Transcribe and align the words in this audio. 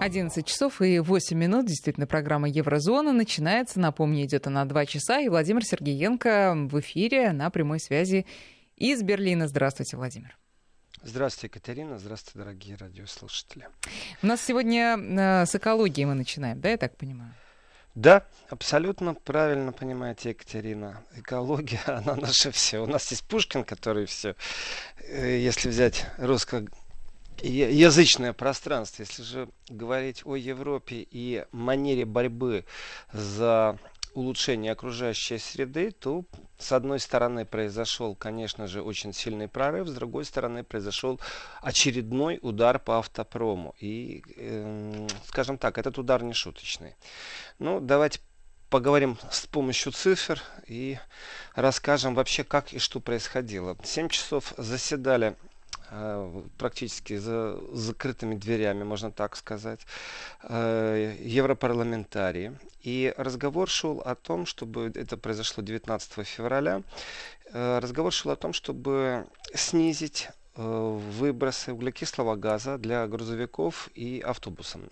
11 0.00 0.46
часов 0.46 0.80
и 0.80 0.98
8 0.98 1.36
минут. 1.36 1.66
Действительно, 1.66 2.06
программа 2.06 2.48
Еврозона 2.48 3.12
начинается. 3.12 3.78
Напомню, 3.78 4.24
идет 4.24 4.46
она 4.46 4.64
2 4.64 4.86
часа. 4.86 5.20
И 5.20 5.28
Владимир 5.28 5.64
Сергеенко 5.64 6.54
в 6.70 6.80
эфире 6.80 7.32
на 7.32 7.50
прямой 7.50 7.80
связи 7.80 8.26
из 8.76 9.02
Берлина. 9.02 9.48
Здравствуйте, 9.48 9.96
Владимир. 9.96 10.36
Здравствуйте, 11.02 11.48
Екатерина. 11.48 11.98
Здравствуйте, 11.98 12.38
дорогие 12.38 12.76
радиослушатели. 12.76 13.68
У 14.22 14.26
нас 14.26 14.40
сегодня 14.40 14.96
э, 14.96 15.46
с 15.46 15.54
экологией 15.54 16.06
мы 16.06 16.14
начинаем, 16.14 16.60
да, 16.60 16.70
я 16.70 16.76
так 16.76 16.96
понимаю? 16.96 17.34
Да, 17.94 18.24
абсолютно 18.48 19.14
правильно 19.14 19.72
понимаете, 19.72 20.30
Екатерина. 20.30 21.02
Экология, 21.14 21.80
она 21.86 22.14
наше 22.14 22.50
все. 22.50 22.78
У 22.82 22.86
нас 22.86 23.10
есть 23.10 23.24
Пушкин, 23.24 23.64
который 23.64 24.06
все, 24.06 24.34
э, 24.98 25.38
если 25.38 25.68
взять 25.68 26.06
русско 26.18 26.64
язычное 27.40 28.32
пространство. 28.32 29.02
Если 29.02 29.22
же 29.22 29.48
говорить 29.68 30.22
о 30.24 30.36
Европе 30.36 31.06
и 31.10 31.44
манере 31.52 32.04
борьбы 32.04 32.64
за 33.12 33.78
улучшение 34.14 34.72
окружающей 34.72 35.38
среды, 35.38 35.90
то 35.90 36.24
с 36.58 36.72
одной 36.72 37.00
стороны 37.00 37.44
произошел, 37.44 38.14
конечно 38.14 38.66
же, 38.66 38.82
очень 38.82 39.12
сильный 39.12 39.48
прорыв, 39.48 39.88
с 39.88 39.94
другой 39.94 40.24
стороны 40.24 40.64
произошел 40.64 41.20
очередной 41.60 42.38
удар 42.42 42.78
по 42.78 42.98
автопрому. 42.98 43.74
И, 43.80 44.22
э, 44.36 45.08
скажем 45.26 45.58
так, 45.58 45.78
этот 45.78 45.98
удар 45.98 46.22
не 46.22 46.34
шуточный. 46.34 46.94
Ну, 47.58 47.80
давайте 47.80 48.20
поговорим 48.68 49.18
с 49.30 49.46
помощью 49.46 49.92
цифр 49.92 50.42
и 50.66 50.98
расскажем 51.54 52.14
вообще, 52.14 52.44
как 52.44 52.72
и 52.72 52.78
что 52.78 53.00
происходило. 53.00 53.76
Семь 53.84 54.08
часов 54.08 54.54
заседали 54.56 55.36
практически 56.58 57.16
за 57.18 57.58
закрытыми 57.72 58.34
дверями, 58.34 58.84
можно 58.84 59.10
так 59.10 59.36
сказать, 59.36 59.80
э, 60.42 61.16
европарламентарии. 61.20 62.58
И 62.82 63.14
разговор 63.16 63.68
шел 63.68 64.00
о 64.00 64.14
том, 64.14 64.46
чтобы 64.46 64.92
это 64.94 65.16
произошло 65.16 65.62
19 65.62 66.24
февраля, 66.24 66.82
э, 67.52 67.78
разговор 67.78 68.12
шел 68.12 68.32
о 68.32 68.36
том, 68.36 68.52
чтобы 68.52 69.26
снизить 69.54 70.28
выбросы 70.54 71.72
углекислого 71.72 72.36
газа 72.36 72.76
для 72.76 73.06
грузовиков 73.06 73.88
и 73.94 74.20
автобусов. 74.20 74.82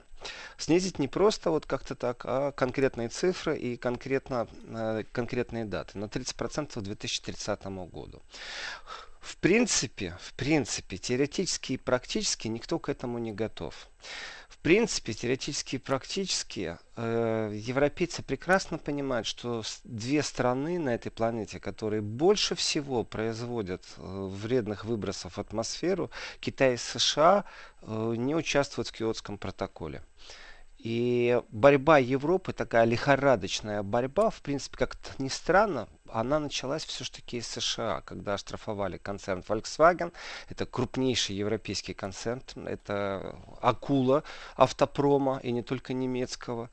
Снизить 0.56 0.98
не 0.98 1.06
просто 1.06 1.50
вот 1.50 1.66
как-то 1.66 1.94
так, 1.94 2.22
а 2.24 2.52
конкретные 2.52 3.10
цифры 3.10 3.58
и 3.58 3.76
конкретно, 3.76 4.46
конкретные 5.12 5.66
даты 5.66 5.98
на 5.98 6.06
30% 6.06 6.80
к 6.80 6.82
2030 6.82 7.66
году. 7.90 8.22
В 9.20 9.36
принципе, 9.36 10.16
в 10.20 10.32
принципе, 10.34 10.96
теоретически 10.96 11.74
и 11.74 11.76
практически 11.76 12.48
никто 12.48 12.78
к 12.78 12.88
этому 12.88 13.18
не 13.18 13.32
готов. 13.32 13.88
В 14.48 14.58
принципе, 14.58 15.12
теоретически 15.12 15.76
и 15.76 15.78
практически 15.78 16.78
э, 16.96 17.52
европейцы 17.54 18.22
прекрасно 18.22 18.78
понимают, 18.78 19.26
что 19.26 19.62
две 19.84 20.22
страны 20.22 20.78
на 20.78 20.94
этой 20.94 21.10
планете, 21.10 21.60
которые 21.60 22.02
больше 22.02 22.54
всего 22.54 23.04
производят 23.04 23.84
э, 23.96 24.02
вредных 24.02 24.84
выбросов 24.84 25.34
в 25.34 25.38
атмосферу, 25.38 26.10
Китай 26.40 26.74
и 26.74 26.78
США, 26.78 27.44
э, 27.82 28.14
не 28.16 28.34
участвуют 28.34 28.88
в 28.88 28.92
Киотском 28.92 29.38
протоколе. 29.38 30.02
И 30.82 31.38
борьба 31.50 31.98
Европы, 31.98 32.54
такая 32.54 32.84
лихорадочная 32.84 33.82
борьба, 33.82 34.30
в 34.30 34.40
принципе, 34.40 34.78
как-то 34.78 35.10
ни 35.18 35.28
странно, 35.28 35.88
она 36.12 36.38
началась 36.38 36.84
все-таки 36.84 37.38
из 37.38 37.46
США, 37.46 38.02
когда 38.02 38.34
оштрафовали 38.34 38.98
концерн 38.98 39.44
Volkswagen. 39.46 40.12
Это 40.48 40.66
крупнейший 40.66 41.36
европейский 41.36 41.94
концерн, 41.94 42.42
это 42.66 43.36
акула 43.60 44.22
автопрома 44.56 45.40
и 45.42 45.52
не 45.52 45.62
только 45.62 45.92
немецкого. 45.92 46.70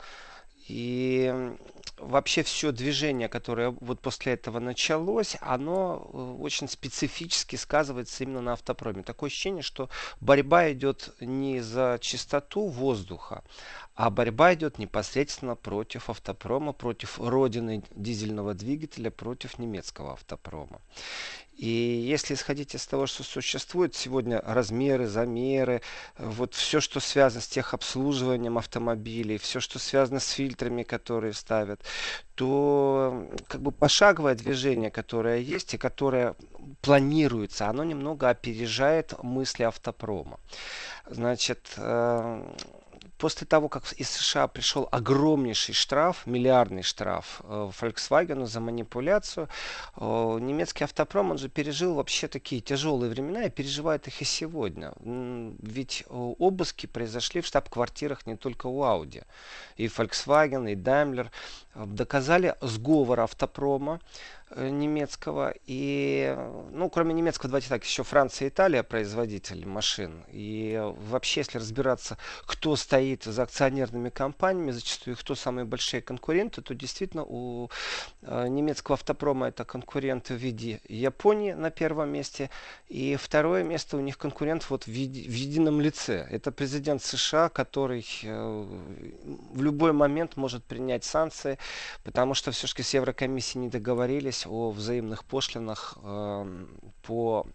И 0.67 1.55
вообще 1.97 2.43
все 2.43 2.71
движение, 2.71 3.29
которое 3.29 3.69
вот 3.69 4.01
после 4.01 4.33
этого 4.33 4.59
началось, 4.59 5.37
оно 5.41 6.09
э, 6.13 6.17
очень 6.41 6.67
специфически 6.67 7.55
сказывается 7.55 8.23
именно 8.23 8.41
на 8.41 8.53
автопроме. 8.53 9.03
Такое 9.03 9.29
ощущение, 9.29 9.63
что 9.63 9.89
борьба 10.19 10.71
идет 10.71 11.13
не 11.19 11.61
за 11.61 11.97
чистоту 12.01 12.67
воздуха, 12.67 13.43
а 13.95 14.09
борьба 14.09 14.53
идет 14.53 14.77
непосредственно 14.77 15.55
против 15.55 16.09
автопрома, 16.09 16.73
против 16.73 17.19
родины 17.19 17.83
дизельного 17.95 18.53
двигателя, 18.53 19.09
против 19.09 19.57
немецкого 19.57 20.13
автопрома. 20.13 20.81
И 21.57 21.67
если 21.67 22.35
исходить 22.35 22.75
из 22.75 22.85
того, 22.85 23.07
что 23.07 23.23
существует 23.23 23.95
сегодня 23.95 24.39
размеры, 24.45 25.07
замеры, 25.07 25.81
вот 26.19 26.53
все, 26.53 26.79
что 26.79 26.99
связано 26.99 27.41
с 27.41 27.47
техобслуживанием 27.47 28.59
автомобилей, 28.59 29.39
все, 29.39 29.59
что 29.59 29.79
связано 29.79 30.19
с 30.19 30.29
фильтрами, 30.29 30.83
которые 30.83 31.33
ставят, 31.33 31.76
то 32.35 33.27
как 33.47 33.61
бы 33.61 33.71
пошаговое 33.71 34.35
движение, 34.35 34.91
которое 34.91 35.39
есть 35.39 35.73
и 35.73 35.77
которое 35.77 36.35
планируется, 36.81 37.67
оно 37.67 37.83
немного 37.83 38.29
опережает 38.29 39.13
мысли 39.23 39.63
автопрома. 39.63 40.39
Значит, 41.09 41.73
э, 41.77 42.53
после 43.17 43.47
того, 43.47 43.69
как 43.69 43.91
из 43.93 44.09
США 44.09 44.47
пришел 44.47 44.87
огромнейший 44.91 45.73
штраф, 45.73 46.25
миллиардный 46.25 46.83
штраф 46.83 47.41
э, 47.43 47.71
Volkswagen 47.79 48.45
за 48.45 48.59
манипуляцию, 48.59 49.49
э, 49.95 50.37
немецкий 50.41 50.83
автопром, 50.83 51.31
он 51.31 51.37
же 51.37 51.49
пережил 51.49 51.95
вообще 51.95 52.27
такие 52.27 52.61
тяжелые 52.61 53.09
времена 53.09 53.43
и 53.43 53.49
переживает 53.49 54.07
их 54.07 54.21
и 54.21 54.25
сегодня. 54.25 54.93
Ведь 54.99 56.03
э, 56.07 56.13
обыски 56.13 56.85
произошли 56.85 57.41
в 57.41 57.45
штаб-квартирах 57.45 58.25
не 58.25 58.35
только 58.35 58.67
у 58.67 58.83
Audi. 58.83 59.23
И 59.77 59.87
Volkswagen, 59.87 60.71
и 60.71 60.75
Daimler 60.75 61.29
доказали 61.75 62.55
сговор 62.61 63.19
автопрома 63.19 63.99
немецкого. 64.55 65.53
И, 65.65 66.35
ну, 66.71 66.89
кроме 66.89 67.13
немецкого, 67.13 67.49
давайте 67.49 67.69
так, 67.69 67.83
еще 67.83 68.03
Франция 68.03 68.47
и 68.47 68.49
Италия 68.49 68.83
производитель 68.83 69.65
машин. 69.65 70.23
И 70.31 70.81
вообще, 71.09 71.41
если 71.41 71.57
разбираться, 71.57 72.17
кто 72.45 72.75
стоит 72.75 73.23
за 73.23 73.43
акционерными 73.43 74.09
компаниями, 74.09 74.71
зачастую 74.71 75.17
кто 75.17 75.35
самые 75.35 75.65
большие 75.65 76.01
конкуренты, 76.01 76.61
то 76.61 76.73
действительно 76.73 77.23
у 77.27 77.69
э, 78.21 78.47
немецкого 78.47 78.93
автопрома 78.93 79.49
это 79.49 79.65
конкуренты 79.65 80.35
в 80.35 80.37
виде 80.37 80.79
Японии 80.87 81.51
на 81.51 81.69
первом 81.69 82.09
месте. 82.09 82.49
И 82.87 83.17
второе 83.17 83.63
место 83.63 83.97
у 83.97 84.01
них 84.01 84.17
конкурент 84.17 84.69
вот 84.69 84.85
в, 84.85 84.87
виде, 84.87 85.29
в 85.29 85.33
едином 85.33 85.81
лице. 85.81 86.25
Это 86.31 86.51
президент 86.51 87.03
США, 87.03 87.49
который 87.49 88.05
э, 88.23 88.65
в 89.51 89.61
любой 89.61 89.91
момент 89.91 90.37
может 90.37 90.63
принять 90.63 91.03
санкции, 91.03 91.57
потому 92.03 92.33
что 92.33 92.51
все-таки 92.51 92.83
с 92.83 92.93
Еврокомиссией 92.93 93.63
не 93.63 93.69
договорились 93.69 94.36
договорились 94.37 94.45
о 94.45 94.71
взаимных 94.71 95.23
пошлинах 95.23 95.97
э, 96.03 96.65
по 97.03 97.45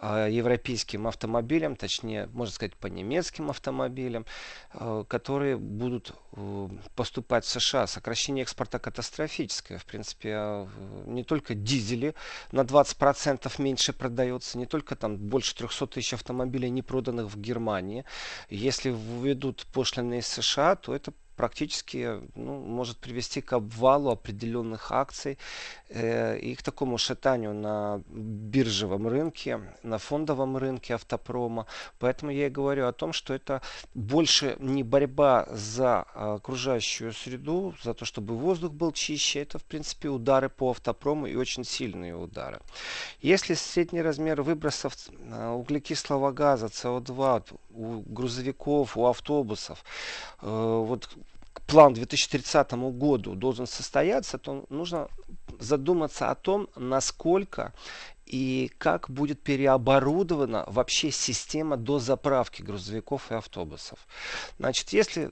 э, 0.00 0.28
европейским 0.30 1.06
автомобилям, 1.06 1.76
точнее, 1.76 2.28
можно 2.32 2.54
сказать, 2.54 2.74
по 2.76 2.86
немецким 2.88 3.50
автомобилям, 3.50 4.26
э, 4.72 5.04
которые 5.08 5.56
будут 5.56 6.14
э, 6.32 6.68
поступать 6.94 7.44
в 7.44 7.48
США. 7.48 7.86
Сокращение 7.86 8.42
экспорта 8.42 8.78
катастрофическое. 8.78 9.78
В 9.78 9.84
принципе, 9.84 10.68
не 11.06 11.24
только 11.24 11.54
дизели 11.54 12.14
на 12.52 12.60
20% 12.60 13.62
меньше 13.62 13.92
продается, 13.92 14.58
не 14.58 14.66
только 14.66 14.96
там 14.96 15.16
больше 15.16 15.54
300 15.54 15.86
тысяч 15.86 16.14
автомобилей 16.14 16.70
не 16.70 16.82
проданных 16.82 17.32
в 17.32 17.40
Германии. 17.40 18.04
Если 18.50 18.90
введут 18.90 19.66
пошлины 19.72 20.18
из 20.18 20.26
США, 20.26 20.76
то 20.76 20.94
это 20.94 21.12
практически 21.36 22.20
ну, 22.34 22.60
может 22.60 22.98
привести 22.98 23.40
к 23.40 23.52
обвалу 23.52 24.10
определенных 24.10 24.92
акций 24.92 25.38
э, 25.88 26.38
и 26.38 26.54
к 26.54 26.62
такому 26.62 26.98
шатанию 26.98 27.54
на 27.54 28.02
биржевом 28.08 29.08
рынке, 29.08 29.60
на 29.82 29.98
фондовом 29.98 30.56
рынке 30.56 30.94
автопрома. 30.94 31.66
Поэтому 31.98 32.30
я 32.30 32.46
и 32.46 32.50
говорю 32.50 32.86
о 32.86 32.92
том, 32.92 33.12
что 33.12 33.34
это 33.34 33.62
больше 33.94 34.56
не 34.58 34.82
борьба 34.82 35.46
за 35.50 36.02
окружающую 36.02 37.12
среду, 37.12 37.74
за 37.82 37.94
то, 37.94 38.04
чтобы 38.04 38.36
воздух 38.36 38.72
был 38.72 38.92
чище, 38.92 39.40
это 39.40 39.58
в 39.58 39.64
принципе 39.64 40.08
удары 40.08 40.48
по 40.48 40.70
автопрому 40.70 41.26
и 41.26 41.36
очень 41.36 41.64
сильные 41.64 42.14
удары. 42.16 42.60
Если 43.20 43.54
средний 43.54 44.02
размер 44.02 44.42
выбросов 44.42 44.96
э, 45.08 45.50
углекислого 45.50 46.32
газа, 46.32 46.66
СО2 46.66 47.58
у 47.70 48.00
грузовиков, 48.06 48.96
у 48.96 49.06
автобусов, 49.06 49.84
э, 50.42 50.46
вот 50.46 51.08
план 51.62 51.92
к 51.92 51.96
2030 51.96 52.72
году 52.72 53.34
должен 53.34 53.66
состояться, 53.66 54.38
то 54.38 54.64
нужно 54.68 55.08
задуматься 55.58 56.30
о 56.30 56.34
том, 56.34 56.68
насколько 56.76 57.72
и 58.26 58.70
как 58.78 59.10
будет 59.10 59.40
переоборудована 59.40 60.64
вообще 60.66 61.10
система 61.10 61.76
до 61.76 61.98
заправки 61.98 62.62
грузовиков 62.62 63.30
и 63.30 63.34
автобусов. 63.34 63.98
Значит, 64.58 64.90
если 64.90 65.30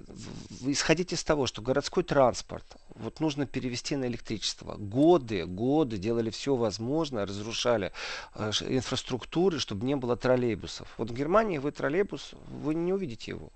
исходить 0.60 1.12
из 1.12 1.24
того, 1.24 1.46
что 1.46 1.62
городской 1.62 2.04
транспорт 2.04 2.64
вот 2.94 3.20
нужно 3.20 3.46
перевести 3.46 3.96
на 3.96 4.04
электричество, 4.04 4.74
годы, 4.76 5.46
годы 5.46 5.96
делали 5.96 6.30
все 6.30 6.54
возможное, 6.54 7.24
разрушали 7.26 7.92
э, 8.34 8.50
инфраструктуры, 8.69 9.58
чтобы 9.58 9.86
не 9.86 9.96
было 9.96 10.16
троллейбусов. 10.16 10.88
Вот 10.98 11.10
в 11.10 11.14
Германии 11.14 11.58
вы 11.58 11.72
троллейбус, 11.72 12.32
вы 12.48 12.74
не 12.74 12.92
увидите 12.92 13.30
его 13.30 13.50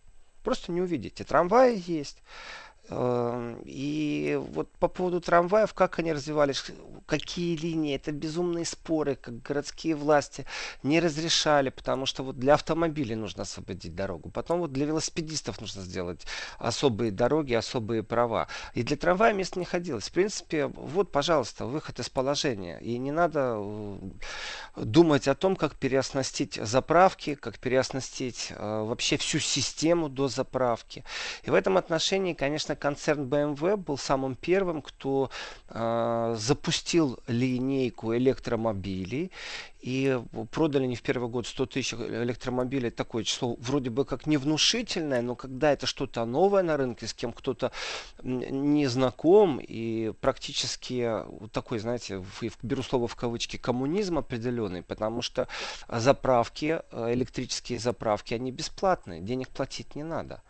Просто 0.47 0.71
не 0.71 0.81
увидите. 0.81 1.25
Трамваи 1.25 1.83
есть. 1.89 2.23
Эм, 2.89 3.61
и 3.65 4.41
вот 4.53 4.71
по 4.79 4.87
поводу 4.87 5.21
трамваев, 5.21 5.75
как 5.75 5.99
они 5.99 6.13
развивались, 6.13 6.63
какие 7.07 7.57
линии, 7.57 7.97
это 7.97 8.13
безумные 8.13 8.65
споры, 8.65 9.17
как 9.17 9.43
городские 9.43 9.97
власти 9.97 10.47
не 10.85 11.01
разрешали, 11.01 11.71
потому 11.71 12.07
что 12.07 12.23
вот 12.23 12.39
для 12.39 12.55
автомобилей 12.55 13.17
нужно 13.17 13.43
освободить 13.43 13.97
дорогу. 13.97 14.31
Потом 14.31 14.61
вот 14.61 14.73
для 14.73 14.87
велосипедистов 14.87 15.61
нужно 15.61 15.83
сделать 15.83 16.27
особые 16.59 17.11
дороги, 17.11 17.55
особые 17.55 18.05
права. 18.05 18.47
И 18.75 18.85
для 18.85 18.97
трамвая 18.97 19.33
мест 19.33 19.57
не 19.57 19.65
ходилось. 19.65 20.09
В 20.09 20.13
принципе, 20.13 20.67
вот, 20.67 21.11
пожалуйста, 21.11 21.67
выход 21.67 21.99
из 21.99 22.09
положения. 22.09 22.79
И 22.79 22.99
не 22.99 23.11
надо 23.11 23.57
э, 23.59 23.99
думать 24.77 25.29
о 25.29 25.35
том, 25.35 25.57
как 25.57 25.75
переоснастить 25.77 26.55
заправки, 26.55 27.35
как 27.35 27.59
переоснастить 27.59 28.49
э, 28.51 28.83
вообще 28.83 29.17
всю 29.17 29.39
систему 29.39 30.09
до 30.09 30.29
заправки. 30.29 31.05
И 31.45 31.51
в 31.51 31.55
этом 31.55 31.77
отношении, 31.77 32.35
конечно, 32.35 32.77
концерн 32.77 33.25
BMW 33.25 33.77
был 33.77 33.99
самым 33.99 34.35
первым, 34.35 34.83
кто 34.83 35.31
э, 35.69 36.37
запустил 36.39 37.19
линейку 37.27 38.15
электромобилей. 38.15 39.31
И 39.87 40.21
продали 40.51 40.83
они 40.83 40.97
в 40.97 41.03
первый 41.03 41.29
год 41.29 41.47
100 41.47 41.67
тысяч 41.67 41.95
электромобилей. 41.95 42.91
Такое 42.91 43.23
число 43.23 43.57
вроде 43.61 43.89
бы 43.89 44.05
как 44.05 44.27
невнушительное, 44.27 45.23
но 45.23 45.37
когда 45.37 45.73
это 45.73 45.87
что-то 45.87 46.25
новое 46.25 46.65
на 46.65 46.77
рынке, 46.77 47.07
с 47.07 47.15
кем 47.15 47.33
кто-то 47.33 47.71
не 48.25 48.89
знаком, 48.89 49.61
и 49.61 50.13
практически 50.21 51.09
такой, 51.53 51.79
знаете, 51.79 52.21
беру 52.63 52.83
слово 52.83 53.07
в 53.07 53.15
кавычки, 53.15 53.59
коммунизм 53.59 54.19
определенный, 54.19 54.66
потому 54.83 55.23
что 55.23 55.49
заправки, 55.89 56.81
э, 56.91 57.13
электрические 57.13 57.79
заправки, 57.79 58.35
они 58.35 58.53
бесплатные, 58.53 59.21
денег 59.21 59.49
платить 59.49 59.95
не 59.95 60.05
надо 60.05 60.43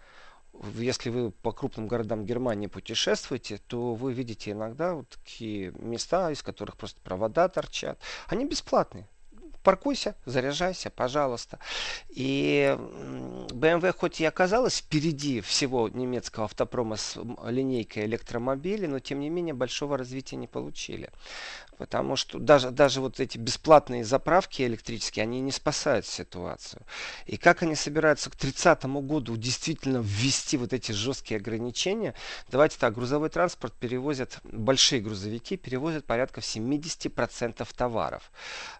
если 0.74 1.10
вы 1.10 1.30
по 1.30 1.52
крупным 1.52 1.86
городам 1.86 2.24
Германии 2.24 2.66
путешествуете, 2.66 3.58
то 3.66 3.94
вы 3.94 4.12
видите 4.12 4.52
иногда 4.52 4.94
вот 4.94 5.08
такие 5.08 5.72
места, 5.72 6.30
из 6.30 6.42
которых 6.42 6.76
просто 6.76 7.00
провода 7.00 7.48
торчат. 7.48 7.98
Они 8.28 8.46
бесплатные 8.46 9.06
паркуйся, 9.66 10.14
заряжайся, 10.26 10.90
пожалуйста. 10.90 11.58
И 12.08 12.78
BMW 13.50 13.92
хоть 13.98 14.20
и 14.20 14.24
оказалась 14.24 14.76
впереди 14.76 15.40
всего 15.40 15.88
немецкого 15.88 16.44
автопрома 16.44 16.94
с 16.94 17.18
линейкой 17.44 18.04
электромобилей, 18.04 18.86
но 18.86 19.00
тем 19.00 19.18
не 19.18 19.28
менее 19.28 19.54
большого 19.54 19.98
развития 19.98 20.36
не 20.36 20.46
получили. 20.46 21.10
Потому 21.78 22.16
что 22.16 22.38
даже, 22.38 22.70
даже 22.70 23.00
вот 23.00 23.20
эти 23.20 23.38
бесплатные 23.38 24.04
заправки 24.04 24.62
электрические, 24.62 25.24
они 25.24 25.40
не 25.40 25.52
спасают 25.52 26.06
ситуацию. 26.06 26.82
И 27.26 27.36
как 27.36 27.62
они 27.62 27.74
собираются 27.74 28.30
к 28.30 28.36
30 28.36 28.84
году 28.84 29.36
действительно 29.36 29.98
ввести 29.98 30.56
вот 30.56 30.72
эти 30.72 30.92
жесткие 30.92 31.38
ограничения? 31.38 32.14
Давайте 32.50 32.78
так, 32.78 32.94
грузовой 32.94 33.28
транспорт 33.28 33.74
перевозят, 33.74 34.38
большие 34.44 35.00
грузовики 35.00 35.56
перевозят 35.56 36.04
порядка 36.06 36.40
70% 36.40 37.66
товаров. 37.76 38.30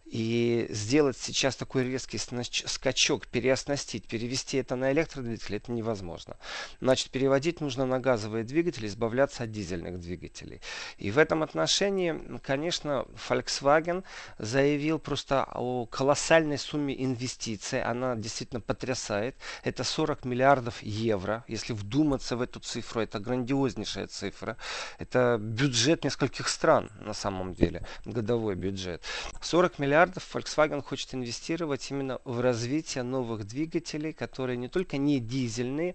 И 0.07 0.67
сделать 0.71 1.19
сейчас 1.19 1.57
такой 1.57 1.85
резкий 1.85 2.19
скачок, 2.19 3.27
переоснастить, 3.27 4.07
перевести 4.07 4.57
это 4.59 4.77
на 4.77 4.93
электродвигатели, 4.93 5.57
это 5.57 5.73
невозможно. 5.73 6.37
Значит, 6.81 7.11
переводить 7.11 7.61
нужно 7.61 7.87
на 7.87 7.99
газовые 7.99 8.45
двигатели, 8.45 8.87
избавляться 8.87 9.43
от 9.43 9.51
дизельных 9.51 10.01
двигателей. 10.01 10.61
И 10.99 11.11
в 11.11 11.19
этом 11.19 11.43
отношении, 11.43 12.39
конечно, 12.43 12.86
Volkswagen 13.29 14.05
заявил 14.39 14.99
просто 14.99 15.45
о 15.55 15.87
колоссальной 15.87 16.59
сумме 16.59 16.95
инвестиций. 17.05 17.83
Она 17.83 18.17
действительно 18.17 18.61
потрясает. 18.61 19.37
Это 19.65 19.85
40 19.85 20.25
миллиардов 20.25 20.83
евро. 20.83 21.45
Если 21.49 21.73
вдуматься 21.73 22.37
в 22.37 22.43
эту 22.43 22.61
цифру, 22.61 23.01
это 23.01 23.19
грандиознейшая 23.19 24.07
цифра. 24.07 24.57
Это 24.99 25.39
бюджет 25.41 26.05
нескольких 26.05 26.49
стран 26.49 26.91
на 27.01 27.15
самом 27.15 27.55
деле, 27.55 27.83
годовой 28.05 28.55
бюджет. 28.55 29.03
40 29.41 29.79
миллиардов 29.79 30.35
Volkswagen 30.35 30.83
хочет 30.83 31.15
инвестировать 31.15 31.91
именно 31.91 32.21
в 32.25 32.41
развитие 32.41 33.03
новых 33.05 33.47
двигателей, 33.47 34.13
которые 34.13 34.57
не 34.57 34.69
только 34.69 34.97
не 34.97 35.21
дизельные, 35.21 35.95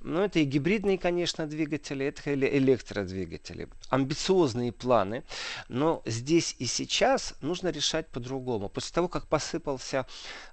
но 0.00 0.24
это 0.24 0.40
и 0.40 0.44
гибридные, 0.44 0.98
конечно, 0.98 1.46
двигатели, 1.46 2.06
это 2.06 2.34
электродвигатели. 2.34 3.68
Амбициозные 3.88 4.72
планы, 4.72 5.22
но 5.68 6.02
здесь 6.06 6.31
и 6.38 6.66
сейчас 6.66 7.34
нужно 7.40 7.68
решать 7.68 8.08
по-другому. 8.08 8.68
После 8.68 8.94
того, 8.94 9.08
как 9.08 9.26
посыпался 9.26 10.06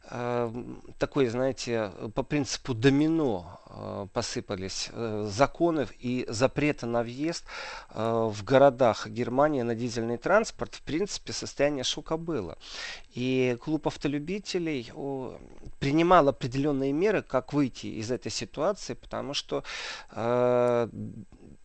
э, 0.10 0.54
такой, 0.98 1.28
знаете, 1.28 1.92
по 2.16 2.24
принципу 2.24 2.74
домино 2.74 3.60
э, 3.68 4.08
посыпались 4.14 4.90
э, 4.92 5.28
законы 5.30 5.88
и 6.00 6.26
запреты 6.28 6.86
на 6.86 7.04
въезд 7.04 7.46
э, 7.92 8.30
в 8.32 8.44
городах 8.44 9.08
Германии 9.08 9.62
на 9.62 9.76
дизельный 9.76 10.18
транспорт, 10.18 10.76
в 10.76 10.82
принципе, 10.82 11.34
состояние 11.34 11.84
шока 11.84 12.18
было. 12.18 12.58
И 13.14 13.58
клуб 13.62 13.88
автолюбителей 13.88 14.92
принимал 15.80 16.28
определенные 16.28 16.92
меры, 16.94 17.22
как 17.22 17.54
выйти 17.54 17.88
из 17.88 18.12
этой 18.12 18.32
ситуации, 18.32 18.94
потому 18.94 19.34
что 19.34 19.64
э, 20.12 20.90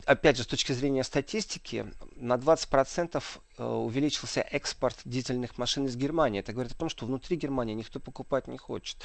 опять 0.05 0.37
же, 0.37 0.43
с 0.43 0.47
точки 0.47 0.71
зрения 0.71 1.03
статистики, 1.03 1.85
на 2.15 2.35
20% 2.35 3.23
э, 3.57 3.63
увеличился 3.63 4.41
экспорт 4.41 4.97
дизельных 5.05 5.57
машин 5.57 5.85
из 5.85 5.95
Германии. 5.95 6.39
Это 6.39 6.53
говорит 6.53 6.73
о 6.73 6.77
том, 6.77 6.89
что 6.89 7.05
внутри 7.05 7.37
Германии 7.37 7.73
никто 7.73 7.99
покупать 7.99 8.47
не 8.47 8.57
хочет. 8.57 8.97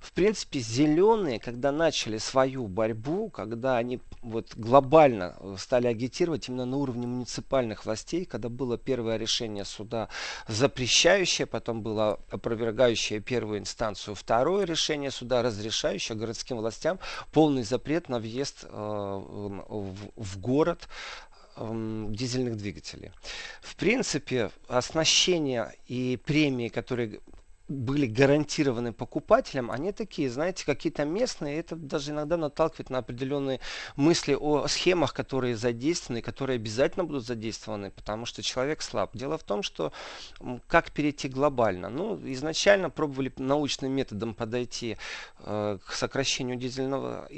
В 0.00 0.12
принципе, 0.12 0.60
зеленые, 0.60 1.38
когда 1.38 1.72
начали 1.72 2.18
свою 2.18 2.66
борьбу, 2.66 3.30
когда 3.30 3.76
они 3.76 4.00
вот 4.22 4.54
глобально 4.54 5.36
э, 5.38 5.56
стали 5.58 5.86
агитировать 5.86 6.48
именно 6.48 6.66
на 6.66 6.76
уровне 6.76 7.06
муниципальных 7.06 7.86
властей, 7.86 8.24
когда 8.24 8.48
было 8.48 8.76
первое 8.76 9.16
решение 9.16 9.64
суда 9.64 10.08
запрещающее, 10.48 11.46
потом 11.46 11.82
было 11.82 12.20
опровергающее 12.30 13.20
первую 13.20 13.60
инстанцию, 13.60 14.14
второе 14.14 14.64
решение 14.64 15.10
суда 15.10 15.42
разрешающее 15.42 16.16
городским 16.16 16.58
властям 16.58 16.98
полный 17.32 17.62
запрет 17.62 18.08
на 18.08 18.18
въезд 18.18 18.64
э, 18.64 18.68
в, 18.68 19.96
в 20.16 20.38
город 21.56 22.12
дизельных 22.12 22.56
двигателей. 22.56 23.12
В 23.60 23.76
принципе, 23.76 24.50
оснащение 24.68 25.74
и 25.86 26.18
премии, 26.24 26.68
которые 26.68 27.20
были 27.68 28.06
гарантированы 28.06 28.92
покупателям, 28.92 29.70
они 29.70 29.92
такие, 29.92 30.28
знаете, 30.28 30.66
какие-то 30.66 31.04
местные, 31.04 31.58
это 31.58 31.74
даже 31.74 32.10
иногда 32.10 32.36
наталкивает 32.36 32.90
на 32.90 32.98
определенные 32.98 33.60
мысли 33.96 34.36
о 34.38 34.66
схемах, 34.66 35.14
которые 35.14 35.56
задействованы, 35.56 36.20
которые 36.20 36.56
обязательно 36.56 37.04
будут 37.04 37.24
задействованы, 37.24 37.90
потому 37.90 38.26
что 38.26 38.42
человек 38.42 38.82
слаб. 38.82 39.16
Дело 39.16 39.38
в 39.38 39.44
том, 39.44 39.62
что 39.62 39.92
как 40.66 40.90
перейти 40.90 41.28
глобально? 41.28 41.88
Ну, 41.88 42.20
изначально 42.32 42.90
пробовали 42.90 43.32
научным 43.38 43.92
методом 43.92 44.34
подойти 44.34 44.98
э, 45.38 45.78
к 45.86 45.92
сокращению 45.92 46.56
дизельного 46.56 47.28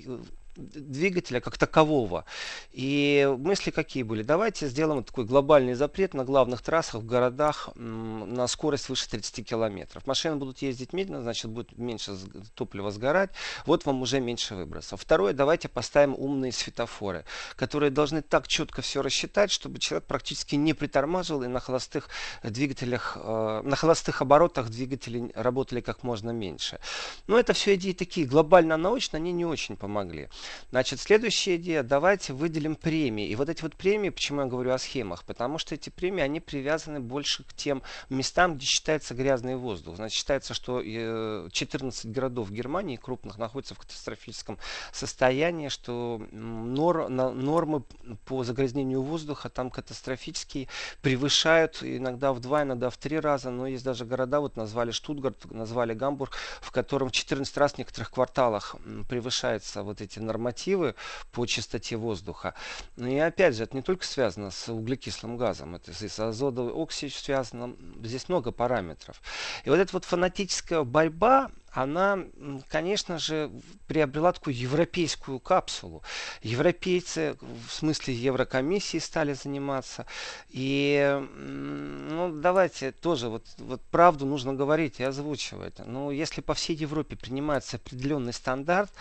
двигателя 0.56 1.40
как 1.40 1.58
такового. 1.58 2.24
И 2.72 3.32
мысли 3.38 3.70
какие 3.70 4.02
были? 4.02 4.22
Давайте 4.22 4.68
сделаем 4.68 5.04
такой 5.04 5.24
глобальный 5.24 5.74
запрет 5.74 6.14
на 6.14 6.24
главных 6.24 6.62
трассах 6.62 7.02
в 7.02 7.06
городах 7.06 7.70
на 7.74 8.46
скорость 8.46 8.88
выше 8.88 9.08
30 9.08 9.46
километров. 9.46 10.06
Машины 10.06 10.36
будут 10.36 10.62
ездить 10.62 10.92
медленно, 10.92 11.22
значит 11.22 11.50
будет 11.50 11.76
меньше 11.76 12.16
топлива 12.54 12.90
сгорать. 12.90 13.30
Вот 13.66 13.84
вам 13.86 14.02
уже 14.02 14.20
меньше 14.20 14.54
выбросов. 14.54 15.00
Второе, 15.00 15.32
давайте 15.32 15.68
поставим 15.68 16.14
умные 16.14 16.52
светофоры, 16.52 17.24
которые 17.56 17.90
должны 17.90 18.22
так 18.22 18.48
четко 18.48 18.82
все 18.82 19.02
рассчитать, 19.02 19.50
чтобы 19.50 19.78
человек 19.78 20.06
практически 20.06 20.54
не 20.54 20.74
притормаживал 20.74 21.42
и 21.42 21.48
на 21.48 21.60
холостых 21.60 22.08
двигателях, 22.42 23.16
э, 23.20 23.62
на 23.64 23.76
холостых 23.76 24.22
оборотах 24.22 24.68
двигатели 24.68 25.30
работали 25.34 25.80
как 25.80 26.02
можно 26.02 26.30
меньше. 26.30 26.78
Но 27.26 27.38
это 27.38 27.52
все 27.52 27.74
идеи 27.74 27.92
такие 27.92 28.26
глобально 28.26 28.76
научно, 28.76 29.18
они 29.18 29.32
не 29.32 29.44
очень 29.44 29.76
помогли. 29.76 30.28
Значит, 30.70 31.00
следующая 31.00 31.56
идея, 31.56 31.82
давайте 31.82 32.32
выделим 32.32 32.76
премии. 32.76 33.28
И 33.28 33.36
вот 33.36 33.48
эти 33.48 33.62
вот 33.62 33.74
премии, 33.74 34.10
почему 34.10 34.40
я 34.42 34.46
говорю 34.46 34.72
о 34.72 34.78
схемах? 34.78 35.24
Потому 35.24 35.58
что 35.58 35.74
эти 35.74 35.90
премии, 35.90 36.22
они 36.22 36.40
привязаны 36.40 37.00
больше 37.00 37.44
к 37.44 37.54
тем 37.54 37.82
местам, 38.10 38.56
где 38.56 38.66
считается 38.66 39.14
грязный 39.14 39.56
воздух. 39.56 39.96
Значит, 39.96 40.16
считается, 40.16 40.54
что 40.54 40.80
14 40.82 42.04
э, 42.04 42.08
городов 42.08 42.50
Германии 42.50 42.96
крупных 42.96 43.38
находятся 43.38 43.74
в 43.74 43.78
катастрофическом 43.78 44.58
состоянии, 44.92 45.68
что 45.68 46.22
нор, 46.32 47.08
нормы 47.08 47.82
по 48.26 48.44
загрязнению 48.44 49.02
воздуха 49.02 49.48
там 49.48 49.70
катастрофические, 49.70 50.68
превышают 51.02 51.82
иногда 51.82 52.32
в 52.32 52.40
два, 52.40 52.62
иногда 52.62 52.90
в 52.90 52.96
три 52.96 53.18
раза, 53.18 53.50
но 53.50 53.66
есть 53.66 53.84
даже 53.84 54.04
города, 54.04 54.40
вот 54.40 54.56
назвали 54.56 54.90
Штутгарт, 54.90 55.50
назвали 55.50 55.94
Гамбург, 55.94 56.36
в 56.60 56.70
котором 56.70 57.10
14 57.10 57.56
раз 57.56 57.72
в 57.74 57.78
некоторых 57.78 58.10
кварталах 58.10 58.76
превышаются 59.08 59.82
вот 59.82 60.00
эти 60.00 60.18
нормы 60.18 60.33
нормативы 60.34 60.94
по 61.32 61.46
чистоте 61.46 61.96
воздуха. 61.96 62.54
Ну 62.96 63.06
и 63.06 63.16
опять 63.18 63.54
же, 63.54 63.62
это 63.62 63.76
не 63.76 63.82
только 63.82 64.04
связано 64.04 64.50
с 64.50 64.68
углекислым 64.68 65.36
газом, 65.36 65.76
это 65.76 65.92
и 65.92 66.08
с 66.08 66.18
азотовой 66.18 66.72
оксидом 66.72 67.14
связано. 67.14 67.76
Здесь 68.02 68.28
много 68.28 68.50
параметров. 68.50 69.22
И 69.64 69.70
вот 69.70 69.78
эта 69.78 69.92
вот 69.92 70.04
фанатическая 70.04 70.82
борьба, 70.82 71.50
она, 71.74 72.20
конечно 72.68 73.18
же, 73.18 73.50
приобрела 73.88 74.32
такую 74.32 74.56
европейскую 74.56 75.40
капсулу. 75.40 76.04
Европейцы, 76.40 77.36
в 77.40 77.72
смысле 77.72 78.14
Еврокомиссии, 78.14 78.98
стали 78.98 79.32
заниматься. 79.32 80.06
И, 80.50 81.20
ну, 81.36 82.32
давайте 82.32 82.92
тоже, 82.92 83.28
вот, 83.28 83.46
вот 83.58 83.82
правду 83.90 84.24
нужно 84.24 84.54
говорить 84.54 85.00
и 85.00 85.04
озвучивать. 85.04 85.74
Ну, 85.84 86.12
если 86.12 86.40
по 86.40 86.54
всей 86.54 86.76
Европе 86.76 87.16
принимается 87.16 87.76
определенный 87.76 88.32
стандарт, 88.32 88.92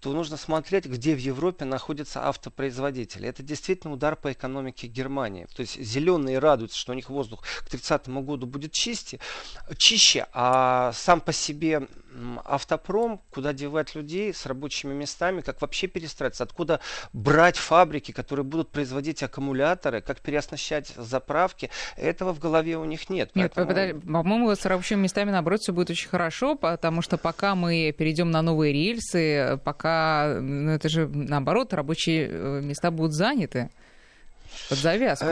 то 0.00 0.12
нужно 0.12 0.36
смотреть, 0.36 0.86
где 0.86 1.14
в 1.14 1.18
Европе 1.18 1.64
находятся 1.64 2.28
автопроизводители. 2.28 3.28
Это 3.28 3.42
действительно 3.42 3.92
удар 3.94 4.16
по 4.16 4.32
экономике 4.32 4.88
Германии. 4.88 5.46
То 5.54 5.62
есть 5.62 5.80
зеленые 5.80 6.38
радуются, 6.38 6.78
что 6.78 6.92
у 6.92 6.94
них 6.94 7.08
воздух 7.08 7.42
к 7.60 7.68
30 7.68 8.08
году 8.08 8.46
будет 8.46 8.72
чисти, 8.72 9.20
чище, 9.78 10.26
а 10.32 10.92
сам 10.92 11.20
по 11.20 11.32
себе 11.32 11.88
автопром, 12.44 13.20
куда 13.30 13.52
девать 13.52 13.94
людей 13.94 14.32
с 14.32 14.46
рабочими 14.46 14.94
местами, 14.94 15.40
как 15.40 15.60
вообще 15.60 15.86
перестраиваться, 15.86 16.44
откуда 16.44 16.80
брать 17.12 17.56
фабрики, 17.56 18.12
которые 18.12 18.44
будут 18.44 18.70
производить 18.70 19.22
аккумуляторы, 19.22 20.00
как 20.00 20.20
переоснащать 20.20 20.88
заправки, 20.96 21.70
этого 21.96 22.32
в 22.32 22.38
голове 22.38 22.76
у 22.76 22.84
них 22.84 23.10
нет. 23.10 23.30
Нет, 23.34 23.52
Поэтому... 23.54 24.00
по-моему, 24.00 24.54
с 24.54 24.64
рабочими 24.64 25.00
местами, 25.00 25.30
наоборот, 25.30 25.60
все 25.60 25.72
будет 25.72 25.90
очень 25.90 26.08
хорошо, 26.08 26.56
потому 26.56 27.02
что 27.02 27.18
пока 27.18 27.54
мы 27.54 27.94
перейдем 27.96 28.30
на 28.30 28.42
новые 28.42 28.72
рельсы, 28.72 29.60
пока, 29.64 30.38
ну, 30.40 30.72
это 30.72 30.88
же 30.88 31.08
наоборот, 31.08 31.72
рабочие 31.72 32.28
э, 32.30 32.60
места 32.62 32.90
будут 32.90 33.12
заняты 33.12 33.70
под 34.68 34.78
завязку. 34.78 35.26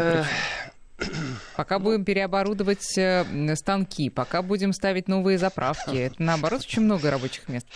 Пока 1.56 1.78
будем 1.78 2.04
переоборудовать 2.04 2.96
э, 2.98 3.56
станки, 3.56 4.10
пока 4.10 4.42
будем 4.42 4.72
ставить 4.72 5.08
новые 5.08 5.38
заправки, 5.38 5.96
это 5.96 6.22
наоборот 6.22 6.62
очень 6.62 6.82
много 6.82 7.10
рабочих 7.10 7.48
мест. 7.48 7.66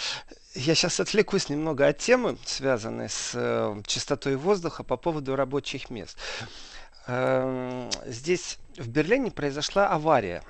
Я 0.54 0.75
сейчас 0.75 0.99
отвлекусь 0.99 1.49
немного 1.49 1.87
от 1.87 1.99
темы, 1.99 2.37
связанной 2.44 3.08
с 3.08 3.32
э, 3.35 3.80
чистотой 3.87 4.37
воздуха 4.37 4.82
по 4.82 4.97
поводу 4.97 5.37
рабочих 5.37 5.90
мест. 5.90 6.16
Э, 7.06 7.88
здесь 8.06 8.58
в 8.76 8.88
Берлине 8.88 9.30
произошла 9.30 9.88
авария 9.88 10.42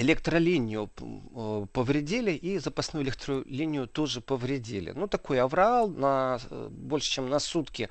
электролинию 0.00 0.90
э, 0.98 1.66
повредили 1.72 2.32
и 2.32 2.58
запасную 2.58 3.04
электролинию 3.04 3.86
тоже 3.86 4.20
повредили. 4.20 4.92
Ну, 4.92 5.06
такой 5.06 5.40
аврал 5.40 5.88
на 5.88 6.40
э, 6.50 6.68
больше, 6.70 7.10
чем 7.10 7.28
на 7.28 7.38
сутки. 7.38 7.88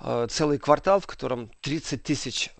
Э, 0.00 0.28
целый 0.30 0.58
квартал, 0.58 1.00
в 1.00 1.06
котором 1.06 1.50
30 1.60 2.02
тысяч 2.02 2.50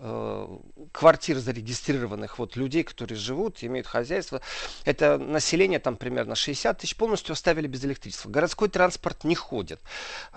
квартир 0.91 1.37
зарегистрированных 1.37 2.39
вот 2.39 2.55
людей, 2.55 2.83
которые 2.83 3.17
живут, 3.17 3.63
имеют 3.63 3.87
хозяйство. 3.87 4.41
Это 4.85 5.17
население 5.17 5.79
там 5.79 5.95
примерно 5.95 6.35
60 6.35 6.77
тысяч 6.77 6.95
полностью 6.95 7.33
оставили 7.33 7.67
без 7.67 7.83
электричества. 7.85 8.29
Городской 8.29 8.69
транспорт 8.69 9.23
не 9.23 9.35
ходит. 9.35 9.79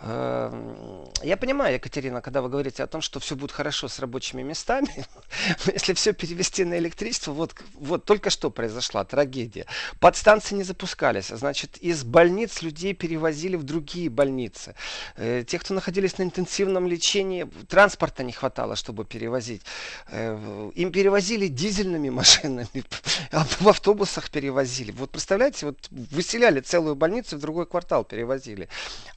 Я 0.02 1.36
понимаю, 1.40 1.74
Екатерина, 1.74 2.20
когда 2.20 2.42
вы 2.42 2.48
говорите 2.48 2.82
о 2.82 2.86
том, 2.86 3.00
что 3.00 3.20
все 3.20 3.36
будет 3.36 3.52
хорошо 3.52 3.88
с 3.88 3.98
рабочими 3.98 4.42
местами, 4.42 5.06
если 5.72 5.94
все 5.94 6.12
перевести 6.12 6.64
на 6.64 6.78
электричество, 6.78 7.32
вот, 7.32 7.54
вот 7.74 8.04
только 8.04 8.30
что 8.30 8.51
произошла 8.52 9.04
трагедия. 9.04 9.66
Подстанции 10.00 10.54
не 10.54 10.62
запускались, 10.64 11.28
значит, 11.28 11.78
из 11.78 12.04
больниц 12.04 12.62
людей 12.62 12.94
перевозили 12.94 13.56
в 13.56 13.64
другие 13.64 14.08
больницы. 14.08 14.74
Э, 15.16 15.44
те, 15.46 15.58
кто 15.58 15.74
находились 15.74 16.18
на 16.18 16.22
интенсивном 16.22 16.86
лечении, 16.86 17.48
транспорта 17.68 18.22
не 18.22 18.32
хватало, 18.32 18.76
чтобы 18.76 19.04
перевозить. 19.04 19.62
Э, 20.08 20.70
им 20.74 20.92
перевозили 20.92 21.48
дизельными 21.48 22.10
машинами, 22.10 22.68
в 23.32 23.68
автобусах 23.68 24.30
перевозили. 24.30 24.92
Вот 24.92 25.10
представляете, 25.10 25.66
вот 25.66 25.88
выселяли 25.90 26.60
целую 26.60 26.94
больницу 26.94 27.36
в 27.36 27.40
другой 27.40 27.66
квартал 27.66 28.04
перевозили. 28.04 28.68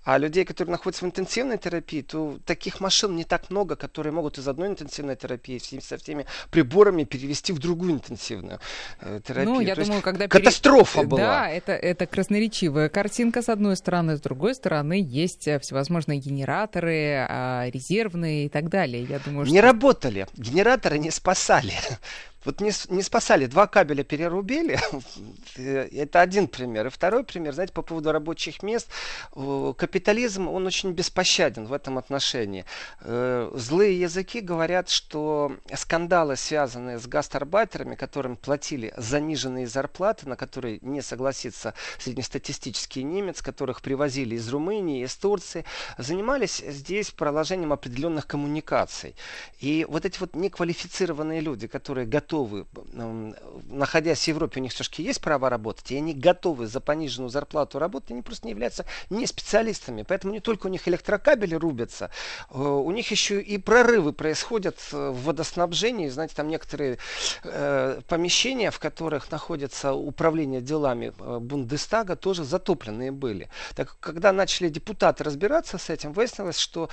А 0.04 0.18
людей, 0.18 0.46
которые 0.46 0.72
находятся 0.72 1.06
в 1.06 1.08
интенсивной 1.08 1.58
терапии, 1.58 2.02
то 2.02 2.40
таких 2.46 2.80
машин 2.80 3.16
не 3.16 3.24
так 3.24 3.50
много, 3.50 3.76
которые 3.76 4.14
могут 4.14 4.38
из 4.38 4.48
одной 4.48 4.70
интенсивной 4.70 5.16
терапии 5.16 5.60
со 5.80 5.98
всеми 5.98 6.26
приборами 6.52 7.04
перевести 7.04 7.54
в 7.54 7.60
другую 7.60 7.94
интенсивную 7.94 8.60
э, 9.02 9.20
терапию. 9.26 9.56
Ну, 9.56 9.60
я 9.60 9.76
То 9.76 9.84
думаю, 9.84 10.02
когда... 10.02 10.28
Катастрофа 10.28 11.00
пере... 11.00 11.08
была. 11.08 11.22
Да, 11.22 11.50
это, 11.50 11.72
это 11.74 12.06
красноречивая 12.06 12.90
картинка 12.90 13.42
с 13.42 13.50
одной 13.50 13.76
стороны. 13.76 14.18
С 14.18 14.22
другой 14.22 14.56
стороны, 14.56 15.04
есть 15.06 15.48
э, 15.48 15.60
всевозможные 15.60 16.20
генераторы, 16.20 17.26
а, 17.28 17.70
резервные 17.70 18.46
и 18.46 18.50
так 18.50 18.70
далее. 18.70 19.04
Я 19.04 19.20
думаю, 19.20 19.46
что... 19.46 19.54
Не 19.54 19.62
работали. 19.62 20.28
Генераторы 20.36 20.98
не 20.98 21.12
спасали. 21.12 21.74
Вот 22.46 22.62
не, 22.62 22.72
не 22.90 23.02
спасали, 23.02 23.48
два 23.48 23.68
кабеля 23.68 24.04
перерубили. 24.04 24.80
Это 25.58 26.22
один 26.22 26.48
пример. 26.48 26.88
И 26.88 26.90
второй 26.90 27.24
пример, 27.24 27.54
знаете, 27.54 27.74
по 27.74 27.82
поводу 27.82 28.12
рабочих 28.12 28.62
мест. 28.62 28.88
Капитализм, 29.32 30.48
он 30.48 30.68
очень 30.68 30.92
беспощаден 30.92 31.66
в 31.66 31.74
этом 31.74 31.98
отношении. 31.98 32.66
Э, 33.02 33.52
злые 33.56 34.00
языки 34.00 34.42
говорят, 34.42 34.90
что 34.90 35.58
скандалы, 35.74 36.36
связанные 36.36 37.00
с 37.00 37.08
гастарбайтерами, 37.08 37.96
которым 37.96 38.36
платили 38.36 38.94
заниженные 38.96 39.68
зарплаты, 39.68 40.30
на 40.30 40.36
которые 40.36 40.80
не 40.82 41.02
согласится 41.02 41.74
среднестатистический 41.98 43.04
немец, 43.04 43.42
которых 43.42 43.82
привозили 43.82 44.36
из 44.36 44.48
Румынии, 44.50 45.04
из 45.04 45.16
Турции, 45.16 45.66
занимались 45.98 46.58
здесь 46.58 47.10
проложением 47.10 47.74
определенных 47.74 48.28
коммуникаций. 48.28 49.16
И 49.60 49.86
вот 49.90 50.06
эти 50.06 50.20
вот 50.20 50.36
неквалифицированные 50.36 51.42
люди, 51.42 51.68
которые 51.68 52.06
готовы 52.06 52.35
готовы, 52.36 52.66
находясь 53.70 54.24
в 54.24 54.28
Европе, 54.28 54.60
у 54.60 54.64
них 54.64 54.74
все-таки 54.74 55.04
есть 55.04 55.22
право 55.22 55.50
работать, 55.50 55.92
и 55.92 55.98
они 55.98 56.14
готовы 56.14 56.68
за 56.68 56.80
пониженную 56.80 57.30
зарплату 57.30 57.80
работать, 57.80 58.12
они 58.12 58.22
просто 58.22 58.48
не 58.48 58.52
являются 58.52 58.86
не 59.10 59.26
специалистами. 59.28 60.04
Поэтому 60.08 60.34
не 60.34 60.40
только 60.40 60.68
у 60.68 60.70
них 60.70 60.88
электрокабели 60.88 61.56
рубятся, 61.56 62.10
э, 62.50 62.60
у 62.60 62.92
них 62.92 63.12
еще 63.12 63.42
и 63.42 63.58
прорывы 63.58 64.14
происходят 64.14 64.78
э, 64.92 65.10
в 65.10 65.24
водоснабжении. 65.24 66.10
Знаете, 66.10 66.36
там 66.36 66.48
некоторые 66.48 66.98
э, 67.44 68.02
помещения, 68.08 68.72
в 68.72 68.80
которых 68.80 69.32
находится 69.32 69.94
управление 69.94 70.62
делами 70.62 71.14
Бундестага, 71.40 72.16
тоже 72.16 72.44
затопленные 72.44 73.12
были. 73.12 73.50
Так 73.76 73.98
когда 74.00 74.32
начали 74.32 74.70
депутаты 74.70 75.24
разбираться 75.24 75.78
с 75.78 75.90
этим, 75.90 76.14
выяснилось, 76.14 76.58
что 76.58 76.90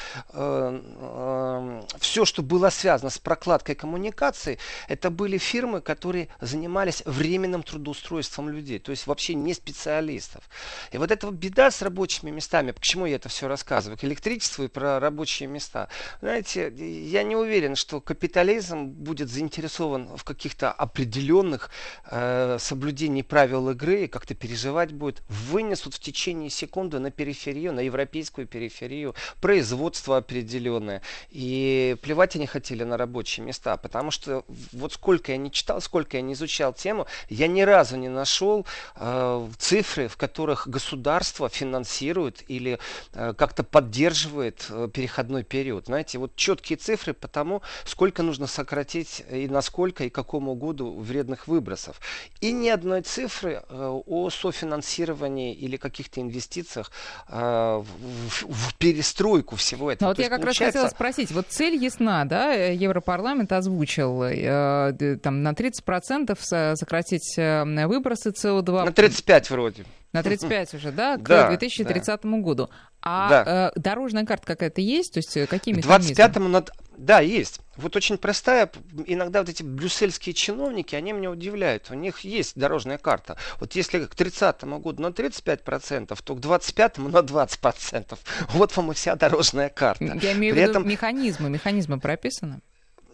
все, 1.99 2.25
что 2.25 2.43
было 2.43 2.71
связано 2.71 3.11
с 3.11 3.19
прокладкой 3.19 3.75
коммуникаций, 3.75 4.59
это 4.89 5.11
были 5.11 5.32
были 5.33 5.39
фирмы, 5.39 5.81
которые 5.81 6.29
занимались 6.41 7.03
временным 7.07 7.63
трудоустройством 7.63 8.51
людей, 8.51 8.79
то 8.79 8.91
есть 8.91 9.07
вообще 9.07 9.35
не 9.35 9.55
специалистов. 9.55 10.45
И 10.93 10.99
вот 10.99 11.11
эта 11.11 11.31
беда 11.31 11.71
с 11.71 11.81
рабочими 11.81 12.31
местами, 12.31 12.73
почему 12.73 13.07
я 13.07 13.17
это 13.17 13.31
все 13.31 13.49
рассказываю, 13.49 13.97
к 13.97 14.05
электричеству 14.05 14.65
и 14.65 14.69
про 14.69 15.01
рабочие 15.01 15.49
места. 15.49 15.89
Знаете, 16.21 16.71
я 16.77 17.23
не 17.23 17.35
уверен, 17.35 17.77
что 17.77 18.01
капитализм 18.01 18.85
будет 18.85 19.31
заинтересован 19.31 20.17
в 20.17 20.25
каких-то 20.25 20.71
определенных 20.71 21.71
э, 22.11 22.59
соблюдении 22.61 23.23
правил 23.23 23.71
игры 23.71 24.05
и 24.05 24.09
как-то 24.09 24.35
переживать 24.35 24.93
будет. 24.93 25.23
Вынесут 25.29 25.95
в 25.95 26.01
течение 26.01 26.51
секунды 26.51 26.99
на 26.99 27.11
периферию, 27.11 27.73
на 27.73 27.81
европейскую 27.81 28.47
периферию 28.47 29.15
производство 29.41 30.19
определенное. 30.19 31.01
И 31.31 31.97
плевать 32.03 32.37
они 32.37 32.47
хотели 32.47 32.85
на 32.85 32.99
рабочие 32.99 33.47
места, 33.47 33.79
потому 33.79 34.11
что 34.11 34.45
вот 34.73 34.93
сколько 34.93 35.22
сколько 35.23 35.33
я 35.33 35.39
не 35.39 35.51
читал, 35.53 35.81
сколько 35.81 36.17
я 36.17 36.23
не 36.23 36.33
изучал 36.33 36.73
тему, 36.73 37.07
я 37.29 37.47
ни 37.47 37.63
разу 37.63 37.97
не 37.97 38.09
нашел 38.09 38.67
э, 38.97 39.49
цифры, 39.59 40.09
в 40.09 40.17
которых 40.17 40.67
государство 40.69 41.49
финансирует 41.49 42.43
или 42.49 42.79
э, 43.13 43.35
как-то 43.35 43.63
поддерживает 43.63 44.67
э, 44.69 44.89
переходной 44.93 45.45
период. 45.45 45.87
Знаете, 45.87 46.19
вот 46.19 46.35
четкие 46.35 46.77
цифры 46.77 47.13
по 47.13 47.29
тому, 47.29 47.63
сколько 47.85 48.23
нужно 48.23 48.47
сократить 48.47 49.23
и 49.31 49.47
насколько 49.49 50.05
и 50.05 50.11
какому 50.11 50.55
году 50.55 50.99
вредных 50.99 51.47
выбросов. 51.47 52.01
И 52.41 52.51
ни 52.53 52.69
одной 52.69 53.03
цифры 53.03 53.63
э, 53.69 54.01
о 54.07 54.31
софинансировании 54.31 55.55
или 55.55 55.77
каких-то 55.77 56.21
инвестициях 56.21 56.91
э, 57.29 57.35
в, 57.39 58.47
в 58.49 58.75
перестройку 58.75 59.55
всего 59.55 59.93
этого. 59.93 60.09
Но 60.09 60.11
вот 60.11 60.17
То 60.17 60.23
я 60.23 60.29
как 60.29 60.41
получается... 60.41 60.65
раз 60.65 60.73
хотела 60.73 60.89
спросить, 60.89 61.31
вот 61.31 61.47
цель 61.49 61.77
ясна, 61.77 62.25
да, 62.25 62.53
Европарламент 62.53 63.53
озвучил 63.53 64.23
э, 64.25 64.93
там, 65.17 65.43
на 65.43 65.53
30% 65.53 66.77
сократить 66.77 67.39
э, 67.39 67.87
выбросы 67.87 68.31
СО2. 68.31 68.85
На 68.85 68.93
35 68.93 69.51
вроде. 69.51 69.85
На 70.13 70.23
35 70.23 70.75
уже, 70.75 70.93
да, 70.93 71.17
к 71.17 71.23
да, 71.23 71.49
2030 71.49 72.21
да. 72.23 72.29
году. 72.39 72.69
А 73.01 73.29
да. 73.29 73.73
э, 73.75 73.81
дорожная 73.81 74.27
карта 74.27 74.47
какая-то 74.47 74.83
есть? 74.83 75.15
То 75.15 75.19
есть 75.19 75.37
э, 75.37 75.47
какие 75.47 75.75
механизмы? 75.75 76.15
25-му 76.15 76.49
над... 76.49 76.71
Да, 76.99 77.21
есть. 77.21 77.61
Вот 77.77 77.97
очень 77.97 78.19
простая. 78.19 78.71
Иногда 79.07 79.41
вот 79.41 79.49
эти 79.49 79.63
брюссельские 79.63 80.35
чиновники, 80.35 80.95
они 80.95 81.13
меня 81.13 81.31
удивляют. 81.31 81.91
У 81.91 81.95
них 81.95 82.21
есть 82.21 82.57
дорожная 82.57 82.99
карта. 82.99 83.39
Вот 83.59 83.75
если 83.75 84.05
к 84.05 84.15
30 84.15 84.63
году 84.65 85.03
на 85.03 85.07
35%, 85.07 86.19
то 86.23 86.35
к 86.35 86.39
25-му 86.39 87.09
на 87.09 87.19
20%. 87.19 88.19
Вот 88.51 88.77
вам 88.77 88.93
и 88.93 88.95
вся 88.95 89.17
дорожная 89.17 89.71
карта. 89.71 90.05
Я 90.21 90.33
имею 90.35 90.55
При 90.55 90.61
в 90.61 90.63
виду 90.63 90.71
этом... 90.73 90.89
механизмы. 90.89 91.49
Механизмы 91.49 91.99
прописаны? 91.99 92.61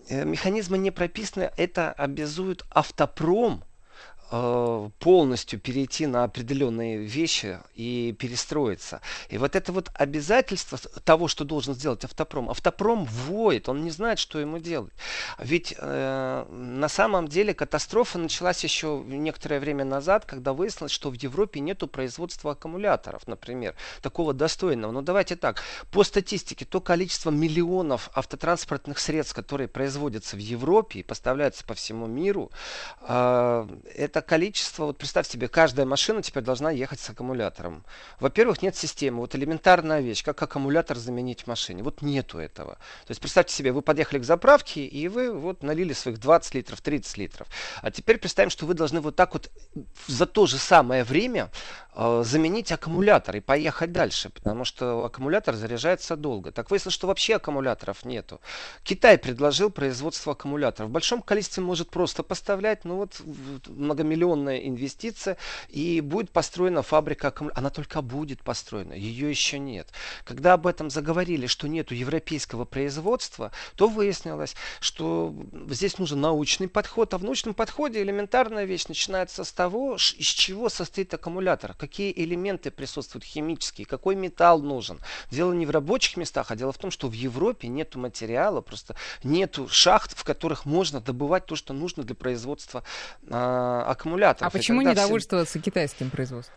Э, 0.08 0.24
механизмы 0.24 0.78
не 0.78 0.90
прописаны, 0.90 1.50
это 1.56 1.92
обязует 1.92 2.64
автопром 2.70 3.64
полностью 4.30 5.58
перейти 5.58 6.06
на 6.06 6.25
определенные 6.25 6.99
вещи 6.99 7.58
и 7.75 8.14
перестроиться. 8.18 9.00
И 9.30 9.38
вот 9.38 9.56
это 9.56 9.73
вот 9.73 9.90
обязательство 9.94 10.78
того, 11.04 11.28
что 11.28 11.44
должен 11.44 11.75
сделать 11.75 12.04
автопром. 12.04 12.50
Автопром 12.50 13.04
воет, 13.04 13.68
он 13.68 13.82
не 13.82 13.90
знает, 13.90 14.18
что 14.18 14.38
ему 14.38 14.58
делать. 14.58 14.92
Ведь 15.38 15.75
э, 15.78 16.47
на 16.50 16.88
самом 16.88 17.28
деле 17.28 17.54
катастрофа 17.54 18.18
началась 18.18 18.62
еще 18.64 19.02
некоторое 19.06 19.61
время 19.61 19.85
назад, 19.85 20.26
когда 20.26 20.52
выяснилось, 20.52 20.92
что 20.92 21.11
в 21.11 21.14
Европе 21.14 21.61
нету 21.61 21.87
производства 21.87 22.52
аккумуляторов, 22.52 23.26
например, 23.26 23.75
такого 24.02 24.35
достойного. 24.35 24.92
Но 24.92 25.02
давайте 25.02 25.37
так, 25.37 25.62
по 25.90 26.04
статистике, 26.04 26.64
то 26.64 26.80
количество 26.80 27.30
миллионов 27.30 28.11
автотранспортных 28.14 28.99
средств, 28.99 29.35
которые 29.35 29.68
производятся 29.68 30.37
в 30.37 30.40
Европе 30.40 31.00
и 31.00 31.02
поставляются 31.02 31.64
по 31.64 31.75
всему 31.75 32.06
миру, 32.06 32.50
э, 33.00 33.68
это 33.97 34.17
количество, 34.20 34.87
вот 34.87 34.98
представь 34.98 35.28
себе, 35.28 35.48
каждая 35.48 35.87
машина 35.87 36.22
теперь 36.22 36.42
должна 36.42 36.70
ехать 36.70 37.00
с 37.00 37.10
аккумулятором. 37.10 37.84
Во-первых, 38.20 38.62
нет 38.62 38.76
системы. 38.76 39.18
Вот 39.18 39.34
элементарная 39.34 40.00
вещь, 40.00 40.22
как 40.25 40.42
аккумулятор 40.42 40.96
заменить 40.96 41.42
в 41.42 41.46
машине. 41.46 41.82
Вот 41.82 42.02
нету 42.02 42.38
этого. 42.38 42.75
То 43.06 43.10
есть 43.10 43.20
представьте 43.20 43.54
себе, 43.54 43.72
вы 43.72 43.82
подъехали 43.82 44.20
к 44.20 44.25
заправке, 44.25 44.84
и 44.84 45.08
вы 45.08 45.32
вот 45.32 45.62
налили 45.62 45.92
своих 45.92 46.18
20 46.18 46.54
литров, 46.54 46.80
30 46.80 47.18
литров. 47.18 47.48
А 47.82 47.90
теперь 47.90 48.18
представим, 48.18 48.50
что 48.50 48.66
вы 48.66 48.75
должны 48.75 49.00
вот 49.00 49.16
так 49.16 49.32
вот 49.32 49.50
за 50.06 50.26
то 50.26 50.46
же 50.46 50.58
самое 50.58 51.04
время 51.04 51.50
э, 51.94 52.22
заменить 52.25 52.72
аккумулятор 52.72 53.37
и 53.37 53.40
поехать 53.40 53.92
дальше, 53.92 54.30
потому 54.30 54.64
что 54.64 55.04
аккумулятор 55.04 55.54
заряжается 55.54 56.16
долго. 56.16 56.52
Так 56.52 56.70
выяснилось, 56.70 56.94
что 56.94 57.06
вообще 57.06 57.37
аккумуляторов 57.37 58.04
нету. 58.04 58.40
Китай 58.82 59.18
предложил 59.18 59.70
производство 59.70 60.32
аккумуляторов. 60.32 60.90
В 60.90 60.92
большом 60.92 61.22
количестве 61.22 61.62
может 61.62 61.90
просто 61.90 62.22
поставлять, 62.22 62.84
ну 62.84 62.96
вот 62.96 63.20
многомиллионная 64.08 64.58
инвестиция, 64.58 65.36
и 65.68 66.00
будет 66.00 66.30
построена 66.30 66.82
фабрика. 66.82 67.32
Она 67.54 67.70
только 67.70 68.02
будет 68.02 68.42
построена, 68.42 68.94
ее 68.94 69.30
еще 69.30 69.58
нет. 69.58 69.88
Когда 70.24 70.54
об 70.54 70.66
этом 70.66 70.90
заговорили, 70.90 71.46
что 71.46 71.68
нету 71.68 71.94
европейского 71.94 72.64
производства, 72.64 73.52
то 73.76 73.88
выяснилось, 73.88 74.54
что 74.80 75.34
здесь 75.68 75.98
нужен 75.98 76.20
научный 76.20 76.68
подход, 76.68 77.14
а 77.14 77.18
в 77.18 77.24
научном 77.24 77.54
подходе 77.54 78.02
элементарная 78.02 78.64
вещь 78.64 78.86
начинается 78.88 79.44
с 79.44 79.52
того, 79.52 79.96
из 79.96 80.26
чего 80.26 80.68
состоит 80.68 81.12
аккумулятор, 81.14 81.74
какие 81.74 82.12
элементы 82.12 82.70
присутствуют 82.70 83.24
химические, 83.24 83.86
какой 83.86 84.14
металл 84.14 84.62
нужен. 84.62 84.98
Дело 85.30 85.52
не 85.52 85.66
в 85.66 85.70
рабочих 85.70 86.16
местах, 86.16 86.50
а 86.50 86.56
дело 86.56 86.72
в 86.72 86.78
том, 86.78 86.90
что 86.90 87.08
в 87.08 87.12
Европе 87.12 87.68
нету 87.68 87.98
материала, 87.98 88.60
просто 88.60 88.96
нету 89.22 89.68
шахт, 89.70 90.16
в 90.16 90.24
которых 90.24 90.64
можно 90.64 91.00
добывать 91.00 91.46
то, 91.46 91.56
что 91.56 91.72
нужно 91.72 92.02
для 92.02 92.14
производства 92.14 92.82
э, 93.22 93.84
аккумуляторов. 93.99 94.52
А 94.52 94.57
почему 94.57 94.83
не 94.83 94.95
довольствоваться 94.95 95.59
все... 95.59 95.61
китайским 95.61 96.11
производством? 96.11 96.57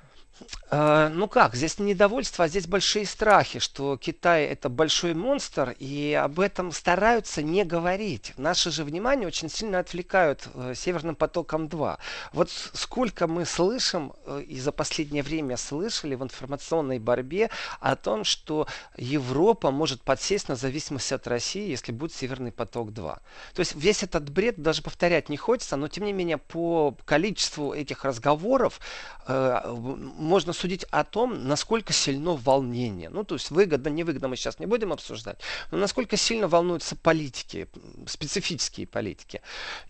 Э, 0.69 1.09
ну 1.11 1.27
как, 1.27 1.55
здесь 1.55 1.79
не 1.79 1.91
недовольство, 1.91 2.45
а 2.45 2.47
здесь 2.47 2.67
большие 2.67 3.05
страхи, 3.05 3.59
что 3.59 3.97
Китай 3.97 4.45
это 4.45 4.69
большой 4.69 5.13
монстр, 5.13 5.75
и 5.79 6.13
об 6.13 6.39
этом 6.39 6.71
стараются 6.71 7.43
не 7.43 7.65
говорить. 7.65 8.33
Наше 8.37 8.71
же 8.71 8.83
внимание 8.83 9.27
очень 9.27 9.49
сильно 9.49 9.79
отвлекают 9.79 10.47
э, 10.53 10.73
Северным 10.75 11.15
потоком 11.15 11.67
2. 11.67 11.97
Вот 12.33 12.49
сколько 12.73 13.27
мы 13.27 13.45
слышим 13.45 14.13
э, 14.25 14.43
и 14.47 14.59
за 14.59 14.71
последнее 14.71 15.23
время 15.23 15.57
слышали 15.57 16.15
в 16.15 16.23
информационной 16.23 16.99
борьбе 16.99 17.49
о 17.79 17.95
том, 17.95 18.23
что 18.23 18.67
Европа 18.97 19.71
может 19.71 20.01
подсесть 20.01 20.47
на 20.47 20.55
зависимость 20.55 21.11
от 21.11 21.27
России, 21.27 21.69
если 21.69 21.91
будет 21.91 22.13
Северный 22.13 22.51
поток 22.51 22.93
2. 22.93 23.19
То 23.53 23.59
есть 23.59 23.75
весь 23.75 24.03
этот 24.03 24.29
бред 24.29 24.61
даже 24.61 24.81
повторять 24.81 25.29
не 25.29 25.37
хочется, 25.37 25.75
но 25.75 25.87
тем 25.87 26.05
не 26.05 26.13
менее 26.13 26.37
по 26.37 26.95
количеству 27.05 27.73
этих 27.73 28.05
разговоров 28.05 28.79
можно 30.21 30.53
судить 30.53 30.85
о 30.91 31.03
том, 31.03 31.47
насколько 31.47 31.91
сильно 31.93 32.31
волнение. 32.31 33.09
Ну, 33.09 33.23
то 33.23 33.35
есть 33.35 33.51
выгодно, 33.51 33.89
невыгодно 33.89 34.27
мы 34.27 34.35
сейчас 34.35 34.59
не 34.59 34.65
будем 34.65 34.93
обсуждать, 34.93 35.39
но 35.71 35.77
насколько 35.77 36.15
сильно 36.15 36.47
волнуются 36.47 36.95
политики, 36.95 37.67
специфические 38.07 38.87
политики. 38.87 39.41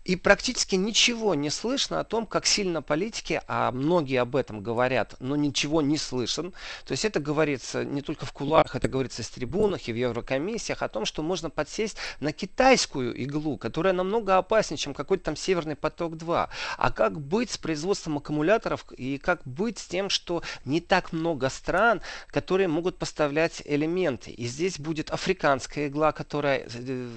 И 0.04 0.16
практически 0.16 0.74
ничего 0.74 1.34
не 1.34 1.50
слышно 1.50 2.00
о 2.00 2.04
том, 2.04 2.26
как 2.26 2.46
сильно 2.46 2.82
политики, 2.82 3.40
а 3.46 3.70
многие 3.72 4.20
об 4.20 4.34
этом 4.34 4.62
говорят, 4.62 5.14
но 5.20 5.36
ничего 5.36 5.82
не 5.82 5.98
слышен. 5.98 6.52
То 6.86 6.92
есть 6.92 7.04
это 7.04 7.20
говорится 7.20 7.84
не 7.84 8.02
только 8.02 8.26
в 8.26 8.32
кулуарах, 8.32 8.74
это 8.74 8.88
говорится 8.88 9.22
с 9.22 9.28
трибунах 9.28 9.88
и 9.88 9.92
в 9.92 9.96
Еврокомиссиях 9.96 10.82
о 10.82 10.88
том, 10.88 11.04
что 11.04 11.22
можно 11.22 11.50
подсесть 11.50 11.96
на 12.20 12.32
китайскую 12.32 13.14
иглу, 13.14 13.58
которая 13.58 13.92
намного 13.92 14.38
опаснее, 14.38 14.78
чем 14.78 14.94
какой-то 14.94 15.24
там 15.24 15.36
Северный 15.36 15.76
поток-2. 15.76 16.48
А 16.78 16.90
как 16.92 17.20
быть 17.20 17.50
с 17.50 17.58
производством 17.58 18.16
аккумуляторов 18.16 18.90
и 18.92 19.18
как 19.18 19.42
быть 19.44 19.78
с 19.78 19.86
тем, 19.86 20.08
что 20.08 20.21
что 20.22 20.42
не 20.64 20.80
так 20.80 21.12
много 21.12 21.48
стран, 21.48 22.00
которые 22.28 22.68
могут 22.68 22.96
поставлять 22.96 23.60
элементы. 23.64 24.30
И 24.30 24.44
здесь 24.46 24.78
будет 24.78 25.10
африканская 25.10 25.88
игла, 25.88 26.12
которая 26.12 26.64
э, 26.72 27.08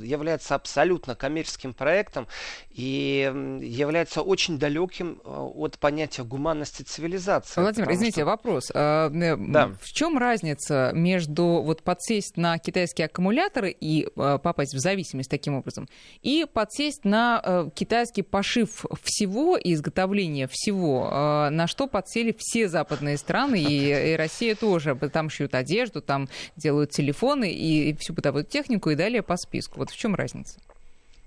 является 0.00 0.54
абсолютно 0.54 1.14
коммерческим 1.14 1.74
проектом 1.74 2.26
и 2.70 3.30
является 3.60 4.22
очень 4.22 4.58
далеким 4.58 5.20
э, 5.22 5.28
от 5.28 5.78
понятия 5.78 6.22
гуманности 6.22 6.82
цивилизации. 6.82 7.60
Владимир, 7.60 7.92
извините, 7.92 8.22
что... 8.22 8.26
вопрос. 8.26 8.72
А, 8.74 9.10
э, 9.10 9.36
да. 9.36 9.72
В 9.82 9.92
чем 9.92 10.16
разница 10.16 10.90
между 10.94 11.44
вот 11.62 11.82
подсесть 11.82 12.38
на 12.38 12.58
китайские 12.58 13.06
аккумуляторы 13.06 13.76
и 13.78 14.08
попасть 14.14 14.72
в 14.74 14.78
зависимость 14.78 15.28
таким 15.28 15.54
образом, 15.54 15.86
и 16.22 16.46
подсесть 16.50 17.04
на 17.04 17.70
китайский 17.74 18.22
пошив 18.22 18.86
всего 19.02 19.58
и 19.58 19.74
изготовление 19.74 20.48
всего, 20.48 21.10
на 21.50 21.66
что 21.66 21.86
подсели 21.86 22.34
все 22.38 22.53
западные 22.62 23.16
страны, 23.16 23.62
и, 23.62 24.12
и 24.12 24.16
Россия 24.16 24.54
тоже. 24.54 24.94
Там 25.12 25.28
шьют 25.30 25.54
одежду, 25.54 26.00
там 26.00 26.28
делают 26.56 26.90
телефоны 26.90 27.52
и, 27.52 27.90
и 27.90 27.96
всю 27.96 28.12
бытовую 28.12 28.44
технику, 28.44 28.90
и 28.90 28.94
далее 28.94 29.22
по 29.22 29.36
списку. 29.36 29.78
Вот 29.78 29.90
в 29.90 29.96
чем 29.96 30.14
разница? 30.14 30.58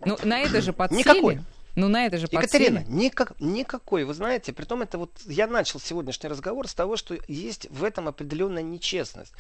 Ну, 0.06 0.18
на 0.24 0.40
это 0.40 0.62
же 0.62 0.74
подсели. 0.74 1.00
Никакой. 1.00 1.40
Ну, 1.78 1.90
на 1.90 2.08
это 2.08 2.18
же 2.18 2.28
Екатерина, 2.32 2.84
никак, 2.88 3.40
никакой. 3.40 4.04
Вы 4.04 4.16
знаете, 4.16 4.52
при 4.52 4.66
том 4.66 4.82
это 4.82 4.98
вот 4.98 5.12
я 5.28 5.46
начал 5.46 5.80
сегодняшний 5.80 6.28
разговор 6.28 6.68
с 6.68 6.74
того, 6.74 6.98
что 6.98 7.16
есть 7.28 7.68
в 7.70 7.84
этом 7.84 8.08
определенная 8.08 8.64
нечестность. 8.64 9.32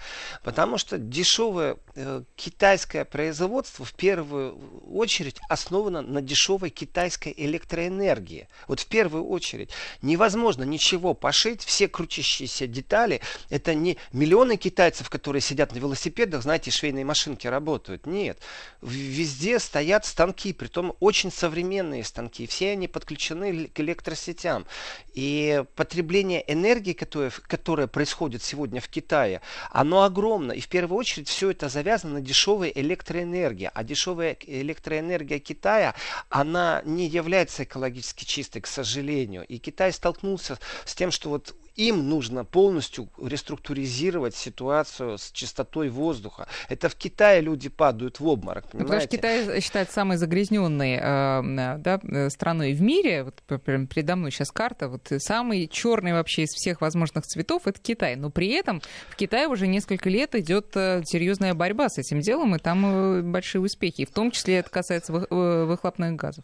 Потому 0.44 0.78
что 0.78 1.00
дешевое 1.00 1.78
э, 1.96 2.22
китайское 2.36 3.06
производство 3.06 3.84
в 3.84 3.94
первую 3.96 4.56
очередь 4.88 5.38
основано 5.50 6.04
на 6.04 6.22
дешевой 6.22 6.70
китайской 6.70 7.34
электроэнергии. 7.36 8.48
Вот 8.68 8.82
в 8.82 8.86
первую 8.86 9.26
очередь. 9.26 9.72
Невозможно 10.04 10.62
ничего 10.62 11.16
пошить, 11.16 11.64
все 11.64 11.88
крутящиеся 11.88 12.68
детали. 12.68 13.20
Это 13.50 13.74
не 13.74 13.98
миллионы 14.12 14.58
китайцев, 14.58 15.10
которые 15.10 15.42
сидят 15.42 15.74
на 15.74 15.80
велосипедах, 15.80 16.44
знаете, 16.44 16.70
швейные 16.70 17.04
машинки 17.04 17.48
работают. 17.48 18.06
Нет. 18.06 18.38
Везде 18.84 19.58
стоят 19.58 20.06
станки, 20.06 20.54
при 20.54 20.68
том 20.68 20.96
очень 21.00 21.32
современные 21.32 22.04
станки 22.04 22.27
станки, 22.28 22.48
все 22.48 22.72
они 22.72 22.88
подключены 22.88 23.68
к 23.68 23.80
электросетям. 23.80 24.66
И 25.14 25.64
потребление 25.76 26.44
энергии, 26.52 26.94
которое, 26.94 27.32
которое 27.48 27.88
происходит 27.88 28.44
сегодня 28.44 28.82
в 28.82 28.88
Китае, 28.88 29.42
оно 29.72 30.04
огромно. 30.04 30.52
И 30.52 30.62
в 30.62 30.68
первую 30.68 31.00
очередь 31.00 31.28
все 31.28 31.52
это 31.52 31.70
завязано 31.70 32.16
на 32.16 32.22
дешевой 32.22 32.72
электроэнергии. 32.76 33.72
А 33.74 33.84
дешевая 33.84 34.38
электроэнергия 34.42 35.40
Китая, 35.40 35.96
она 36.30 36.82
не 36.86 37.08
является 37.08 37.64
экологически 37.64 38.26
чистой, 38.26 38.62
к 38.62 38.68
сожалению. 38.68 39.46
И 39.48 39.58
Китай 39.58 39.92
столкнулся 39.92 40.60
с 40.86 40.94
тем, 40.96 41.12
что 41.12 41.30
вот 41.30 41.56
им 41.78 42.10
нужно 42.10 42.44
полностью 42.44 43.08
реструктуризировать 43.22 44.36
ситуацию 44.36 45.18
с 45.18 45.32
чистотой 45.32 45.90
воздуха. 45.90 46.48
Это 46.70 46.90
в 46.90 46.96
Китае 46.96 47.42
люди 47.42 47.70
падают 47.70 48.20
в 48.20 48.28
обморок, 48.28 48.70
понимаете? 48.70 48.86
Потому 48.86 49.02
что 49.02 49.10
Китай 49.10 49.62
считается 49.62 49.94
самой 49.94 50.18
загрязненной 50.18 50.96
э, 50.96 51.78
да, 51.78 52.00
э, 52.04 52.30
страной 52.30 52.74
в 52.74 52.82
мире. 52.82 53.24
Вот 53.24 53.42
передо 53.46 54.16
мной 54.16 54.32
сейчас 54.32 54.52
карта. 54.52 54.90
Вот 54.90 55.12
самый 55.20 55.68
черный 55.68 56.14
вообще 56.14 56.44
из 56.44 56.50
всех 56.50 56.82
возможных 56.82 57.26
цветов 57.26 57.68
это 57.68 57.80
Китай. 57.80 58.16
Но 58.16 58.32
при 58.32 58.50
этом 58.50 58.82
в 59.10 59.16
Китае 59.16 59.48
уже 59.48 59.68
несколько 59.68 60.10
лет 60.10 60.34
идет 60.34 60.76
э, 60.76 61.04
серьезная 61.06 61.54
борьба 61.54 61.90
с 61.90 62.00
этим 62.00 62.22
делом, 62.22 62.56
и 62.56 62.60
там 62.60 63.32
большие 63.32 63.62
успехи. 63.62 64.02
И 64.02 64.06
в 64.06 64.12
том 64.12 64.32
числе 64.32 64.58
это 64.58 64.70
касается 64.72 65.14
выхлопных 65.14 66.16
газов 66.16 66.44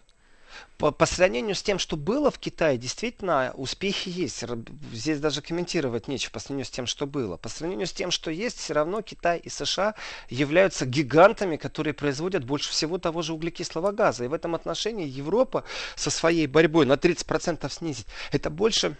по, 0.77 0.91
по 0.91 1.05
сравнению 1.05 1.55
с 1.55 1.63
тем, 1.63 1.79
что 1.79 1.95
было 1.95 2.29
в 2.29 2.39
Китае, 2.39 2.77
действительно 2.77 3.53
успехи 3.55 4.09
есть. 4.09 4.43
Здесь 4.91 5.19
даже 5.19 5.41
комментировать 5.41 6.07
нечего 6.07 6.31
по 6.31 6.39
сравнению 6.39 6.65
с 6.65 6.69
тем, 6.69 6.87
что 6.87 7.07
было. 7.07 7.37
По 7.37 7.49
сравнению 7.49 7.87
с 7.87 7.93
тем, 7.93 8.11
что 8.11 8.31
есть, 8.31 8.57
все 8.57 8.73
равно 8.73 9.01
Китай 9.01 9.39
и 9.39 9.49
США 9.49 9.95
являются 10.29 10.85
гигантами, 10.85 11.57
которые 11.57 11.93
производят 11.93 12.43
больше 12.43 12.71
всего 12.71 12.97
того 12.97 13.21
же 13.21 13.33
углекислого 13.33 13.91
газа. 13.91 14.25
И 14.25 14.27
в 14.27 14.33
этом 14.33 14.55
отношении 14.55 15.07
Европа 15.07 15.63
со 15.95 16.09
своей 16.09 16.47
борьбой 16.47 16.85
на 16.85 16.93
30% 16.93 17.71
снизить, 17.71 18.07
это 18.31 18.49
больше 18.49 18.97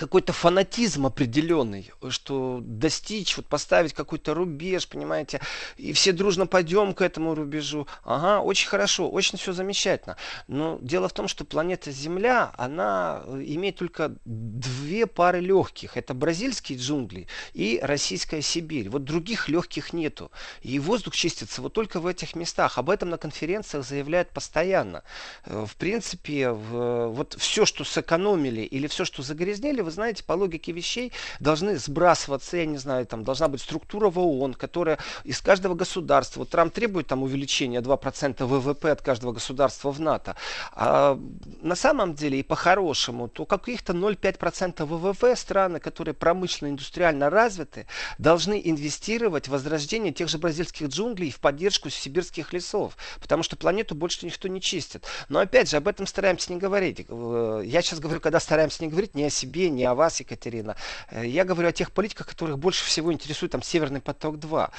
какой-то 0.00 0.32
фанатизм 0.32 1.04
определенный, 1.04 1.92
что 2.08 2.60
достичь, 2.62 3.36
вот 3.36 3.44
поставить 3.44 3.92
какой-то 3.92 4.32
рубеж, 4.32 4.88
понимаете, 4.88 5.42
и 5.76 5.92
все 5.92 6.12
дружно 6.12 6.46
пойдем 6.46 6.94
к 6.94 7.02
этому 7.02 7.34
рубежу. 7.34 7.86
Ага, 8.02 8.40
очень 8.40 8.66
хорошо, 8.66 9.10
очень 9.10 9.36
все 9.36 9.52
замечательно. 9.52 10.16
Но 10.48 10.78
дело 10.80 11.06
в 11.10 11.12
том, 11.12 11.28
что 11.28 11.44
планета 11.44 11.90
Земля, 11.90 12.50
она 12.56 13.22
э, 13.26 13.42
имеет 13.48 13.76
только 13.76 14.16
две 14.24 15.06
пары 15.06 15.40
легких. 15.40 15.98
Это 15.98 16.14
бразильские 16.14 16.78
джунгли 16.78 17.26
и 17.52 17.78
российская 17.82 18.40
Сибирь. 18.40 18.88
Вот 18.88 19.04
других 19.04 19.50
легких 19.50 19.92
нету. 19.92 20.32
И 20.62 20.78
воздух 20.78 21.14
чистится 21.14 21.60
вот 21.60 21.74
только 21.74 22.00
в 22.00 22.06
этих 22.06 22.34
местах. 22.34 22.78
Об 22.78 22.88
этом 22.88 23.10
на 23.10 23.18
конференциях 23.18 23.86
заявляют 23.86 24.30
постоянно. 24.30 25.02
Э, 25.44 25.66
в 25.66 25.76
принципе, 25.76 26.52
вот 26.52 27.36
все, 27.38 27.66
что 27.66 27.84
сэкономили 27.84 28.62
или 28.62 28.86
все, 28.86 29.04
что 29.04 29.22
загрязнили, 29.22 29.89
вы 29.90 29.94
знаете, 29.94 30.24
по 30.24 30.32
логике 30.34 30.72
вещей 30.72 31.12
должны 31.40 31.76
сбрасываться, 31.76 32.56
я 32.56 32.66
не 32.66 32.78
знаю, 32.78 33.06
там 33.06 33.24
должна 33.24 33.48
быть 33.48 33.60
структура 33.60 34.08
в 34.08 34.18
ООН, 34.18 34.54
которая 34.54 34.98
из 35.24 35.40
каждого 35.40 35.74
государства, 35.74 36.40
вот 36.40 36.50
Трамп 36.50 36.72
требует 36.72 37.08
там 37.08 37.22
увеличения 37.22 37.80
2% 37.80 38.44
ВВП 38.44 38.90
от 38.92 39.02
каждого 39.02 39.32
государства 39.32 39.90
в 39.90 40.00
НАТО, 40.00 40.36
а 40.72 41.18
на 41.60 41.74
самом 41.74 42.14
деле 42.14 42.40
и 42.40 42.42
по-хорошему, 42.42 43.28
то 43.28 43.44
каких-то 43.44 43.92
0,5% 43.92 44.84
ВВП 44.84 45.36
страны, 45.36 45.80
которые 45.80 46.14
промышленно, 46.14 46.70
индустриально 46.70 47.30
развиты, 47.30 47.86
должны 48.18 48.60
инвестировать 48.62 49.48
в 49.48 49.50
возрождение 49.50 50.12
тех 50.12 50.28
же 50.28 50.38
бразильских 50.38 50.88
джунглей 50.88 51.30
в 51.30 51.40
поддержку 51.40 51.90
сибирских 51.90 52.52
лесов, 52.52 52.96
потому 53.20 53.42
что 53.42 53.56
планету 53.56 53.94
больше 53.94 54.24
никто 54.24 54.48
не 54.48 54.60
чистит. 54.60 55.04
Но 55.28 55.40
опять 55.40 55.68
же, 55.68 55.76
об 55.76 55.88
этом 55.88 56.06
стараемся 56.06 56.52
не 56.52 56.58
говорить. 56.58 57.06
Э, 57.08 57.62
я 57.64 57.82
сейчас 57.82 57.98
говорю, 57.98 58.20
когда 58.20 58.38
стараемся 58.38 58.84
не 58.84 58.90
говорить 58.90 59.14
не 59.14 59.24
о 59.24 59.30
себе, 59.30 59.69
не 59.70 59.84
о 59.84 59.94
вас, 59.94 60.20
Екатерина. 60.20 60.76
Э, 61.10 61.26
я 61.26 61.44
говорю 61.44 61.68
о 61.68 61.72
тех 61.72 61.92
политиках, 61.92 62.26
которых 62.26 62.58
больше 62.58 62.84
всего 62.84 63.12
интересует 63.12 63.52
там 63.52 63.62
Северный 63.62 64.00
поток-2. 64.00 64.70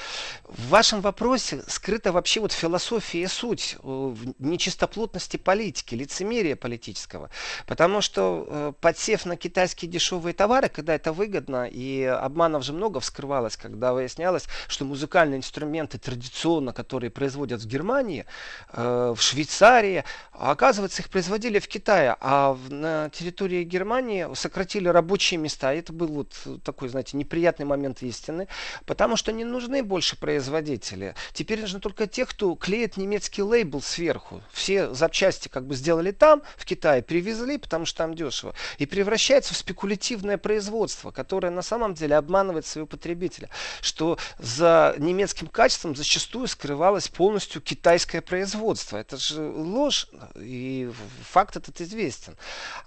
В 0.48 0.68
вашем 0.68 1.00
вопросе 1.00 1.62
скрыта 1.66 2.12
вообще 2.12 2.40
вот 2.40 2.52
философия 2.52 3.22
и 3.22 3.26
суть 3.26 3.76
э, 3.82 4.14
нечистоплотности 4.38 5.36
политики, 5.36 5.94
лицемерия 5.94 6.56
политического. 6.56 7.30
Потому 7.66 8.00
что 8.00 8.46
э, 8.48 8.72
подсев 8.80 9.26
на 9.26 9.36
китайские 9.36 9.90
дешевые 9.90 10.34
товары, 10.34 10.68
когда 10.68 10.94
это 10.94 11.12
выгодно, 11.12 11.68
и 11.70 12.04
обманов 12.04 12.64
же 12.64 12.72
много 12.72 13.00
вскрывалось, 13.00 13.56
когда 13.56 13.92
выяснялось, 13.92 14.46
что 14.68 14.84
музыкальные 14.84 15.38
инструменты 15.38 15.98
традиционно, 15.98 16.72
которые 16.72 17.10
производят 17.10 17.60
в 17.60 17.66
Германии, 17.66 18.26
в 18.72 19.16
Швейцарии, 19.18 20.04
оказывается, 20.32 21.02
их 21.02 21.08
производили 21.08 21.58
в 21.58 21.68
Китае, 21.68 22.16
а 22.20 22.56
на 22.68 23.10
территории 23.10 23.64
Германии 23.64 24.26
сократили 24.34 24.81
рабочие 24.88 25.38
места. 25.38 25.72
Это 25.72 25.92
был 25.92 26.08
вот 26.08 26.34
такой, 26.64 26.88
знаете, 26.88 27.16
неприятный 27.16 27.66
момент 27.66 28.02
истины, 28.02 28.48
потому 28.86 29.16
что 29.16 29.32
не 29.32 29.44
нужны 29.44 29.82
больше 29.82 30.16
производители. 30.16 31.14
Теперь 31.32 31.60
нужны 31.60 31.80
только 31.80 32.06
те, 32.06 32.26
кто 32.26 32.54
клеит 32.54 32.96
немецкий 32.96 33.42
лейбл 33.42 33.80
сверху. 33.80 34.42
Все 34.52 34.92
запчасти 34.94 35.48
как 35.48 35.66
бы 35.66 35.74
сделали 35.74 36.10
там, 36.10 36.42
в 36.56 36.64
Китае, 36.64 37.02
привезли, 37.02 37.58
потому 37.58 37.86
что 37.86 37.98
там 37.98 38.14
дешево. 38.14 38.54
И 38.78 38.86
превращается 38.86 39.54
в 39.54 39.56
спекулятивное 39.56 40.38
производство, 40.38 41.10
которое 41.10 41.50
на 41.50 41.62
самом 41.62 41.94
деле 41.94 42.16
обманывает 42.16 42.66
своего 42.66 42.86
потребителя. 42.86 43.48
Что 43.80 44.18
за 44.38 44.94
немецким 44.98 45.46
качеством 45.46 45.94
зачастую 45.96 46.48
скрывалось 46.48 47.08
полностью 47.08 47.60
китайское 47.60 48.20
производство. 48.20 48.96
Это 48.96 49.16
же 49.16 49.42
ложь, 49.42 50.08
и 50.36 50.90
факт 51.30 51.56
этот 51.56 51.80
известен. 51.80 52.36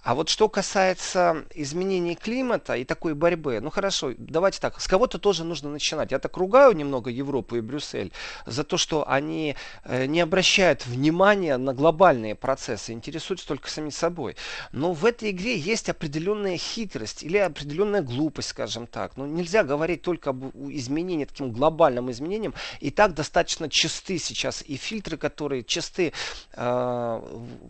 А 0.03 0.15
вот 0.15 0.29
что 0.29 0.49
касается 0.49 1.45
изменения 1.85 2.15
климата 2.15 2.75
и 2.75 2.83
такой 2.83 3.13
борьбы, 3.13 3.59
ну 3.61 3.69
хорошо, 3.69 4.13
давайте 4.17 4.59
так, 4.59 4.81
с 4.81 4.87
кого-то 4.87 5.19
тоже 5.19 5.43
нужно 5.43 5.69
начинать. 5.69 6.11
Я 6.11 6.19
так 6.19 6.35
ругаю 6.37 6.73
немного 6.73 7.09
Европу 7.09 7.55
и 7.55 7.61
Брюссель 7.61 8.11
за 8.45 8.63
то, 8.63 8.77
что 8.77 9.07
они 9.07 9.55
э, 9.83 10.05
не 10.05 10.21
обращают 10.21 10.85
внимания 10.85 11.57
на 11.57 11.73
глобальные 11.73 12.35
процессы, 12.35 12.91
интересуются 12.91 13.47
только 13.47 13.69
сами 13.69 13.89
собой. 13.89 14.35
Но 14.71 14.93
в 14.93 15.05
этой 15.05 15.31
игре 15.31 15.57
есть 15.57 15.89
определенная 15.89 16.57
хитрость 16.57 17.23
или 17.23 17.37
определенная 17.37 18.01
глупость, 18.01 18.49
скажем 18.49 18.87
так. 18.87 19.17
Ну, 19.17 19.25
нельзя 19.25 19.63
говорить 19.63 20.01
только 20.01 20.31
об 20.31 20.45
изменении, 20.69 21.25
таким 21.25 21.51
глобальным 21.51 22.09
изменением. 22.11 22.53
И 22.79 22.89
так 22.89 23.13
достаточно 23.13 23.69
чисты 23.69 24.17
сейчас 24.17 24.63
и 24.65 24.75
фильтры, 24.75 25.17
которые 25.17 25.63
чисты, 25.63 26.13
э, 26.53 27.21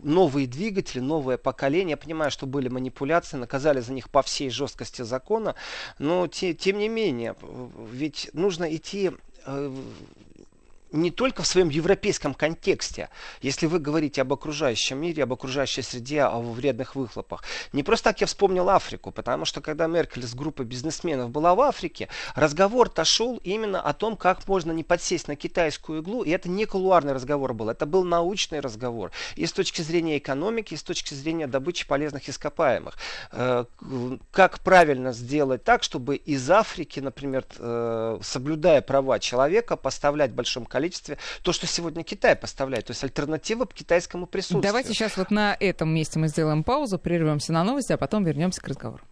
новые 0.02 0.46
двигатели, 0.46 1.00
новое 1.00 1.36
поколение. 1.36 1.90
Я 1.90 1.96
понимаю, 1.96 2.30
что 2.30 2.46
были 2.46 2.68
манипуляции, 2.68 3.36
наказали 3.36 3.80
за 3.80 3.92
них 3.92 4.05
по 4.10 4.22
всей 4.22 4.50
жесткости 4.50 5.02
закона, 5.02 5.54
но 5.98 6.26
те, 6.26 6.54
тем 6.54 6.78
не 6.78 6.88
менее, 6.88 7.34
ведь 7.90 8.30
нужно 8.32 8.74
идти 8.74 9.12
э, 9.46 9.76
не 10.92 11.10
только 11.10 11.42
в 11.42 11.46
своем 11.46 11.68
европейском 11.68 12.34
контексте, 12.34 13.08
если 13.40 13.66
вы 13.66 13.78
говорите 13.78 14.22
об 14.22 14.32
окружающем 14.32 14.98
мире, 14.98 15.24
об 15.24 15.32
окружающей 15.32 15.82
среде, 15.82 16.22
о 16.22 16.40
вредных 16.40 16.94
выхлопах. 16.94 17.42
Не 17.72 17.82
просто 17.82 18.10
так 18.10 18.20
я 18.20 18.26
вспомнил 18.26 18.68
Африку, 18.68 19.10
потому 19.10 19.44
что 19.44 19.60
когда 19.60 19.86
Меркель 19.86 20.26
с 20.26 20.34
группой 20.34 20.64
бизнесменов 20.64 21.30
была 21.30 21.54
в 21.54 21.60
Африке, 21.60 22.08
разговор-то 22.34 23.04
шел 23.04 23.40
именно 23.44 23.80
о 23.80 23.92
том, 23.92 24.16
как 24.16 24.46
можно 24.46 24.72
не 24.72 24.84
подсесть 24.84 25.28
на 25.28 25.36
китайскую 25.36 26.02
иглу, 26.02 26.22
и 26.22 26.30
это 26.30 26.48
не 26.48 26.66
кулуарный 26.66 27.12
разговор 27.12 27.52
был, 27.54 27.68
это 27.68 27.86
был 27.86 28.04
научный 28.04 28.60
разговор. 28.60 29.10
И 29.34 29.46
с 29.46 29.52
точки 29.52 29.82
зрения 29.82 30.18
экономики, 30.18 30.74
и 30.74 30.76
с 30.76 30.82
точки 30.82 31.14
зрения 31.14 31.46
добычи 31.46 31.86
полезных 31.86 32.28
ископаемых. 32.28 32.94
Э, 33.32 33.64
как 34.30 34.60
правильно 34.60 35.12
сделать 35.12 35.64
так, 35.64 35.82
чтобы 35.82 36.16
из 36.16 36.50
Африки, 36.50 37.00
например, 37.00 37.44
э, 37.58 38.18
соблюдая 38.22 38.82
права 38.82 39.18
человека, 39.18 39.76
поставлять 39.76 40.30
в 40.30 40.34
большом 40.34 40.64
количестве 40.76 41.16
то, 41.42 41.52
что 41.52 41.66
сегодня 41.66 42.04
Китай 42.04 42.36
поставляет. 42.36 42.86
То 42.86 42.90
есть 42.90 43.02
альтернатива 43.02 43.64
к 43.64 43.72
китайскому 43.72 44.26
присутствию. 44.26 44.62
Давайте 44.62 44.90
сейчас 44.90 45.16
вот 45.16 45.30
на 45.30 45.56
этом 45.58 45.88
месте 45.94 46.18
мы 46.18 46.28
сделаем 46.28 46.64
паузу, 46.64 46.98
прервемся 46.98 47.52
на 47.52 47.64
новости, 47.64 47.92
а 47.92 47.96
потом 47.96 48.24
вернемся 48.24 48.60
к 48.60 48.68
разговору. 48.68 49.02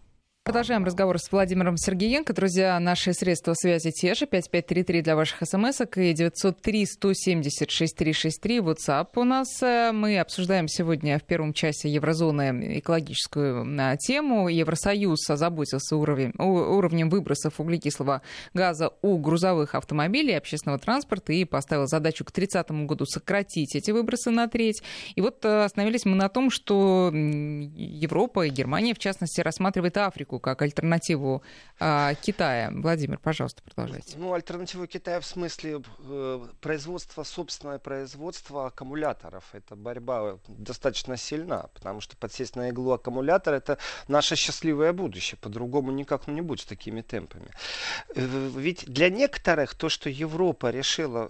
Продолжаем 0.45 0.85
разговор 0.85 1.17
с 1.17 1.31
Владимиром 1.31 1.75
Сергеенко. 1.75 2.31
Друзья, 2.31 2.79
наши 2.79 3.13
средства 3.13 3.55
связи 3.55 3.89
те 3.89 4.13
же. 4.13 4.27
5533 4.27 5.01
для 5.01 5.15
ваших 5.15 5.39
смс 5.41 5.81
и 5.81 6.13
903-170-6363 6.13 8.59
WhatsApp 8.59 9.07
у 9.15 9.23
нас. 9.23 9.59
Мы 9.91 10.19
обсуждаем 10.19 10.67
сегодня 10.67 11.17
в 11.17 11.23
первом 11.23 11.51
часе 11.51 11.89
еврозоны 11.89 12.77
экологическую 12.77 13.65
тему. 13.97 14.47
Евросоюз 14.47 15.27
озаботился 15.27 15.95
уровень, 15.95 16.31
уровнем 16.37 17.09
выбросов 17.09 17.59
углекислого 17.59 18.21
газа 18.53 18.91
у 19.01 19.17
грузовых 19.17 19.73
автомобилей 19.73 20.37
общественного 20.37 20.77
транспорта 20.77 21.33
и 21.33 21.43
поставил 21.45 21.87
задачу 21.87 22.23
к 22.23 22.31
30 22.31 22.69
году 22.85 23.07
сократить 23.07 23.75
эти 23.75 23.89
выбросы 23.89 24.29
на 24.29 24.47
треть. 24.47 24.83
И 25.15 25.21
вот 25.21 25.43
э, 25.43 25.63
остановились 25.63 26.05
мы 26.05 26.15
на 26.15 26.29
том, 26.29 26.51
что 26.51 27.09
Европа 27.11 28.45
и 28.45 28.51
Германия, 28.51 28.93
в 28.93 28.99
частности, 28.99 29.41
рассматривает 29.41 29.97
Африку 29.97 30.34
Америку 30.35 30.39
как 30.39 30.61
альтернативу 30.61 31.41
а, 31.79 32.13
Китая. 32.15 32.71
Владимир, 32.73 33.19
пожалуйста, 33.19 33.61
продолжайте. 33.63 34.17
Ну, 34.17 34.33
альтернативу 34.33 34.87
Китая 34.87 35.19
в 35.19 35.25
смысле 35.25 35.81
э, 35.99 36.47
производства, 36.61 37.23
собственное 37.23 37.79
производство 37.79 38.67
аккумуляторов. 38.67 39.43
Эта 39.53 39.75
борьба 39.75 40.37
достаточно 40.47 41.17
сильна, 41.17 41.67
потому 41.73 42.01
что 42.01 42.15
подсесть 42.15 42.55
на 42.55 42.69
иглу 42.69 42.91
аккумулятор 42.91 43.53
это 43.53 43.77
наше 44.07 44.35
счастливое 44.35 44.93
будущее. 44.93 45.37
По-другому 45.41 45.91
никак 45.91 46.27
ну, 46.27 46.33
не 46.33 46.41
будет 46.41 46.61
с 46.61 46.65
такими 46.65 47.01
темпами. 47.01 47.49
Э, 48.15 48.25
ведь 48.55 48.85
для 48.85 49.09
некоторых 49.09 49.75
то, 49.75 49.89
что 49.89 50.09
Европа 50.09 50.71
решила 50.71 51.29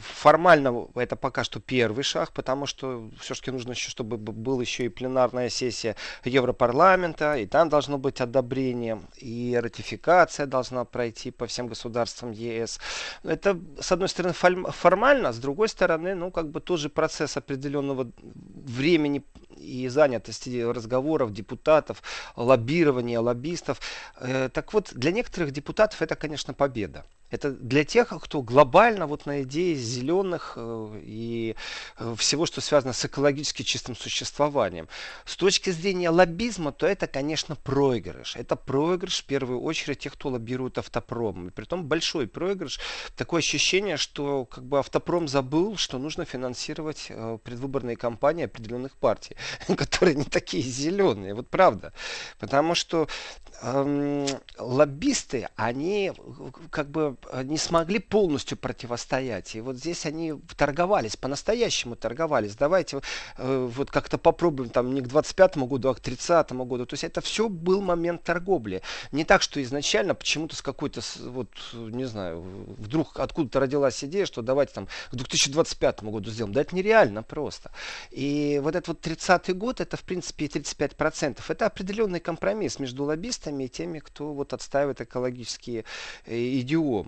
формально, 0.00 0.86
это 0.94 1.16
пока 1.16 1.44
что 1.44 1.60
первый 1.60 2.04
шаг, 2.04 2.32
потому 2.32 2.66
что 2.66 3.10
все-таки 3.20 3.50
нужно 3.50 3.72
еще, 3.72 3.90
чтобы 3.90 4.16
был 4.16 4.60
еще 4.60 4.84
и 4.84 4.88
пленарная 4.88 5.48
сессия 5.48 5.96
Европарламента, 6.24 7.34
и 7.34 7.46
там 7.46 7.68
должно 7.68 7.98
быть 7.98 8.20
одобрением, 8.32 9.08
и 9.16 9.58
ратификация 9.62 10.46
должна 10.46 10.84
пройти 10.84 11.30
по 11.30 11.46
всем 11.46 11.68
государствам 11.68 12.32
ЕС. 12.32 12.80
Это, 13.24 13.58
с 13.80 13.92
одной 13.92 14.08
стороны, 14.08 14.34
формально, 14.72 15.32
с 15.32 15.38
другой 15.38 15.68
стороны, 15.68 16.14
ну, 16.14 16.30
как 16.30 16.48
бы 16.48 16.60
тоже 16.60 16.88
процесс 16.88 17.36
определенного 17.36 18.10
времени 18.22 19.22
и 19.56 19.88
занятости 19.88 20.62
разговоров 20.62 21.32
депутатов, 21.32 22.02
лоббирования, 22.36 23.20
лоббистов. 23.20 23.80
Э, 24.20 24.48
так 24.48 24.72
вот, 24.72 24.92
для 24.94 25.12
некоторых 25.12 25.52
депутатов 25.52 26.02
это, 26.02 26.16
конечно, 26.16 26.54
победа. 26.54 27.04
Это 27.32 27.50
для 27.50 27.82
тех, 27.84 28.08
кто 28.08 28.42
глобально 28.42 29.06
вот 29.06 29.24
на 29.24 29.42
идее 29.42 29.74
зеленых 29.74 30.52
э, 30.56 31.00
и 31.02 31.56
э, 31.98 32.14
всего, 32.18 32.44
что 32.44 32.60
связано 32.60 32.92
с 32.92 33.02
экологически 33.06 33.62
чистым 33.62 33.96
существованием. 33.96 34.86
С 35.24 35.36
точки 35.36 35.70
зрения 35.70 36.10
лоббизма, 36.10 36.72
то 36.72 36.86
это, 36.86 37.06
конечно, 37.06 37.56
проигрыш. 37.56 38.36
Это 38.36 38.54
проигрыш 38.54 39.22
в 39.22 39.24
первую 39.24 39.62
очередь 39.62 40.00
тех, 40.00 40.12
кто 40.12 40.28
лоббирует 40.28 40.76
автопром. 40.76 41.48
И 41.48 41.50
притом 41.50 41.86
большой 41.86 42.28
проигрыш. 42.28 42.78
Такое 43.16 43.38
ощущение, 43.38 43.96
что 43.96 44.44
как 44.44 44.64
бы 44.64 44.78
автопром 44.78 45.26
забыл, 45.26 45.78
что 45.78 45.98
нужно 45.98 46.26
финансировать 46.26 47.06
э, 47.08 47.38
предвыборные 47.42 47.96
кампании 47.96 48.44
определенных 48.44 48.94
партий, 48.94 49.36
которые 49.74 50.16
не 50.16 50.24
такие 50.24 50.62
зеленые. 50.62 51.32
Вот 51.32 51.48
правда. 51.48 51.94
Потому 52.38 52.74
что 52.74 53.08
эм, 53.62 54.26
лоббисты, 54.58 55.48
они 55.56 56.12
как 56.70 56.90
бы 56.90 57.16
не 57.44 57.58
смогли 57.58 57.98
полностью 57.98 58.58
противостоять. 58.58 59.54
И 59.54 59.60
вот 59.60 59.76
здесь 59.76 60.06
они 60.06 60.34
торговались, 60.56 61.16
по-настоящему 61.16 61.96
торговались. 61.96 62.54
Давайте 62.56 63.00
э, 63.38 63.68
вот 63.72 63.90
как-то 63.90 64.18
попробуем 64.18 64.70
там 64.70 64.94
не 64.94 65.00
к 65.00 65.08
25 65.08 65.58
году, 65.58 65.90
а 65.90 65.94
к 65.94 66.00
30 66.00 66.52
году. 66.52 66.86
То 66.86 66.94
есть 66.94 67.04
это 67.04 67.20
все 67.20 67.48
был 67.48 67.80
момент 67.80 68.22
торговли. 68.22 68.82
Не 69.12 69.24
так, 69.24 69.42
что 69.42 69.62
изначально 69.62 70.14
почему-то 70.14 70.56
с 70.56 70.62
какой-то, 70.62 71.00
вот, 71.20 71.48
не 71.72 72.04
знаю, 72.04 72.42
вдруг 72.78 73.18
откуда-то 73.18 73.60
родилась 73.60 74.02
идея, 74.04 74.26
что 74.26 74.42
давайте 74.42 74.74
там 74.74 74.88
к 75.10 75.14
2025 75.14 76.02
году 76.04 76.30
сделаем. 76.30 76.52
Да 76.52 76.60
это 76.60 76.74
нереально 76.74 77.22
просто. 77.22 77.70
И 78.10 78.60
вот 78.62 78.74
этот 78.74 78.88
вот 78.88 79.06
30-й 79.06 79.54
год, 79.54 79.80
это 79.80 79.96
в 79.96 80.02
принципе 80.02 80.46
35%. 80.46 81.40
Это 81.48 81.66
определенный 81.66 82.20
компромисс 82.20 82.78
между 82.78 83.04
лоббистами 83.04 83.64
и 83.64 83.68
теми, 83.68 83.98
кто 83.98 84.32
вот 84.32 84.52
отстаивает 84.52 85.00
экологические 85.00 85.84
э, 86.26 86.36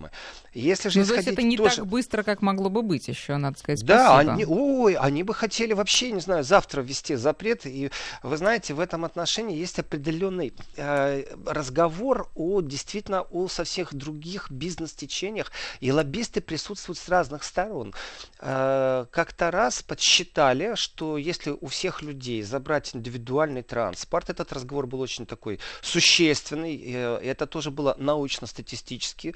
идиомы. 0.05 0.11
Если 0.53 0.89
же 0.89 1.01
ну, 1.01 1.05
то 1.05 1.15
есть 1.15 1.27
это 1.27 1.41
не 1.41 1.57
тоже... 1.57 1.77
так 1.77 1.87
быстро, 1.87 2.23
как 2.23 2.41
могло 2.41 2.69
бы 2.69 2.81
быть 2.81 3.07
еще, 3.07 3.35
надо 3.37 3.59
сказать. 3.59 3.83
Да, 3.85 4.17
они, 4.19 4.45
ой, 4.45 4.93
они 4.93 5.23
бы 5.23 5.33
хотели 5.33 5.73
вообще, 5.73 6.11
не 6.11 6.21
знаю, 6.21 6.43
завтра 6.43 6.81
ввести 6.81 7.15
запрет. 7.15 7.65
И 7.65 7.91
вы 8.23 8.37
знаете, 8.37 8.73
в 8.73 8.79
этом 8.79 9.03
отношении 9.03 9.57
есть 9.57 9.79
определенный 9.79 10.53
э, 10.77 11.23
разговор 11.45 12.29
о 12.35 12.61
действительно 12.61 13.21
о 13.21 13.47
со 13.47 13.63
всех 13.65 13.93
других 13.93 14.49
бизнес-течениях. 14.49 15.51
И 15.81 15.91
лоббисты 15.91 16.39
присутствуют 16.39 16.99
с 16.99 17.09
разных 17.09 17.43
сторон. 17.43 17.93
Э, 18.39 19.05
как-то 19.11 19.51
раз 19.51 19.83
подсчитали, 19.83 20.75
что 20.75 21.17
если 21.17 21.51
у 21.51 21.67
всех 21.67 22.01
людей 22.01 22.41
забрать 22.43 22.95
индивидуальный 22.95 23.61
транспорт, 23.61 24.29
этот 24.29 24.53
разговор 24.53 24.87
был 24.87 25.01
очень 25.01 25.25
такой 25.25 25.59
существенный, 25.81 26.81
э, 26.85 27.19
это 27.23 27.45
тоже 27.45 27.71
было 27.71 27.95
научно-статистически, 27.99 29.35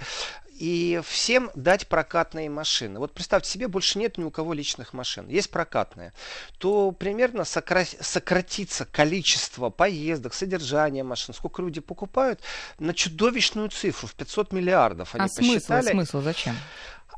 и 0.59 1.01
всем 1.05 1.49
дать 1.55 1.87
прокатные 1.87 2.49
машины. 2.49 2.99
Вот 2.99 3.13
представьте 3.13 3.49
себе, 3.49 3.69
больше 3.69 3.97
нет 3.97 4.17
ни 4.17 4.23
у 4.23 4.29
кого 4.29 4.53
личных 4.53 4.93
машин, 4.93 5.27
есть 5.29 5.49
прокатные, 5.49 6.11
то 6.57 6.91
примерно 6.91 7.45
сократится 7.45 8.85
количество 8.85 9.69
поездок, 9.69 10.33
содержания 10.33 11.03
машин, 11.03 11.33
сколько 11.33 11.61
люди 11.61 11.79
покупают, 11.79 12.41
на 12.77 12.93
чудовищную 12.93 13.69
цифру 13.69 14.07
в 14.09 14.15
500 14.15 14.51
миллиардов. 14.51 15.15
Они 15.15 15.23
а 15.23 15.27
посчитали. 15.27 15.81
смысл, 15.81 15.91
смысл 15.91 16.21
зачем? 16.21 16.55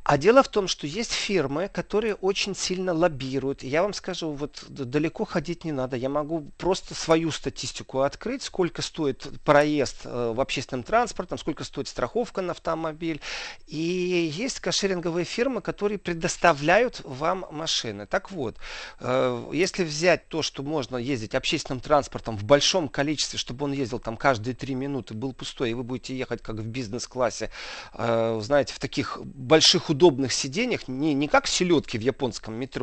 А 0.04 0.18
дело 0.18 0.42
в 0.42 0.48
том, 0.48 0.68
что 0.68 0.88
есть 0.88 1.12
фирмы, 1.12 1.70
которые 1.72 2.16
очень 2.16 2.56
сильно 2.56 2.92
лоббируют. 2.92 3.62
Я 3.62 3.84
вам 3.84 3.94
скажу, 3.94 4.32
вот 4.32 4.64
далеко 4.68 5.26
ходить 5.26 5.64
не 5.64 5.72
надо. 5.72 5.96
Я 5.96 6.10
могу 6.10 6.52
просто 6.58 6.96
свою 6.96 7.30
статистику 7.32 8.02
открыть, 8.02 8.42
сколько 8.42 8.82
стоит 8.82 9.28
проезд 9.44 10.02
э, 10.06 10.34
в 10.36 10.42
общественном 10.42 10.84
транспорте, 10.84 11.38
сколько 11.38 11.64
стоит 11.64 11.88
страховка 11.88 12.42
на 12.42 12.52
автомобиль. 12.52 13.22
И 13.68 13.78
есть 13.78 14.60
кошеринговые 14.60 15.24
фирмы, 15.24 15.62
которые 15.62 16.00
предоставляют 16.00 17.02
вам 17.04 17.46
машины. 17.52 18.08
Так 18.08 18.32
вот, 18.32 18.58
э, 19.00 19.50
если 19.54 19.84
взять 19.84 20.28
то, 20.30 20.42
что 20.42 20.64
можно 20.64 20.98
ездить 20.98 21.36
общественным 21.36 21.80
транспортом 21.80 22.38
в 22.38 22.44
большом 22.44 22.90
количестве, 22.90 23.38
чтобы 23.38 23.66
он 23.66 23.72
ездил 23.72 24.00
там 24.00 24.18
каждые 24.18 24.56
три 24.56 24.74
минуты, 24.74 25.14
был 25.14 25.32
пустой, 25.32 25.72
и 25.72 25.74
вы 25.76 25.84
будете 25.84 26.18
ехать 26.18 26.42
как 26.42 26.56
в 26.56 26.66
бизнес-классе, 26.66 27.52
э, 27.94 28.40
знаете, 28.42 28.74
в 28.74 28.80
таких 28.80 29.20
больших 29.24 29.91
удобных 29.92 30.34
сиденьях, 30.34 30.88
не, 30.88 31.14
не 31.14 31.28
как 31.28 31.48
селедки 31.48 31.98
в 31.98 32.02
японском 32.02 32.56
метро, 32.56 32.82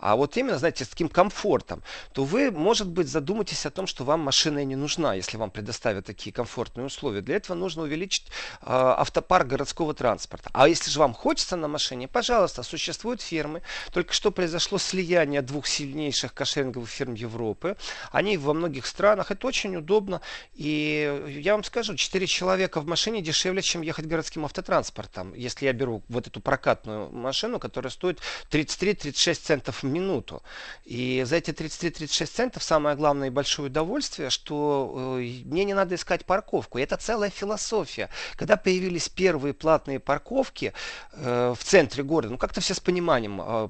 а 0.00 0.16
вот 0.16 0.36
именно, 0.36 0.58
знаете, 0.58 0.84
с 0.84 0.88
таким 0.88 1.08
комфортом, 1.08 1.82
то 2.12 2.24
вы, 2.24 2.50
может 2.50 2.88
быть, 2.88 3.08
задумаетесь 3.08 3.66
о 3.66 3.70
том, 3.70 3.86
что 3.86 4.04
вам 4.04 4.20
машина 4.20 4.60
и 4.60 4.64
не 4.64 4.76
нужна, 4.76 5.14
если 5.14 5.36
вам 5.36 5.50
предоставят 5.50 6.06
такие 6.06 6.32
комфортные 6.32 6.86
условия. 6.86 7.20
Для 7.20 7.36
этого 7.36 7.56
нужно 7.56 7.82
увеличить 7.82 8.26
э, 8.26 8.64
автопарк 8.66 9.46
городского 9.46 9.94
транспорта. 9.94 10.50
А 10.52 10.68
если 10.68 10.90
же 10.90 10.98
вам 10.98 11.14
хочется 11.14 11.56
на 11.56 11.68
машине, 11.68 12.08
пожалуйста, 12.08 12.62
существуют 12.62 13.20
фирмы. 13.20 13.62
Только 13.92 14.12
что 14.12 14.30
произошло 14.30 14.78
слияние 14.78 15.42
двух 15.42 15.66
сильнейших 15.66 16.32
кошеринговых 16.34 16.88
фирм 16.88 17.14
Европы. 17.14 17.76
Они 18.12 18.36
во 18.36 18.54
многих 18.54 18.86
странах. 18.86 19.30
Это 19.30 19.46
очень 19.46 19.76
удобно. 19.76 20.20
И 20.54 21.40
я 21.42 21.54
вам 21.54 21.64
скажу, 21.64 21.94
4 21.94 22.26
человека 22.26 22.80
в 22.80 22.86
машине 22.86 23.22
дешевле, 23.22 23.62
чем 23.62 23.82
ехать 23.82 24.06
городским 24.06 24.44
автотранспортом. 24.44 25.34
Если 25.34 25.66
я 25.66 25.72
беру 25.72 26.02
вот 26.08 26.26
эту 26.26 26.40
прокатную 26.44 27.10
машину, 27.10 27.58
которая 27.58 27.90
стоит 27.90 28.20
33-36 28.50 29.34
центов 29.34 29.82
в 29.82 29.86
минуту. 29.86 30.42
И 30.84 31.24
за 31.26 31.36
эти 31.36 31.50
33-36 31.50 32.26
центов 32.26 32.62
самое 32.62 32.94
главное 32.96 33.28
и 33.28 33.30
большое 33.30 33.68
удовольствие, 33.68 34.30
что 34.30 35.16
э, 35.18 35.42
мне 35.44 35.64
не 35.64 35.74
надо 35.74 35.94
искать 35.96 36.24
парковку. 36.24 36.78
И 36.78 36.82
это 36.82 36.96
целая 36.96 37.30
философия. 37.30 38.10
Когда 38.36 38.56
появились 38.56 39.08
первые 39.08 39.54
платные 39.54 39.98
парковки 39.98 40.72
э, 41.12 41.54
в 41.58 41.64
центре 41.64 42.04
города, 42.04 42.32
ну 42.32 42.38
как-то 42.38 42.60
все 42.60 42.74
с 42.74 42.80
пониманием 42.80 43.40
э, 43.42 43.68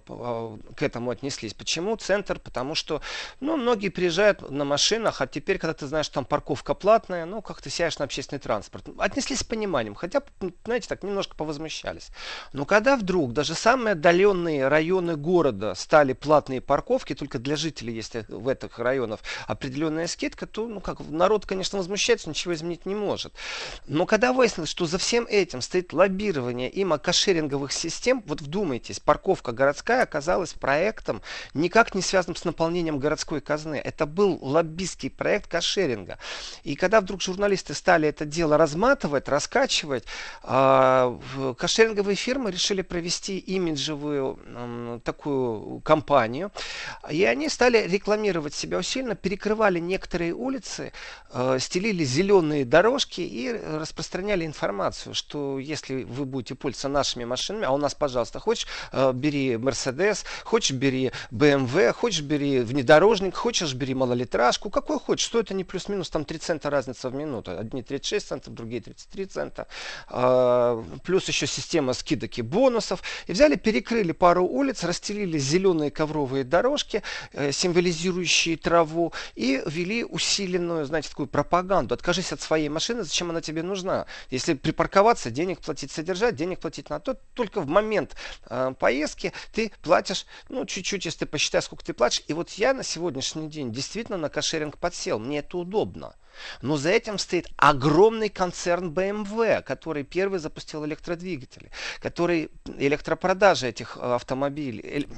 к 0.76 0.82
этому 0.82 1.10
отнеслись. 1.10 1.54
Почему 1.54 1.96
центр? 1.96 2.38
Потому 2.40 2.74
что 2.74 3.00
ну, 3.40 3.56
многие 3.56 3.88
приезжают 3.88 4.50
на 4.50 4.64
машинах, 4.64 5.20
а 5.20 5.26
теперь, 5.26 5.58
когда 5.58 5.74
ты 5.74 5.86
знаешь, 5.86 6.06
что 6.06 6.16
там 6.16 6.24
парковка 6.24 6.74
платная, 6.74 7.24
ну 7.24 7.40
как 7.40 7.62
ты 7.62 7.70
сядешь 7.70 7.98
на 7.98 8.04
общественный 8.04 8.40
транспорт. 8.40 8.88
Отнеслись 8.98 9.38
с 9.38 9.44
пониманием, 9.44 9.94
хотя, 9.94 10.22
знаете, 10.64 10.88
так 10.88 11.04
немножко 11.04 11.36
повозмущались. 11.36 12.10
Но 12.52 12.63
но 12.64 12.66
когда 12.66 12.96
вдруг 12.96 13.34
даже 13.34 13.54
самые 13.54 13.92
отдаленные 13.92 14.68
районы 14.68 15.16
города 15.16 15.74
стали 15.74 16.14
платные 16.14 16.62
парковки, 16.62 17.14
только 17.14 17.38
для 17.38 17.56
жителей 17.56 17.92
есть 17.92 18.16
в 18.26 18.48
этих 18.48 18.78
районах 18.78 19.20
определенная 19.46 20.06
скидка, 20.06 20.46
то 20.46 20.66
ну 20.66 20.80
как, 20.80 21.00
народ, 21.00 21.44
конечно, 21.44 21.76
возмущается, 21.76 22.30
ничего 22.30 22.54
изменить 22.54 22.86
не 22.86 22.94
может. 22.94 23.34
Но 23.86 24.06
когда 24.06 24.32
выяснилось, 24.32 24.70
что 24.70 24.86
за 24.86 24.96
всем 24.96 25.26
этим 25.28 25.60
стоит 25.60 25.92
лоббирование 25.92 26.70
има 26.70 26.96
кошеринговых 26.96 27.70
систем, 27.70 28.24
вот 28.26 28.40
вдумайтесь, 28.40 28.98
парковка 28.98 29.52
городская 29.52 30.02
оказалась 30.04 30.54
проектом, 30.54 31.20
никак 31.52 31.94
не 31.94 32.00
связанным 32.00 32.36
с 32.36 32.46
наполнением 32.46 32.98
городской 32.98 33.42
казны. 33.42 33.74
Это 33.74 34.06
был 34.06 34.38
лоббистский 34.40 35.10
проект 35.10 35.50
кошеринга. 35.50 36.18
И 36.62 36.76
когда 36.76 37.02
вдруг 37.02 37.20
журналисты 37.20 37.74
стали 37.74 38.08
это 38.08 38.24
дело 38.24 38.56
разматывать, 38.56 39.28
раскачивать, 39.28 40.04
а, 40.42 41.20
кошеринговые 41.58 42.16
фирмы 42.16 42.53
решили 42.54 42.82
провести 42.82 43.38
имиджевую 43.38 44.38
э, 44.44 45.00
такую 45.04 45.80
кампанию. 45.80 46.50
И 47.10 47.24
они 47.24 47.48
стали 47.48 47.86
рекламировать 47.86 48.54
себя 48.54 48.78
усиленно, 48.78 49.14
перекрывали 49.14 49.78
некоторые 49.80 50.32
улицы, 50.32 50.92
э, 51.32 51.58
стелили 51.60 52.04
зеленые 52.04 52.64
дорожки 52.64 53.20
и 53.20 53.52
распространяли 53.52 54.46
информацию, 54.46 55.14
что 55.14 55.58
если 55.58 56.04
вы 56.04 56.24
будете 56.24 56.54
пользоваться 56.54 56.88
нашими 56.88 57.24
машинами, 57.24 57.64
а 57.66 57.72
у 57.72 57.76
нас, 57.76 57.94
пожалуйста, 57.94 58.40
хочешь, 58.40 58.66
э, 58.92 59.12
бери 59.12 59.54
Mercedes, 59.54 60.24
хочешь, 60.44 60.76
бери 60.76 61.12
BMW, 61.30 61.92
хочешь, 61.92 62.22
бери 62.22 62.60
внедорожник, 62.60 63.34
хочешь, 63.34 63.74
бери 63.74 63.94
малолитражку, 63.94 64.70
какой 64.70 64.98
хочешь. 64.98 65.26
Стоит 65.26 65.50
они 65.50 65.64
плюс-минус 65.64 66.10
там 66.10 66.24
3 66.24 66.38
цента 66.38 66.70
разница 66.70 67.10
в 67.10 67.14
минуту. 67.14 67.58
Одни 67.58 67.82
36 67.82 68.28
центов, 68.28 68.54
другие 68.54 68.80
33 68.80 69.26
цента. 69.26 69.66
Э, 70.10 70.82
плюс 71.04 71.28
еще 71.28 71.46
система 71.46 71.92
скидок 71.92 72.38
и 72.38 72.42
бонусов. 72.44 73.02
И 73.26 73.32
взяли, 73.32 73.56
перекрыли 73.56 74.12
пару 74.12 74.44
улиц, 74.44 74.84
расстелили 74.84 75.38
зеленые 75.38 75.90
ковровые 75.90 76.44
дорожки, 76.44 77.02
э, 77.32 77.52
символизирующие 77.52 78.56
траву, 78.56 79.12
и 79.34 79.62
ввели 79.66 80.04
усиленную, 80.04 80.86
знаете, 80.86 81.08
такую 81.08 81.26
пропаганду. 81.26 81.94
Откажись 81.94 82.32
от 82.32 82.40
своей 82.40 82.68
машины, 82.68 83.02
зачем 83.02 83.30
она 83.30 83.40
тебе 83.40 83.62
нужна? 83.62 84.06
Если 84.30 84.54
припарковаться, 84.54 85.30
денег 85.30 85.60
платить, 85.60 85.90
содержать, 85.90 86.36
денег 86.36 86.60
платить 86.60 86.90
на 86.90 87.00
то, 87.00 87.18
только 87.34 87.60
в 87.60 87.66
момент 87.66 88.14
э, 88.48 88.74
поездки 88.78 89.32
ты 89.52 89.72
платишь, 89.82 90.26
ну, 90.48 90.64
чуть-чуть, 90.64 91.04
если 91.04 91.20
ты 91.20 91.26
посчитаешь, 91.26 91.64
сколько 91.64 91.84
ты 91.84 91.92
платишь. 91.92 92.22
И 92.28 92.32
вот 92.32 92.50
я 92.50 92.74
на 92.74 92.82
сегодняшний 92.82 93.48
день 93.48 93.72
действительно 93.72 94.18
на 94.18 94.28
кошеринг 94.28 94.78
подсел. 94.78 95.18
Мне 95.18 95.38
это 95.38 95.58
удобно. 95.58 96.14
Но 96.62 96.76
за 96.76 96.90
этим 96.90 97.18
стоит 97.18 97.48
огромный 97.56 98.28
концерн 98.28 98.90
BMW, 98.90 99.62
который 99.62 100.04
первый 100.04 100.38
запустил 100.38 100.84
электродвигатели, 100.84 101.70
который 102.00 102.50
электропродажи 102.78 103.68
этих 103.68 103.96
э, 103.96 104.14
автомобилей, 104.14 105.08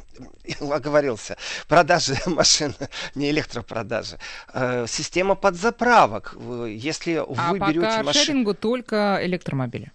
оговорился, 0.60 1.36
продажи 1.68 2.16
машин, 2.26 2.74
не 3.14 3.30
электропродажи, 3.30 4.18
э, 4.52 4.86
система 4.88 5.34
подзаправок. 5.34 6.36
Если 6.68 7.14
а 7.14 7.52
вы 7.52 7.58
берете 7.58 8.02
машину... 8.02 8.54
только 8.54 9.20
электромобили. 9.22 9.92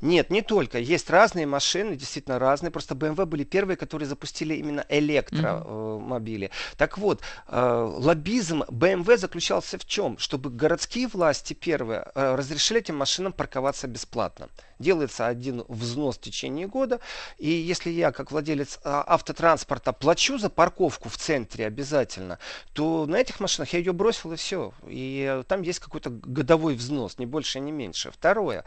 Нет, 0.00 0.30
не 0.30 0.42
только. 0.42 0.78
Есть 0.78 1.10
разные 1.10 1.46
машины, 1.46 1.96
действительно 1.96 2.38
разные. 2.38 2.70
Просто 2.70 2.94
BMW 2.94 3.26
были 3.26 3.44
первые, 3.44 3.76
которые 3.76 4.08
запустили 4.08 4.54
именно 4.54 4.84
электромобили. 4.88 6.48
Mm-hmm. 6.48 6.76
Так 6.76 6.98
вот, 6.98 7.22
э, 7.46 7.92
лоббизм 7.98 8.62
BMW 8.62 9.16
заключался 9.16 9.78
в 9.78 9.84
чем? 9.84 10.18
Чтобы 10.18 10.50
городские 10.50 11.08
власти 11.08 11.54
первые 11.54 12.10
э, 12.14 12.34
разрешили 12.34 12.80
этим 12.80 12.96
машинам 12.96 13.32
парковаться 13.32 13.86
бесплатно. 13.86 14.48
Делается 14.78 15.26
один 15.26 15.64
взнос 15.68 16.16
в 16.16 16.20
течение 16.20 16.66
года, 16.66 17.00
и 17.38 17.48
если 17.50 17.90
я, 17.90 18.12
как 18.12 18.30
владелец 18.30 18.78
э, 18.84 19.02
автотранспорта, 19.06 19.92
плачу 19.92 20.38
за 20.38 20.50
парковку 20.50 21.08
в 21.08 21.16
центре 21.16 21.66
обязательно, 21.66 22.38
то 22.72 23.06
на 23.06 23.16
этих 23.16 23.40
машинах 23.40 23.72
я 23.72 23.78
ее 23.78 23.92
бросил 23.92 24.32
и 24.32 24.36
все. 24.36 24.72
И 24.86 25.42
там 25.48 25.62
есть 25.62 25.80
какой-то 25.80 26.10
годовой 26.10 26.74
взнос, 26.74 27.18
не 27.18 27.26
больше, 27.26 27.60
не 27.60 27.72
меньше. 27.72 28.10
Второе. 28.10 28.64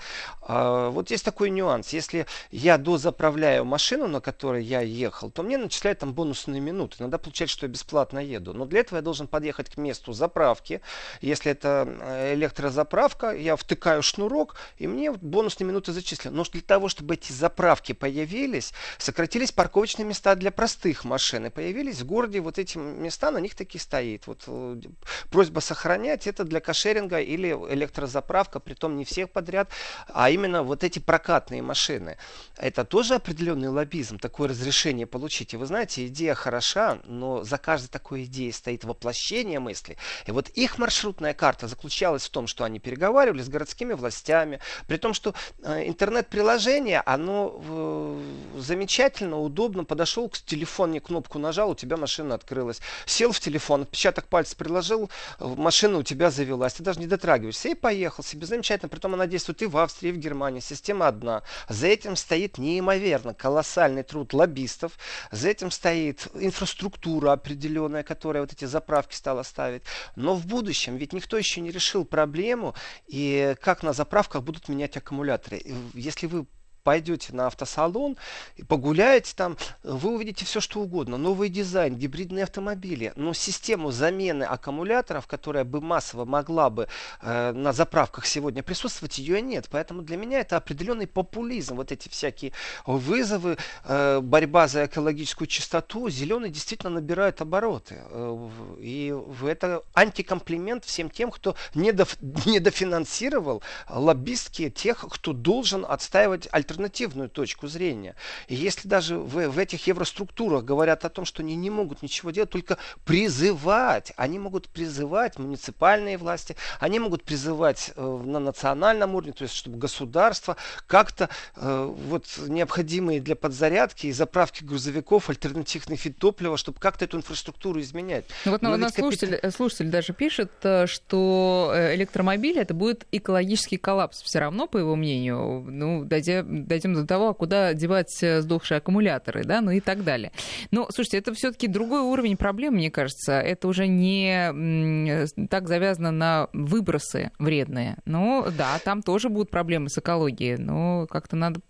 Вот 0.47 1.11
есть 1.11 1.25
такой 1.25 1.49
нюанс. 1.49 1.93
Если 1.93 2.25
я 2.51 2.77
дозаправляю 2.77 3.65
машину, 3.65 4.07
на 4.07 4.21
которой 4.21 4.63
я 4.63 4.81
ехал, 4.81 5.31
то 5.31 5.43
мне 5.43 5.57
начисляют 5.57 5.99
там 5.99 6.13
бонусные 6.13 6.61
минуты. 6.61 6.97
Надо 6.99 7.17
получать, 7.17 7.49
что 7.49 7.65
я 7.65 7.71
бесплатно 7.71 8.19
еду. 8.19 8.53
Но 8.53 8.65
для 8.65 8.81
этого 8.81 8.97
я 8.97 9.01
должен 9.01 9.27
подъехать 9.27 9.69
к 9.69 9.77
месту 9.77 10.13
заправки. 10.13 10.81
Если 11.21 11.51
это 11.51 11.87
э, 12.01 12.33
электрозаправка, 12.33 13.31
я 13.31 13.55
втыкаю 13.55 14.03
шнурок, 14.03 14.55
и 14.77 14.87
мне 14.87 15.11
бонусные 15.11 15.67
минуты 15.67 15.91
зачислены. 16.01 16.35
Но 16.35 16.43
для 16.43 16.61
того, 16.61 16.89
чтобы 16.89 17.13
эти 17.13 17.31
заправки 17.31 17.93
появились, 17.93 18.73
сократились 18.97 19.51
парковочные 19.51 20.05
места 20.05 20.35
для 20.35 20.51
простых 20.51 21.05
машин. 21.05 21.45
И 21.45 21.49
появились 21.49 22.01
в 22.01 22.05
городе 22.05 22.41
вот 22.41 22.59
эти 22.59 22.77
места, 22.77 23.31
на 23.31 23.37
них 23.37 23.55
такие 23.55 23.79
стоит. 23.79 24.27
Вот 24.27 24.43
э, 24.47 24.81
просьба 25.29 25.59
сохранять 25.59 26.27
это 26.27 26.43
для 26.43 26.59
кошеринга 26.59 27.19
или 27.19 27.49
электрозаправка, 27.69 28.59
притом 28.59 28.97
не 28.97 29.05
всех 29.05 29.29
подряд, 29.29 29.69
а 30.07 30.29
именно 30.29 30.63
вот 30.63 30.83
эти 30.83 30.99
прокатные 30.99 31.61
машины. 31.61 32.17
Это 32.57 32.83
тоже 32.83 33.15
определенный 33.15 33.69
лоббизм, 33.69 34.19
такое 34.19 34.49
разрешение 34.49 35.07
получить. 35.07 35.53
И 35.53 35.57
вы 35.57 35.65
знаете, 35.65 36.07
идея 36.07 36.33
хороша, 36.33 36.99
но 37.05 37.43
за 37.43 37.57
каждой 37.57 37.87
такой 37.87 38.23
идеей 38.25 38.51
стоит 38.51 38.83
воплощение 38.83 39.59
мысли. 39.59 39.97
И 40.25 40.31
вот 40.31 40.49
их 40.49 40.77
маршрутная 40.77 41.33
карта 41.33 41.67
заключалась 41.67 42.25
в 42.25 42.29
том, 42.29 42.47
что 42.47 42.63
они 42.63 42.79
переговаривали 42.79 43.41
с 43.41 43.49
городскими 43.49 43.93
властями, 43.93 44.59
при 44.87 44.97
том, 44.97 45.13
что 45.13 45.33
э, 45.63 45.90
интернет-приложение, 45.91 47.01
оно 47.05 47.61
э, 47.63 48.21
замечательно, 48.57 49.39
удобно, 49.39 49.83
подошел 49.83 50.27
к 50.29 50.37
телефону, 50.37 50.99
кнопку 50.99 51.39
нажал, 51.39 51.71
у 51.71 51.75
тебя 51.75 51.97
машина 51.97 52.35
открылась. 52.35 52.79
Сел 53.05 53.31
в 53.31 53.39
телефон, 53.39 53.83
отпечаток 53.83 54.27
пальца 54.27 54.55
приложил, 54.55 55.09
машина 55.39 55.99
у 55.99 56.03
тебя 56.03 56.31
завелась. 56.31 56.73
Ты 56.73 56.83
даже 56.83 56.99
не 56.99 57.07
дотрагиваешься 57.07 57.69
и 57.69 57.75
поехал 57.75 58.23
себе 58.23 58.45
замечательно. 58.45 58.89
Притом 58.89 59.13
она 59.13 59.27
действует 59.27 59.61
и 59.61 59.65
в 59.65 59.77
Австрии, 59.77 60.09
и 60.09 60.11
в 60.11 60.17
Германии. 60.17 60.59
Система 60.59 61.07
одна. 61.07 61.43
За 61.69 61.87
этим 61.87 62.15
стоит 62.15 62.57
неимоверно 62.57 63.33
колоссальный 63.33 64.03
труд 64.03 64.33
лоббистов. 64.33 64.93
За 65.31 65.49
этим 65.49 65.71
стоит 65.71 66.27
инфраструктура 66.33 67.33
определенная, 67.33 68.03
которая 68.03 68.43
вот 68.43 68.53
эти 68.53 68.65
заправки 68.65 69.15
стала 69.15 69.43
ставить. 69.43 69.83
Но 70.15 70.35
в 70.35 70.45
будущем, 70.45 70.97
ведь 70.97 71.13
никто 71.13 71.37
еще 71.37 71.61
не 71.61 71.71
решил 71.71 72.05
проблему, 72.05 72.73
и 73.07 73.55
как 73.61 73.83
на 73.83 73.93
заправках 73.93 74.43
будут 74.43 74.69
менять 74.69 74.97
аккумуляторы. 74.97 75.61
Если 75.93 76.27
вы 76.27 76.45
пойдете 76.83 77.33
на 77.33 77.47
автосалон 77.47 78.17
и 78.57 78.63
погуляете 78.63 79.33
там, 79.35 79.57
вы 79.83 80.15
увидите 80.15 80.45
все, 80.45 80.59
что 80.59 80.81
угодно. 80.81 81.17
Новый 81.17 81.49
дизайн, 81.49 81.95
гибридные 81.95 82.43
автомобили. 82.43 83.13
Но 83.15 83.33
систему 83.33 83.91
замены 83.91 84.43
аккумуляторов, 84.43 85.27
которая 85.27 85.63
бы 85.63 85.81
массово 85.81 86.25
могла 86.25 86.69
бы 86.69 86.87
э, 87.21 87.51
на 87.51 87.73
заправках 87.73 88.25
сегодня 88.25 88.63
присутствовать, 88.63 89.17
ее 89.17 89.41
нет. 89.41 89.67
Поэтому 89.71 90.01
для 90.01 90.17
меня 90.17 90.39
это 90.39 90.57
определенный 90.57 91.07
популизм. 91.07 91.75
Вот 91.75 91.91
эти 91.91 92.09
всякие 92.09 92.53
вызовы, 92.85 93.57
э, 93.85 94.19
борьба 94.21 94.67
за 94.67 94.85
экологическую 94.85 95.47
чистоту. 95.47 96.09
Зеленый 96.09 96.49
действительно 96.49 96.91
набирает 96.91 97.41
обороты. 97.41 97.97
Э, 98.09 98.49
и 98.79 99.13
это 99.43 99.83
антикомплимент 99.93 100.85
всем 100.85 101.09
тем, 101.09 101.31
кто 101.31 101.55
недоф, 101.75 102.17
недофинансировал 102.45 103.61
лоббистки 103.89 104.69
тех, 104.69 105.05
кто 105.09 105.33
должен 105.33 105.85
отстаивать 105.87 106.47
альтернативы 106.51 106.70
альтернативную 106.71 107.29
точку 107.29 107.67
зрения. 107.67 108.15
И 108.47 108.55
если 108.55 108.87
даже 108.87 109.17
в, 109.17 109.49
в 109.49 109.59
этих 109.59 109.87
евроструктурах 109.87 110.63
говорят 110.63 111.05
о 111.05 111.09
том, 111.09 111.25
что 111.25 111.43
они 111.43 111.55
не 111.55 111.69
могут 111.69 112.01
ничего 112.01 112.31
делать, 112.31 112.49
только 112.49 112.77
призывать, 113.05 114.13
они 114.15 114.39
могут 114.39 114.69
призывать 114.69 115.37
муниципальные 115.37 116.17
власти, 116.17 116.55
они 116.79 116.99
могут 116.99 117.23
призывать 117.23 117.91
э, 117.95 118.21
на 118.25 118.39
национальном 118.39 119.15
уровне, 119.15 119.33
то 119.33 119.43
есть 119.43 119.55
чтобы 119.55 119.77
государство 119.77 120.55
как-то 120.87 121.29
э, 121.55 121.93
вот 122.07 122.25
необходимые 122.47 123.19
для 123.19 123.35
подзарядки 123.35 124.07
и 124.07 124.11
заправки 124.11 124.63
грузовиков 124.63 125.29
альтернативных 125.29 126.03
вид 126.05 126.17
топлива, 126.17 126.57
чтобы 126.57 126.79
как-то 126.79 127.05
эту 127.05 127.17
инфраструктуру 127.17 127.79
изменять. 127.81 128.25
Ну 128.45 128.53
вот 128.53 128.61
Но 128.61 128.77
на, 128.77 128.89
слушатель, 128.89 129.35
капит... 129.35 129.55
слушатель 129.55 129.89
даже 129.89 130.13
пишет, 130.13 130.51
э, 130.63 130.87
что 130.87 131.71
э, 131.73 131.95
электромобиль 131.95 132.57
это 132.57 132.73
будет 132.73 133.05
экологический 133.11 133.77
коллапс 133.77 134.21
все 134.21 134.39
равно, 134.39 134.67
по 134.67 134.77
его 134.77 134.95
мнению. 134.95 135.65
Ну, 135.67 136.05
дойдя, 136.05 136.45
дойдем 136.65 136.93
до 136.93 137.05
того, 137.05 137.33
куда 137.33 137.73
девать 137.73 138.21
э, 138.21 138.41
сдохшие 138.41 138.79
аккумуляторы, 138.79 139.43
да, 139.43 139.61
ну 139.61 139.71
и 139.71 139.79
так 139.79 140.03
далее. 140.03 140.31
Но, 140.71 140.89
слушайте, 140.91 141.17
это 141.17 141.33
все-таки 141.33 141.67
другой 141.67 142.01
уровень 142.01 142.37
проблем, 142.37 142.75
мне 142.75 142.91
кажется. 142.91 143.39
Это 143.39 143.67
уже 143.67 143.87
не 143.87 145.27
так 145.47 145.67
завязано 145.67 146.11
на 146.11 146.47
выбросы 146.53 147.31
вредные. 147.39 147.97
Ну, 148.05 148.47
да, 148.57 148.79
там 148.79 149.01
тоже 149.01 149.29
будут 149.29 149.49
проблемы 149.49 149.89
с 149.89 149.97
экологией, 149.97 150.57
но 150.57 151.07
как-то 151.07 151.35
надо 151.35 151.61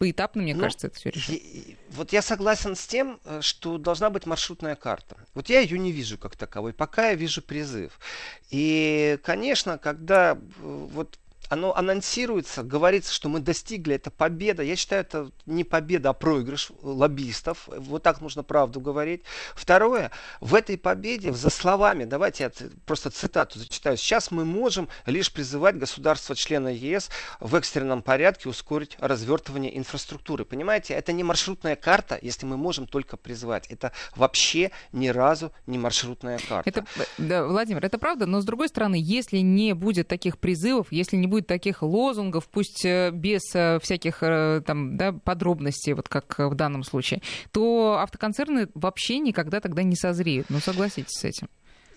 поэтапно, 0.00 0.42
мне 0.42 0.54
ну, 0.54 0.62
кажется, 0.62 0.86
это 0.86 0.96
все 0.96 1.10
решить. 1.10 1.76
Вот 1.90 2.12
я 2.12 2.22
согласен 2.22 2.74
с 2.74 2.86
тем, 2.86 3.20
э, 3.24 3.40
что 3.42 3.76
должна 3.76 4.08
быть 4.08 4.24
маршрутная 4.24 4.74
карта. 4.74 5.16
Вот 5.34 5.50
я 5.50 5.60
ее 5.60 5.78
не 5.78 5.92
вижу 5.92 6.16
как 6.16 6.36
таковой, 6.36 6.72
пока 6.72 7.10
я 7.10 7.14
вижу 7.14 7.42
призыв. 7.42 8.00
И, 8.48 9.18
конечно, 9.22 9.76
когда 9.76 10.32
э, 10.32 10.36
вот 10.62 11.18
оно 11.50 11.76
анонсируется, 11.76 12.62
говорится, 12.62 13.12
что 13.12 13.28
мы 13.28 13.40
достигли, 13.40 13.96
это 13.96 14.10
победа. 14.12 14.62
Я 14.62 14.76
считаю, 14.76 15.02
это 15.02 15.30
не 15.46 15.64
победа, 15.64 16.10
а 16.10 16.12
проигрыш 16.12 16.70
лоббистов. 16.80 17.68
Вот 17.76 18.04
так 18.04 18.20
нужно 18.20 18.44
правду 18.44 18.80
говорить. 18.80 19.22
Второе, 19.56 20.12
в 20.40 20.54
этой 20.54 20.78
победе, 20.78 21.32
за 21.32 21.50
словами, 21.50 22.04
давайте 22.04 22.44
я 22.44 22.68
просто 22.86 23.10
цитату 23.10 23.58
зачитаю. 23.58 23.96
Сейчас 23.96 24.30
мы 24.30 24.44
можем 24.44 24.88
лишь 25.06 25.32
призывать 25.32 25.76
государства-члена 25.76 26.68
ЕС 26.68 27.10
в 27.40 27.56
экстренном 27.56 28.02
порядке 28.02 28.48
ускорить 28.48 28.96
развертывание 29.00 29.76
инфраструктуры. 29.76 30.44
Понимаете, 30.44 30.94
это 30.94 31.10
не 31.12 31.24
маршрутная 31.24 31.74
карта, 31.74 32.16
если 32.22 32.46
мы 32.46 32.56
можем 32.56 32.86
только 32.86 33.16
призвать. 33.16 33.66
Это 33.66 33.90
вообще 34.14 34.70
ни 34.92 35.08
разу 35.08 35.52
не 35.66 35.78
маршрутная 35.78 36.38
карта. 36.38 36.68
Это, 36.70 36.86
да, 37.18 37.44
Владимир, 37.44 37.84
это 37.84 37.98
правда, 37.98 38.26
но 38.26 38.40
с 38.40 38.44
другой 38.44 38.68
стороны, 38.68 38.96
если 39.00 39.38
не 39.38 39.74
будет 39.74 40.06
таких 40.06 40.38
призывов, 40.38 40.92
если 40.92 41.16
не 41.16 41.26
будет 41.26 41.39
будет 41.40 41.46
таких 41.46 41.82
лозунгов, 41.82 42.48
пусть 42.48 42.84
э, 42.84 43.10
без 43.10 43.42
э, 43.54 43.78
всяких 43.80 44.22
э, 44.22 44.62
там, 44.66 44.96
да, 44.96 45.12
подробностей, 45.12 45.94
вот 45.94 46.08
как 46.08 46.38
в 46.38 46.54
данном 46.54 46.84
случае, 46.84 47.22
то 47.52 47.98
автоконцерны 48.00 48.68
вообще 48.74 49.18
никогда 49.18 49.60
тогда 49.60 49.82
не 49.82 49.96
созреют. 49.96 50.46
Ну, 50.50 50.60
согласитесь 50.60 51.18
с 51.18 51.24
этим. 51.24 51.48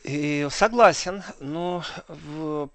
И 0.03 0.47
согласен, 0.51 1.23
но 1.39 1.81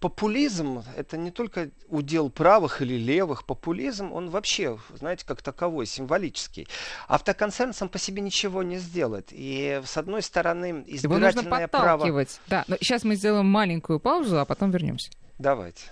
популизм 0.01 0.83
это 0.97 1.19
не 1.19 1.31
только 1.31 1.69
удел 1.89 2.31
правых 2.31 2.81
или 2.81 2.95
левых. 2.95 3.45
Популизм, 3.45 4.13
он 4.13 4.31
вообще, 4.31 4.79
знаете, 4.95 5.27
как 5.27 5.43
таковой, 5.43 5.85
символический. 5.85 6.67
Автоконцерн 7.07 7.75
сам 7.75 7.91
по 7.91 7.99
себе 7.99 8.23
ничего 8.23 8.63
не 8.63 8.79
сделает. 8.79 9.29
И 9.31 9.83
с 9.85 9.99
одной 9.99 10.23
стороны, 10.23 10.85
избирательное 10.87 11.31
Его 11.31 11.51
нужно 11.51 11.69
право... 11.69 12.27
Да, 12.47 12.65
но 12.67 12.77
сейчас 12.81 13.05
мы 13.05 13.15
сделаем 13.15 13.47
маленькую 13.47 14.01
паузу, 14.01 14.41
а 14.41 14.47
потом 14.47 14.71
вернемся. 14.71 15.11
Давайте. 15.39 15.83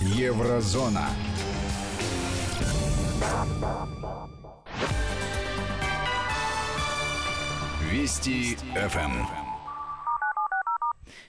Еврозона. 0.00 1.08
Вести 7.90 8.56
ФМ. 8.74 9.26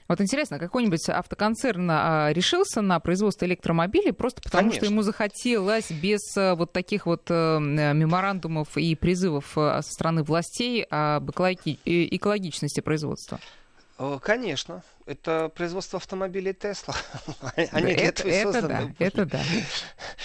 Вот 0.08 0.20
интересно, 0.22 0.58
какой-нибудь 0.58 1.06
автоконцерн 1.08 1.90
а, 1.90 2.30
решился 2.32 2.80
на 2.80 2.98
производство 2.98 3.44
электромобилей 3.44 4.12
просто 4.12 4.40
потому, 4.40 4.70
Конечно. 4.70 4.86
что 4.86 4.92
ему 4.92 5.02
захотелось 5.02 5.90
без 5.90 6.20
а, 6.36 6.54
вот 6.54 6.72
таких 6.72 7.04
вот 7.04 7.26
а, 7.28 7.58
меморандумов 7.58 8.78
и 8.78 8.94
призывов 8.94 9.58
а, 9.58 9.82
со 9.82 9.92
стороны 9.92 10.22
властей 10.22 10.84
об 10.84 11.30
экологичности 11.30 12.80
производства? 12.80 13.38
Конечно. 14.22 14.82
Это 15.08 15.48
производство 15.48 15.96
автомобилей 15.96 16.52
Тесла. 16.52 16.94
Они 17.72 17.94
для 17.94 18.08
этого 18.08 18.28
и 18.28 18.42
созданы. 18.42 18.94
Это 18.98 19.24
да, 19.24 19.40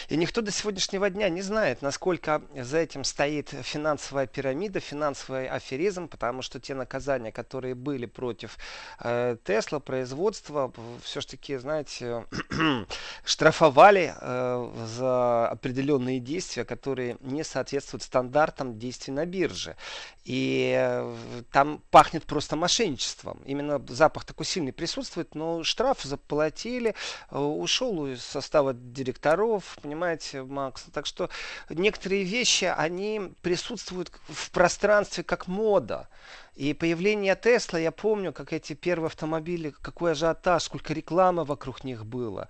И 0.10 0.18
никто 0.18 0.42
до 0.42 0.52
сегодняшнего 0.52 1.10
дня 1.10 1.30
не 1.30 1.42
знает, 1.42 1.82
насколько 1.82 2.42
за 2.54 2.80
этим 2.80 3.06
стоит 3.06 3.48
финансовая 3.62 4.28
пирамида, 4.28 4.82
финансовый 4.82 5.48
аферизм, 5.48 6.10
потому 6.10 6.42
что 6.42 6.60
те 6.60 6.76
наказания, 6.76 7.32
которые 7.32 7.76
были 7.76 8.06
против 8.06 8.58
э, 9.00 9.38
Тесла, 9.46 9.80
производства, 9.80 10.74
все-таки, 11.02 11.56
знаете, 11.56 12.26
штрафовали 13.24 14.14
э, 14.20 14.86
за 14.98 15.48
определенные 15.48 16.20
действия, 16.20 16.66
которые 16.66 17.16
не 17.22 17.46
соответствуют 17.46 18.04
стандартам 18.04 18.78
действий 18.78 19.14
на 19.14 19.26
бирже. 19.26 19.78
И 20.26 20.76
э, 20.78 21.44
там 21.54 21.82
пахнет 21.90 22.26
просто 22.26 22.58
мошенничеством. 22.58 23.42
Именно 23.46 23.82
запах 23.88 24.26
такой 24.26 24.46
сильный 24.46 24.73
присутствует, 24.74 25.36
но 25.36 25.64
штраф 25.64 26.02
заплатили, 26.04 26.96
э, 27.32 27.38
ушел 27.38 28.08
из 28.08 28.24
состава 28.24 28.74
директоров, 28.74 29.78
понимаете, 29.82 30.44
Макс. 30.44 30.84
Так 30.94 31.06
что 31.06 31.30
некоторые 31.70 32.24
вещи, 32.24 32.66
они 32.66 33.34
присутствуют 33.42 34.12
в 34.28 34.52
пространстве 34.52 35.24
как 35.24 35.48
мода. 35.48 36.10
И 36.56 36.74
появление 36.74 37.36
Тесла, 37.36 37.80
я 37.80 37.92
помню, 37.92 38.32
как 38.32 38.54
эти 38.54 38.74
первые 38.74 39.08
автомобили, 39.08 39.74
какой 39.82 40.12
ажиотаж, 40.12 40.62
сколько 40.64 40.94
рекламы 40.94 41.46
вокруг 41.46 41.84
них 41.84 42.06
было. 42.06 42.48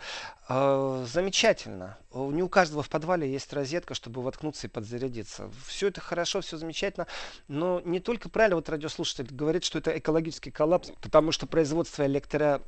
Э, 0.49 1.06
замечательно. 1.08 1.97
Не 2.14 2.43
у 2.43 2.49
каждого 2.49 2.84
в 2.84 2.89
подвале 2.89 3.32
есть 3.32 3.54
розетка, 3.54 3.93
чтобы 3.93 4.22
воткнуться 4.22 4.68
и 4.68 4.70
подзарядиться. 4.70 5.49
Все 5.66 5.88
это 5.88 6.01
хорошо, 6.01 6.41
все 6.41 6.58
замечательно. 6.58 7.08
Но 7.47 7.82
не 7.86 8.01
только 8.01 8.28
правильно, 8.28 8.58
вот 8.58 8.68
радиослушатель 8.68 9.28
говорит, 9.34 9.64
что 9.64 9.80
это 9.80 9.97
экологический 9.97 10.51
коллапс, 10.51 10.91
потому 11.01 11.32
что 11.32 11.47
производство 11.47 12.06
электро 12.06 12.62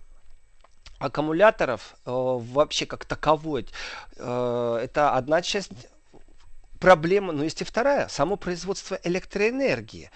аккумуляторов 1.00 1.96
э, 2.06 2.12
вообще 2.12 2.86
как 2.86 3.04
таковой, 3.04 3.68
э, 4.16 4.80
это 4.82 5.12
одна 5.12 5.42
часть 5.42 5.72
проблема, 6.80 7.34
но 7.34 7.44
есть 7.44 7.62
и 7.62 7.66
вторая, 7.66 8.08
само 8.08 8.36
производство 8.38 9.00
электроэнергии. 9.04 10.12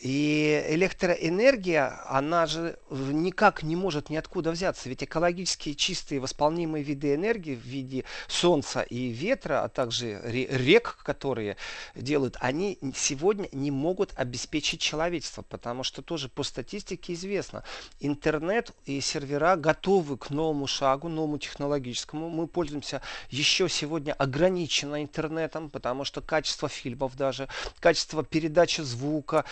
И 0.00 0.64
электроэнергия, 0.68 2.04
она 2.06 2.46
же 2.46 2.78
никак 2.88 3.64
не 3.64 3.74
может 3.74 4.10
ниоткуда 4.10 4.52
взяться. 4.52 4.88
Ведь 4.88 5.02
экологически 5.02 5.74
чистые 5.74 6.20
восполнимые 6.20 6.84
виды 6.84 7.14
энергии 7.14 7.56
в 7.56 7.64
виде 7.64 8.04
солнца 8.28 8.82
и 8.82 9.08
ветра, 9.08 9.64
а 9.64 9.68
также 9.68 10.20
рек, 10.24 10.98
которые 11.02 11.56
делают, 11.96 12.36
они 12.40 12.78
сегодня 12.94 13.48
не 13.50 13.72
могут 13.72 14.12
обеспечить 14.14 14.80
человечество. 14.80 15.42
Потому 15.42 15.82
что 15.82 16.00
тоже 16.00 16.28
по 16.28 16.44
статистике 16.44 17.14
известно, 17.14 17.64
интернет 17.98 18.72
и 18.84 19.00
сервера 19.00 19.56
готовы 19.56 20.16
к 20.16 20.30
новому 20.30 20.68
шагу, 20.68 21.08
новому 21.08 21.38
технологическому. 21.38 22.28
Мы 22.28 22.46
пользуемся 22.46 23.02
еще 23.30 23.68
сегодня 23.68 24.12
ограниченно 24.12 25.02
интернетом, 25.02 25.70
потому 25.70 26.04
что 26.04 26.20
качество 26.20 26.68
фильмов 26.68 27.16
даже, 27.16 27.48
качество 27.80 28.22
передачи 28.22 28.82
звука, 28.82 29.44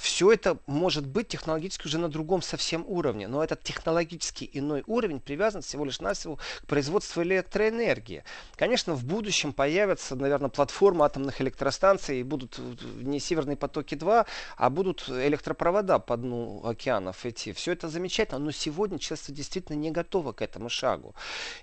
все 0.00 0.32
это 0.32 0.58
может 0.66 1.06
быть 1.06 1.28
технологически 1.28 1.86
уже 1.86 1.98
на 1.98 2.08
другом 2.08 2.42
совсем 2.42 2.84
уровне. 2.86 3.28
Но 3.28 3.42
этот 3.42 3.62
технологический 3.62 4.48
иной 4.52 4.82
уровень 4.86 5.20
привязан 5.20 5.62
всего 5.62 5.84
лишь 5.84 6.00
навсего 6.00 6.38
к 6.62 6.66
производству 6.66 7.22
электроэнергии. 7.22 8.24
Конечно, 8.56 8.94
в 8.94 9.04
будущем 9.04 9.52
появятся, 9.52 10.16
наверное, 10.16 10.50
платформы 10.50 11.04
атомных 11.04 11.40
электростанций, 11.40 12.20
и 12.20 12.22
будут 12.22 12.58
не 13.00 13.20
северные 13.20 13.56
потоки-2, 13.56 14.26
а 14.56 14.70
будут 14.70 15.08
электропровода 15.08 15.98
по 15.98 16.16
дну 16.16 16.62
океанов 16.64 17.24
идти. 17.26 17.52
Все 17.52 17.72
это 17.72 17.88
замечательно, 17.88 18.38
но 18.38 18.50
сегодня 18.50 18.98
человечество 18.98 19.34
действительно 19.34 19.76
не 19.76 19.90
готово 19.90 20.32
к 20.32 20.42
этому 20.42 20.68
шагу. 20.68 21.14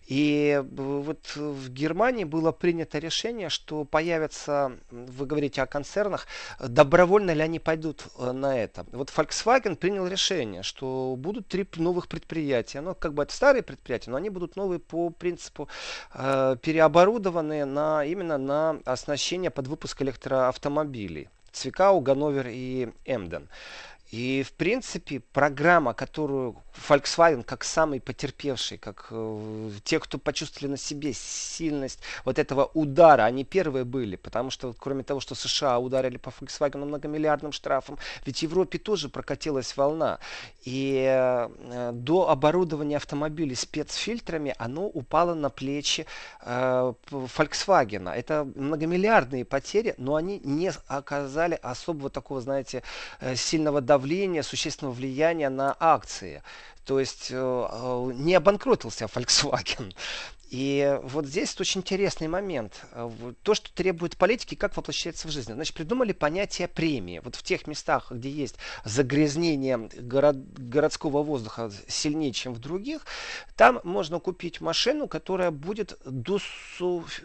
И 0.08 0.62
вот 0.76 1.36
в 1.36 1.70
Германии 1.70 2.24
было 2.24 2.52
принято 2.52 3.00
решение, 3.00 3.50
что 3.50 3.84
появятся, 3.84 4.74
вы 4.92 5.26
говорите 5.26 5.62
о 5.62 5.66
концернах, 5.66 6.28
добровольно 6.60 7.32
ли 7.32 7.42
они 7.42 7.53
пойдут 7.60 8.06
э, 8.18 8.32
на 8.32 8.58
это. 8.58 8.86
Вот 8.92 9.10
Volkswagen 9.10 9.76
принял 9.76 10.08
решение, 10.08 10.64
что 10.64 11.16
будут 11.18 11.48
три 11.48 11.68
новых 11.76 12.08
предприятия. 12.08 12.82
Ну, 12.82 12.96
как 12.96 13.14
бы 13.14 13.24
это 13.24 13.34
старые 13.34 13.64
предприятия, 13.64 14.12
но 14.12 14.18
они 14.18 14.30
будут 14.30 14.56
новые 14.56 14.80
по 14.80 15.10
принципу 15.10 15.68
э, 16.14 16.56
переоборудованные 16.62 17.66
на, 17.66 18.06
именно 18.06 18.38
на 18.38 18.80
оснащение 18.86 19.52
под 19.52 19.68
выпуск 19.68 20.02
электроавтомобилей. 20.02 21.30
Цвикау, 21.52 22.02
Ганновер 22.02 22.48
и 22.50 22.90
Эмден. 23.06 23.48
И, 24.14 24.44
в 24.44 24.54
принципе, 24.54 25.22
программа, 25.22 25.96
которую 25.96 26.62
Volkswagen, 26.88 27.44
как 27.44 27.64
самый 27.64 28.00
потерпевший, 28.00 28.78
как 28.78 29.08
э, 29.10 29.72
те, 29.84 30.00
кто 30.00 30.20
почувствовали 30.20 30.72
на 30.72 30.78
себе 30.78 31.14
сильность 31.14 32.00
вот 32.24 32.38
этого 32.38 32.70
удара, 32.76 33.24
они 33.24 33.44
первые 33.44 33.86
были, 33.86 34.16
потому 34.16 34.52
что, 34.52 34.76
кроме 34.78 35.04
того, 35.04 35.20
что 35.20 35.34
США 35.34 35.80
ударили 35.80 36.18
по 36.18 36.30
Volkswagen 36.30 36.86
многомиллиардным 36.86 37.52
штрафом, 37.52 37.98
ведь 38.24 38.40
в 38.40 38.42
Европе 38.44 38.78
тоже 38.78 39.10
прокатилась 39.10 39.76
волна. 39.78 40.20
И 40.64 41.06
э, 41.08 41.92
до 41.94 42.30
оборудования 42.30 42.98
автомобилей 42.98 43.56
спецфильтрами 43.56 44.54
оно 44.60 44.86
упало 44.86 45.34
на 45.34 45.50
плечи 45.50 46.06
э, 46.42 46.94
Volkswagen. 47.10 48.12
Это 48.12 48.48
многомиллиардные 48.56 49.44
потери, 49.44 49.96
но 49.98 50.16
они 50.16 50.40
не 50.44 50.72
оказали 50.88 51.58
особого 51.64 52.12
такого, 52.12 52.42
знаете, 52.42 52.84
э, 53.20 53.36
сильного 53.36 53.82
давления, 53.82 54.03
существенного 54.44 54.94
влияния 54.94 55.50
на 55.50 55.76
акции. 55.80 56.44
То 56.86 57.00
есть 57.00 57.30
э, 57.32 57.36
э, 57.36 58.12
не 58.14 58.36
обанкротился 58.36 59.06
Volkswagen. 59.06 59.94
И 60.54 61.00
вот 61.02 61.26
здесь 61.26 61.60
очень 61.60 61.82
интересный 61.82 62.28
момент. 62.28 62.86
То, 63.42 63.56
что 63.56 63.74
требует 63.74 64.16
политики, 64.18 64.54
как 64.54 64.78
воплощается 64.78 65.28
в 65.28 65.32
жизнь. 65.32 65.52
Значит, 65.52 65.74
придумали 65.74 66.12
понятие 66.12 66.68
премии. 66.68 67.22
Вот 67.24 67.36
в 67.36 67.42
тех 67.42 67.66
местах, 67.66 68.12
где 68.12 68.30
есть 68.30 68.58
загрязнение 68.86 69.90
город, 70.00 70.38
городского 70.54 71.24
воздуха 71.24 71.72
сильнее, 71.88 72.34
чем 72.34 72.54
в 72.54 72.60
других, 72.60 73.08
там 73.56 73.82
можно 73.84 74.20
купить 74.20 74.62
машину, 74.62 75.08
которая 75.08 75.50
будет 75.50 75.98
до 76.06 76.38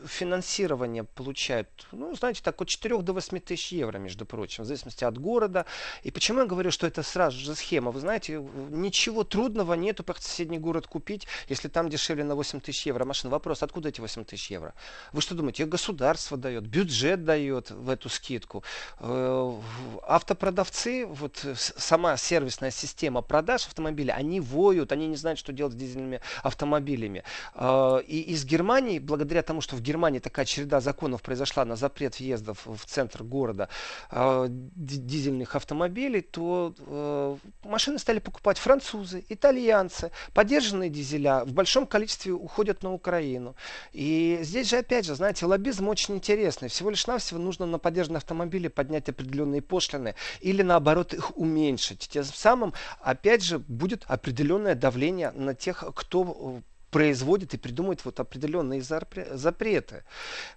финансирования 0.06 1.04
получать, 1.04 1.66
ну, 1.92 2.16
знаете, 2.16 2.40
так 2.42 2.58
от 2.62 2.68
4 2.68 3.02
до 3.02 3.12
8 3.12 3.40
тысяч 3.40 3.72
евро, 3.72 3.98
между 3.98 4.24
прочим, 4.24 4.64
в 4.64 4.66
зависимости 4.66 5.04
от 5.04 5.18
города. 5.18 5.66
И 6.02 6.10
почему 6.10 6.40
я 6.40 6.46
говорю, 6.46 6.70
что 6.70 6.86
это 6.86 7.02
сразу 7.02 7.38
же 7.38 7.54
схема? 7.54 7.90
Вы 7.90 8.00
знаете, 8.00 8.42
ничего 8.70 9.22
трудного 9.22 9.47
нету 9.48 10.04
по 10.04 10.14
соседний 10.14 10.58
город 10.58 10.86
купить, 10.86 11.26
если 11.48 11.68
там 11.68 11.88
дешевле 11.88 12.24
на 12.24 12.34
8 12.34 12.60
тысяч 12.60 12.86
евро 12.86 13.04
машина. 13.04 13.30
Вопрос, 13.30 13.62
откуда 13.62 13.88
эти 13.88 14.00
8 14.00 14.24
тысяч 14.24 14.50
евро? 14.50 14.74
Вы 15.12 15.20
что 15.20 15.34
думаете, 15.34 15.64
государство 15.66 16.36
дает, 16.36 16.66
бюджет 16.66 17.24
дает 17.24 17.70
в 17.70 17.88
эту 17.88 18.08
скидку? 18.08 18.62
Э, 19.00 19.60
автопродавцы, 20.06 21.06
вот 21.06 21.44
сама 21.54 22.16
сервисная 22.16 22.70
система 22.70 23.22
продаж 23.22 23.66
автомобиля, 23.66 24.12
они 24.12 24.40
воют, 24.40 24.92
они 24.92 25.06
не 25.06 25.16
знают, 25.16 25.38
что 25.38 25.52
делать 25.52 25.72
с 25.72 25.76
дизельными 25.76 26.20
автомобилями. 26.42 27.22
Э, 27.54 28.00
и 28.06 28.20
из 28.20 28.44
Германии, 28.44 28.98
благодаря 28.98 29.42
тому, 29.42 29.60
что 29.60 29.76
в 29.76 29.82
Германии 29.82 30.18
такая 30.18 30.44
череда 30.44 30.80
законов 30.80 31.22
произошла 31.22 31.64
на 31.64 31.76
запрет 31.76 32.18
въездов 32.18 32.66
в 32.66 32.84
центр 32.86 33.22
города 33.22 33.68
э, 34.10 34.46
дизельных 34.48 35.56
автомобилей, 35.56 36.20
то 36.20 37.38
машины 37.64 37.98
стали 37.98 38.18
покупать 38.18 38.58
французы, 38.58 39.24
итальянцы, 39.38 40.10
поддержанные 40.34 40.90
дизеля 40.90 41.44
в 41.44 41.52
большом 41.52 41.86
количестве 41.86 42.32
уходят 42.32 42.82
на 42.82 42.92
Украину. 42.92 43.54
И 43.92 44.40
здесь 44.42 44.68
же, 44.68 44.78
опять 44.78 45.06
же, 45.06 45.14
знаете, 45.14 45.46
лоббизм 45.46 45.88
очень 45.88 46.16
интересный. 46.16 46.68
Всего 46.68 46.90
лишь 46.90 47.06
навсего 47.06 47.38
нужно 47.38 47.66
на 47.66 47.78
поддержанные 47.78 48.18
автомобили 48.18 48.68
поднять 48.68 49.08
определенные 49.08 49.62
пошлины 49.62 50.14
или 50.40 50.62
наоборот 50.62 51.14
их 51.14 51.36
уменьшить. 51.36 52.08
Тем 52.08 52.24
самым, 52.24 52.74
опять 53.00 53.42
же, 53.42 53.58
будет 53.60 54.04
определенное 54.06 54.74
давление 54.74 55.30
на 55.30 55.54
тех, 55.54 55.84
кто 55.94 56.62
производит 56.90 57.54
и 57.54 57.58
придумывает 57.58 58.04
вот 58.04 58.18
определенные 58.20 58.82
запреты. 58.82 60.04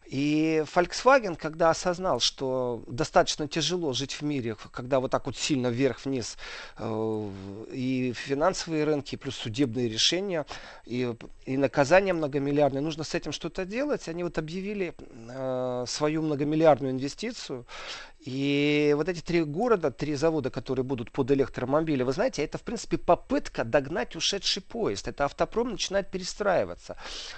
И 0.06 0.64
Volkswagen, 0.74 1.36
когда 1.36 1.70
осознал, 1.70 2.20
что 2.20 2.84
достаточно 2.88 3.48
тяжело 3.48 3.94
жить 3.94 4.14
в 4.14 4.22
мире, 4.22 4.56
когда 4.72 5.00
вот 5.00 5.12
так 5.12 5.26
вот 5.26 5.38
сильно 5.38 5.68
вверх-вниз 5.68 6.38
э, 6.78 7.30
и 7.72 8.14
финансовые 8.14 8.84
рынки, 8.86 9.16
плюс 9.16 9.36
судебные 9.36 9.90
решения, 9.90 10.46
и, 10.86 11.14
и 11.46 11.58
наказания 11.58 12.14
многомиллиардные, 12.14 12.82
нужно 12.82 13.04
с 13.04 13.14
этим 13.14 13.32
что-то 13.32 13.66
делать, 13.66 14.08
они 14.08 14.24
вот 14.24 14.38
объявили 14.38 14.94
э, 15.30 15.86
свою 15.88 16.22
многомиллиардную 16.22 16.94
инвестицию 16.94 17.66
И 18.24 18.94
вот 18.96 19.10
эти 19.10 19.20
три 19.20 19.44
города, 19.44 19.90
три 19.90 20.14
завода, 20.14 20.52
которые 20.52 20.84
будут 20.84 21.12
под 21.12 21.32
электромобили, 21.32 22.04
вы 22.04 22.12
знаете, 22.14 22.44
это, 22.44 22.60
в 22.60 22.62
принципе, 22.62 23.00
попытка 23.00 23.64
догнать 23.64 24.16
ушедший 24.16 24.62
поезд. 24.62 25.08
Это 25.08 25.26
автопром 25.26 25.72
начинает 25.72 26.12
перестраиваться. 26.12 26.98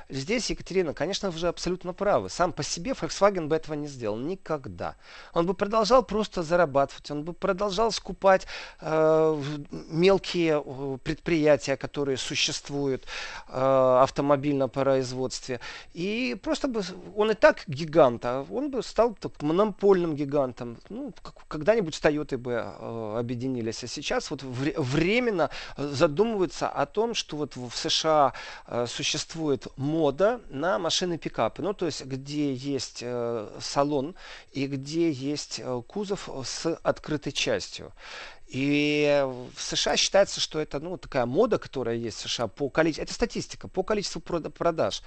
Здесь, 0.10 0.50
Екатерина, 0.50 0.94
конечно, 0.94 1.32
вы 1.32 1.40
же 1.40 1.48
абсолютно 1.48 1.94
правы. 1.94 2.30
Сам 2.30 2.52
по 2.52 2.64
себе 2.64 2.92
Volkswagen 2.92 3.48
бы 3.48 3.56
этого 3.56 3.76
не 3.76 3.88
сделал 3.88 4.18
никогда. 4.18 4.98
Он 5.34 5.46
бы 5.46 5.54
продолжал 5.54 6.04
просто 6.04 6.44
зарабатывать, 6.44 7.10
он 7.12 7.24
бы 7.24 7.32
продолжал 7.32 7.92
скупать 7.94 8.46
э, 8.82 9.42
мелкие 9.90 10.62
э, 10.66 10.98
предприятия, 11.02 11.78
которые 11.78 12.18
существуют 12.18 13.06
э, 13.48 13.58
в 13.58 14.04
автомобильном 14.04 14.70
производстве. 14.70 15.62
И 15.94 16.38
просто 16.44 16.68
бы 16.68 16.82
он 17.16 17.32
и 17.32 17.36
так 17.36 17.64
гигант, 17.68 18.26
а 18.26 18.46
он 18.52 18.70
бы 18.70 18.84
стал 18.84 19.16
так, 19.16 19.42
монопольным 19.42 20.16
гигантом 20.16 20.73
ну, 20.90 21.14
когда-нибудь 21.48 21.96
с 21.96 22.02
Toyota 22.02 22.38
бы 22.38 22.52
э, 22.52 23.16
объединились. 23.20 23.84
А 23.84 23.88
сейчас 23.88 24.32
вот 24.32 24.44
вре- 24.44 24.76
временно 24.78 25.50
задумываются 25.78 26.68
о 26.68 26.86
том, 26.86 27.14
что 27.14 27.38
вот 27.38 27.56
в 27.56 27.72
США 27.76 28.34
э, 28.68 28.86
существует 28.88 29.68
мода 29.78 30.42
на 30.50 30.80
машины-пикапы. 30.80 31.62
Ну, 31.62 31.74
то 31.74 31.86
есть, 31.86 32.06
где 32.06 32.54
есть 32.54 33.00
э, 33.02 33.48
салон 33.60 34.16
и 34.52 34.68
где 34.68 35.12
есть 35.12 35.60
э, 35.60 35.82
кузов 35.88 36.30
с 36.44 36.74
открытой 36.84 37.32
частью. 37.32 37.92
И 38.48 39.26
в 39.56 39.62
США 39.62 39.98
считается, 39.98 40.40
что 40.40 40.60
это 40.60 40.80
ну, 40.80 40.98
такая 40.98 41.26
мода, 41.26 41.58
которая 41.58 41.96
есть 41.96 42.18
в 42.18 42.30
США 42.30 42.48
по 42.48 42.70
количеству, 42.70 43.04
это 43.04 43.14
статистика, 43.14 43.68
по 43.68 43.84
количеству 43.84 44.22
продаж, 44.22 45.02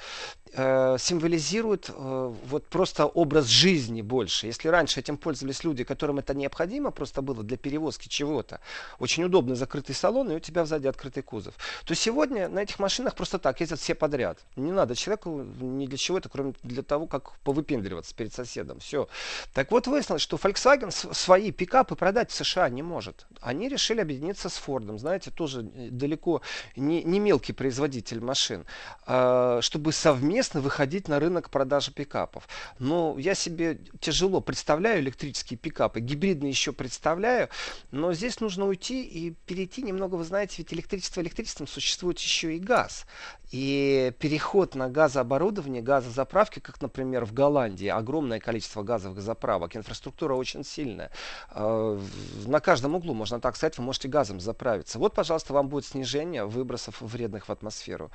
э, 0.53 0.97
символизирует 0.99 1.89
э, 1.89 2.34
вот 2.45 2.66
просто 2.66 3.07
образ 3.07 3.47
жизни 3.47 4.03
больше. 4.03 4.47
Если 4.47 4.68
раньше 4.68 4.99
этим 5.01 5.16
пользовались 5.16 5.62
люди, 5.62 5.84
которым 5.84 6.18
это 6.18 6.34
необходимо 6.34 6.91
просто 6.91 7.22
было 7.22 7.45
для 7.45 7.57
перевозки 7.57 8.09
чего-то, 8.09 8.61
очень 8.99 9.22
удобный 9.22 9.55
закрытый 9.55 9.95
салон, 9.95 10.30
и 10.32 10.34
у 10.34 10.41
тебя 10.41 10.64
сзади 10.64 10.89
открытый 10.89 11.22
кузов, 11.22 11.55
то 11.84 11.95
сегодня 11.95 12.49
на 12.49 12.61
этих 12.61 12.78
машинах 12.78 13.14
просто 13.14 13.39
так 13.39 13.61
ездят 13.61 13.78
все 13.78 13.95
подряд. 13.95 14.39
Не 14.57 14.72
надо 14.72 14.97
человеку 14.97 15.47
ни 15.61 15.87
для 15.87 15.99
чего 15.99 16.18
это, 16.18 16.28
кроме 16.28 16.55
для 16.62 16.82
того, 16.82 17.07
как 17.07 17.39
повыпендриваться 17.41 18.14
перед 18.14 18.32
соседом. 18.32 18.80
Все. 18.80 19.09
Так 19.55 19.70
вот 19.70 19.87
выяснилось, 19.87 20.22
что 20.22 20.37
Volkswagen 20.37 20.91
свои 21.14 21.53
пикапы 21.53 21.95
продать 21.95 22.30
в 22.30 22.34
США 22.34 22.68
не 22.68 22.82
может 22.82 23.26
они 23.41 23.68
решили 23.68 24.01
объединиться 24.01 24.49
с 24.49 24.55
Фордом, 24.55 24.99
знаете, 24.99 25.31
тоже 25.31 25.70
э, 25.74 25.89
далеко 25.91 26.43
не, 26.74 27.03
не 27.03 27.20
мелкий 27.20 27.53
производитель 27.53 28.20
машин, 28.20 28.64
э, 29.07 29.61
чтобы 29.62 29.93
совместно 29.93 30.61
выходить 30.61 31.09
на 31.09 31.20
рынок 31.20 31.51
продажи 31.51 31.93
пикапов. 31.93 32.49
Но 32.79 33.16
я 33.18 33.35
себе 33.35 33.79
тяжело 34.01 34.41
представляю 34.41 35.01
электрические 35.01 35.59
пикапы, 35.59 36.01
гибридные 36.01 36.51
еще 36.51 36.72
представляю, 36.72 37.49
но 37.91 38.12
здесь 38.12 38.41
нужно 38.41 38.66
уйти 38.66 39.03
и 39.03 39.31
перейти 39.31 39.83
немного, 39.83 40.16
вы 40.16 40.24
знаете, 40.24 40.57
ведь 40.59 40.72
электричество 40.72 41.20
электричеством 41.20 41.66
существует 41.66 42.18
еще 42.18 42.57
и 42.57 42.59
газ. 42.59 43.07
И 43.53 44.12
переход 44.18 44.74
на 44.74 44.89
газооборудование, 44.89 45.81
газозаправки, 45.81 46.59
как, 46.59 46.81
например, 46.83 47.24
в 47.24 47.33
Голландии, 47.33 47.87
огромное 47.87 48.41
количество 48.41 48.83
газовых 48.83 49.20
заправок, 49.20 49.77
инфраструктура 49.77 50.35
очень 50.35 50.64
сильная. 50.64 51.12
Э, 51.53 52.01
на 52.47 52.61
каждом 52.61 52.97
углу, 52.97 53.14
можно 53.17 53.41
так 53.41 53.57
сказать, 53.57 53.79
вы 53.79 53.85
можете 53.85 54.09
газом 54.09 54.41
заправиться. 54.41 54.99
Вот, 54.99 55.14
пожалуйста, 55.14 55.53
вам 55.53 55.69
будет 55.69 55.87
снижение 55.87 56.45
выбросов 56.45 57.01
вредных 57.01 57.49
в 57.49 57.53
атмосферу 57.53 58.11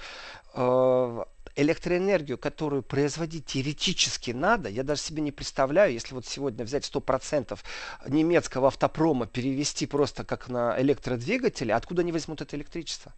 э, 0.53 1.23
электроэнергию, 1.55 2.37
которую 2.37 2.83
производить 2.83 3.45
теоретически 3.45 4.31
надо, 4.31 4.69
я 4.69 4.83
даже 4.83 5.01
себе 5.01 5.21
не 5.21 5.31
представляю, 5.31 5.93
если 5.93 6.13
вот 6.13 6.25
сегодня 6.25 6.65
взять 6.65 6.89
100% 6.89 7.57
немецкого 8.07 8.67
автопрома, 8.67 9.27
перевести 9.27 9.85
просто 9.85 10.23
как 10.23 10.49
на 10.49 10.79
электродвигатели, 10.79 11.71
откуда 11.71 12.01
они 12.01 12.11
возьмут 12.11 12.41
это 12.41 12.55
электричество? 12.55 13.13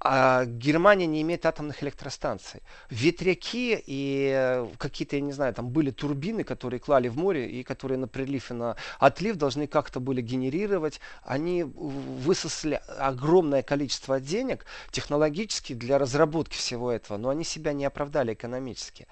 А 0.00 0.44
Германия 0.44 1.06
не 1.06 1.22
имеет 1.22 1.44
атомных 1.44 1.82
электростанций. 1.82 2.62
Ветряки 2.88 3.82
и 3.84 4.64
какие-то, 4.78 5.16
я 5.16 5.22
не 5.22 5.32
знаю, 5.32 5.52
там 5.54 5.70
были 5.70 5.90
турбины, 5.90 6.44
которые 6.44 6.78
клали 6.78 7.08
в 7.08 7.16
море 7.16 7.50
и 7.50 7.64
которые 7.64 7.98
на 7.98 8.06
прилив 8.06 8.50
и 8.50 8.54
на 8.54 8.76
отлив 9.00 9.36
должны 9.36 9.66
как-то 9.66 9.98
были 9.98 10.20
генерировать. 10.20 11.00
Они 11.22 11.62
высосли 11.62 12.80
огромное 12.98 13.62
количество 13.62 14.20
денег 14.20 14.64
технологически 14.90 15.72
для 15.72 15.98
разработки 15.98 16.56
всего 16.56 16.90
этого, 16.92 17.18
но 17.18 17.28
они 17.28 17.44
себя 17.44 17.72
не 17.72 17.84
оправдали 17.84 18.34
экономически. 18.34 19.06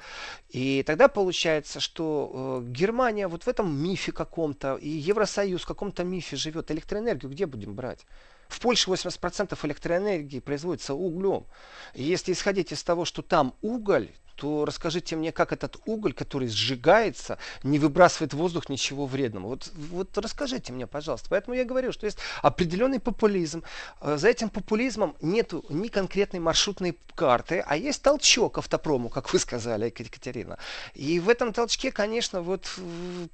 И 0.49 0.83
тогда 0.85 1.09
получается, 1.09 1.81
что 1.81 2.63
э, 2.63 2.71
Германия 2.71 3.29
вот 3.29 3.45
в 3.45 3.49
этом 3.49 3.75
мифе 3.77 4.13
каком-то 4.13 4.77
и 4.77 4.89
Евросоюз 4.89 5.63
в 5.63 5.67
каком-то 5.67 6.05
мифе 6.05 6.37
живет. 6.37 6.71
Электроэнергию 6.71 7.31
где 7.31 7.47
будем 7.47 7.75
брать? 7.75 8.07
В 8.49 8.61
Польше 8.61 8.91
80% 8.91 9.59
электроэнергии 9.67 10.41
производится 10.41 10.95
углем. 10.95 11.47
И 11.95 12.03
если 12.03 12.33
исходить 12.33 12.73
из 12.73 12.83
того, 12.83 13.05
что 13.05 13.23
там 13.23 13.55
уголь, 13.61 14.11
то 14.37 14.65
расскажите 14.65 15.17
мне, 15.17 15.33
как 15.33 15.53
этот 15.53 15.79
уголь, 15.87 16.13
который 16.13 16.49
сжигается, 16.49 17.39
не 17.63 17.79
выбрасывает 17.79 18.35
в 18.35 18.37
воздух 18.37 18.69
ничего 18.69 19.07
вредного. 19.07 19.49
Вот, 19.49 19.71
вот 19.75 20.19
расскажите 20.19 20.73
мне, 20.73 20.87
пожалуйста. 20.87 21.29
Поэтому 21.31 21.57
я 21.57 21.65
говорю, 21.65 21.93
что 21.93 22.07
есть 22.07 22.19
определенный 22.43 23.01
популизм. 23.01 23.63
Э, 24.01 24.17
за 24.19 24.29
этим 24.29 24.51
популизмом 24.51 25.17
нету 25.23 25.65
ни 25.71 25.89
конкретной 25.89 26.41
маршрутной 26.41 26.99
карты, 27.15 27.65
а 27.67 27.77
есть 27.77 28.03
толчок 28.03 28.59
автопрому, 28.59 29.09
как 29.09 29.33
вы 29.33 29.39
сказали, 29.39 29.87
Екатерина. 29.87 30.59
И 30.95 31.19
в 31.19 31.29
этом 31.29 31.53
толчке, 31.53 31.91
конечно, 31.91 32.43
вот 32.43 32.69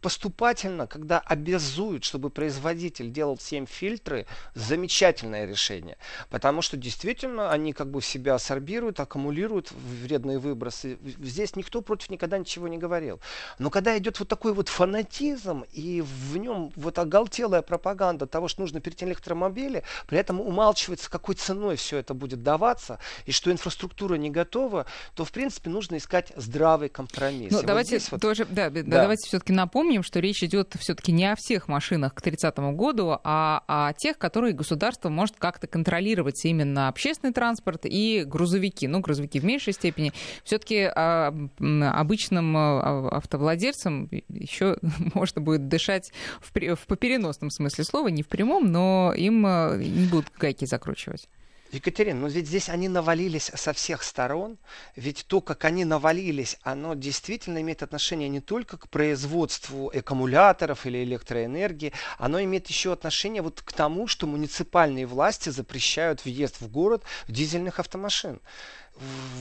поступательно, 0.01 0.87
когда 0.87 1.19
обязуют, 1.19 2.05
чтобы 2.05 2.31
производитель 2.31 3.11
делал 3.11 3.39
7 3.39 3.67
фильтры, 3.67 4.27
замечательное 4.55 5.47
решение. 5.47 5.97
Потому 6.31 6.63
что 6.63 6.77
действительно 6.77 7.51
они 7.51 7.73
как 7.73 7.91
бы 7.91 8.01
себя 8.01 8.39
сорбируют, 8.39 9.01
аккумулируют 9.01 9.73
вредные 9.73 10.39
выбросы 10.39 10.92
здесь 11.03 11.57
никто 11.57 11.81
против 11.81 12.11
никогда 12.11 12.39
ничего 12.39 12.69
не 12.69 12.79
говорил. 12.79 13.21
Но 13.59 13.71
когда 13.71 13.97
идет 13.99 14.19
вот 14.19 14.29
такой 14.29 14.53
вот 14.53 14.69
фанатизм, 14.69 15.65
и 15.73 16.03
в 16.03 16.37
нем 16.37 16.73
вот 16.77 16.99
оголтелая 16.99 17.63
пропаганда 17.63 18.27
того, 18.27 18.49
что 18.49 18.63
нужно 18.63 18.81
перейти 18.81 19.05
на 19.05 19.11
электромобили, 19.11 19.83
при 20.07 20.19
этом 20.19 20.41
умалчивается, 20.41 21.11
какой 21.11 21.35
ценой 21.35 21.77
все 21.77 21.99
это 21.99 22.15
будет 22.15 22.43
даваться, 22.43 22.99
и 23.27 23.33
что 23.33 23.51
инфраструктура 23.53 24.15
не 24.15 24.31
готова, 24.31 24.87
то, 25.15 25.25
в 25.25 25.33
принципе, 25.33 25.71
нужно 25.71 25.97
искать 25.97 26.33
здравый 26.37 26.89
компромисс. 26.89 27.53
Ну, 27.53 27.63
давайте 27.63 28.01
вот 28.11 28.21
тоже, 28.21 28.47
да, 28.49 28.71
да. 28.71 28.83
давайте 28.83 29.29
все-таки 29.29 29.53
напомним, 29.53 30.03
что 30.03 30.21
речь 30.21 30.43
идет 30.43 30.75
все-таки 30.79 31.13
не 31.13 31.31
о 31.31 31.37
всех 31.37 31.69
машинах 31.69 32.15
к 32.15 32.23
30 32.23 32.59
году, 32.75 33.19
а 33.23 33.63
о 33.67 33.93
тех, 33.93 34.19
которые 34.19 34.53
государство 34.53 35.09
может 35.09 35.37
как-то 35.37 35.67
контролировать 35.67 36.45
именно 36.45 36.89
общественный 36.89 37.33
транспорт 37.33 37.83
и 37.85 38.25
грузовики. 38.27 38.89
Ну, 38.89 39.01
грузовики 39.01 39.41
в 39.41 39.45
меньшей 39.45 39.73
степени. 39.73 40.13
Все-таки 40.45 40.82
а, 40.89 41.35
обычным 41.59 42.57
а, 42.57 43.09
автовладельцам 43.09 44.09
еще 44.29 44.77
можно 45.15 45.41
будет 45.41 45.69
дышать 45.69 46.13
в, 46.41 46.53
в 46.53 46.97
переносном 46.97 47.51
смысле 47.51 47.85
слова, 47.85 48.09
не 48.09 48.23
в 48.23 48.29
прямом, 48.29 48.71
но 48.71 49.13
им 49.17 49.45
а, 49.47 49.77
не 49.77 50.07
будут 50.07 50.33
гайки 50.39 50.65
закручивать. 50.65 51.29
Екатерина, 51.73 52.21
ну 52.21 52.29
ведь 52.29 52.49
здесь 52.49 52.69
они 52.69 52.91
навалились 52.91 53.51
со 53.55 53.73
всех 53.73 54.03
сторон, 54.03 54.59
ведь 54.95 55.25
то, 55.27 55.41
как 55.41 55.65
они 55.65 55.87
навалились, 55.87 56.59
оно 56.63 56.93
действительно 56.93 57.63
имеет 57.63 57.83
отношение 57.83 58.29
не 58.29 58.41
только 58.41 58.77
к 58.77 58.91
производству 58.91 59.89
аккумуляторов 59.89 60.85
или 60.85 61.03
электроэнергии, 61.03 61.95
оно 62.19 62.43
имеет 62.43 62.67
еще 62.67 62.93
отношение 62.93 63.41
вот 63.41 63.63
к 63.63 63.73
тому, 63.73 64.07
что 64.07 64.27
муниципальные 64.27 65.07
власти 65.07 65.49
запрещают 65.49 66.27
въезд 66.27 66.61
в 66.61 66.71
город 66.71 67.05
дизельных 67.27 67.81
автомашин 67.81 68.41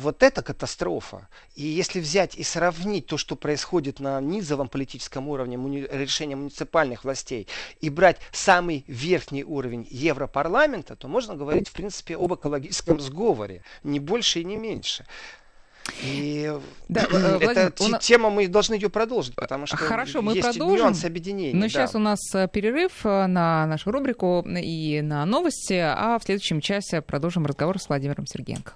вот 0.01 0.23
это 0.23 0.41
катастрофа. 0.41 1.27
И 1.55 1.63
если 1.63 1.99
взять 1.99 2.35
и 2.35 2.43
сравнить 2.43 3.07
то, 3.07 3.17
что 3.17 3.35
происходит 3.35 3.99
на 3.99 4.19
низовом 4.21 4.67
политическом 4.67 5.27
уровне 5.27 5.57
муни- 5.57 5.87
решения 5.91 6.35
муниципальных 6.35 7.03
властей, 7.03 7.47
и 7.79 7.89
брать 7.89 8.17
самый 8.31 8.83
верхний 8.87 9.43
уровень 9.43 9.87
Европарламента, 9.89 10.95
то 10.95 11.07
можно 11.07 11.35
говорить, 11.35 11.69
в 11.69 11.73
принципе, 11.73 12.15
об 12.15 12.33
экологическом 12.33 12.99
сговоре. 12.99 13.63
Не 13.83 13.99
больше 13.99 14.41
и 14.41 14.43
не 14.43 14.57
меньше. 14.57 15.05
И 16.03 16.51
да, 16.87 17.07
э, 17.11 17.37
эта 17.41 17.73
Владимир, 17.77 17.99
тема, 17.99 18.29
мы 18.29 18.47
должны 18.47 18.75
ее 18.75 18.89
продолжить, 18.89 19.35
потому 19.35 19.65
что 19.65 19.77
Хорошо, 19.77 20.21
мы 20.21 20.33
есть 20.33 20.47
продолжим. 20.47 20.77
нюанс 20.77 21.05
объединения. 21.05 21.55
Но 21.55 21.63
да. 21.63 21.69
сейчас 21.69 21.95
у 21.95 21.99
нас 21.99 22.19
э, 22.33 22.47
перерыв 22.47 23.05
э, 23.05 23.27
на 23.27 23.65
нашу 23.65 23.91
рубрику 23.91 24.45
и 24.47 25.01
на 25.01 25.25
новости, 25.25 25.73
а 25.73 26.17
в 26.19 26.23
следующем 26.23 26.61
часе 26.61 27.01
продолжим 27.01 27.45
разговор 27.45 27.79
с 27.79 27.89
Владимиром 27.89 28.25
Сергеенко. 28.27 28.73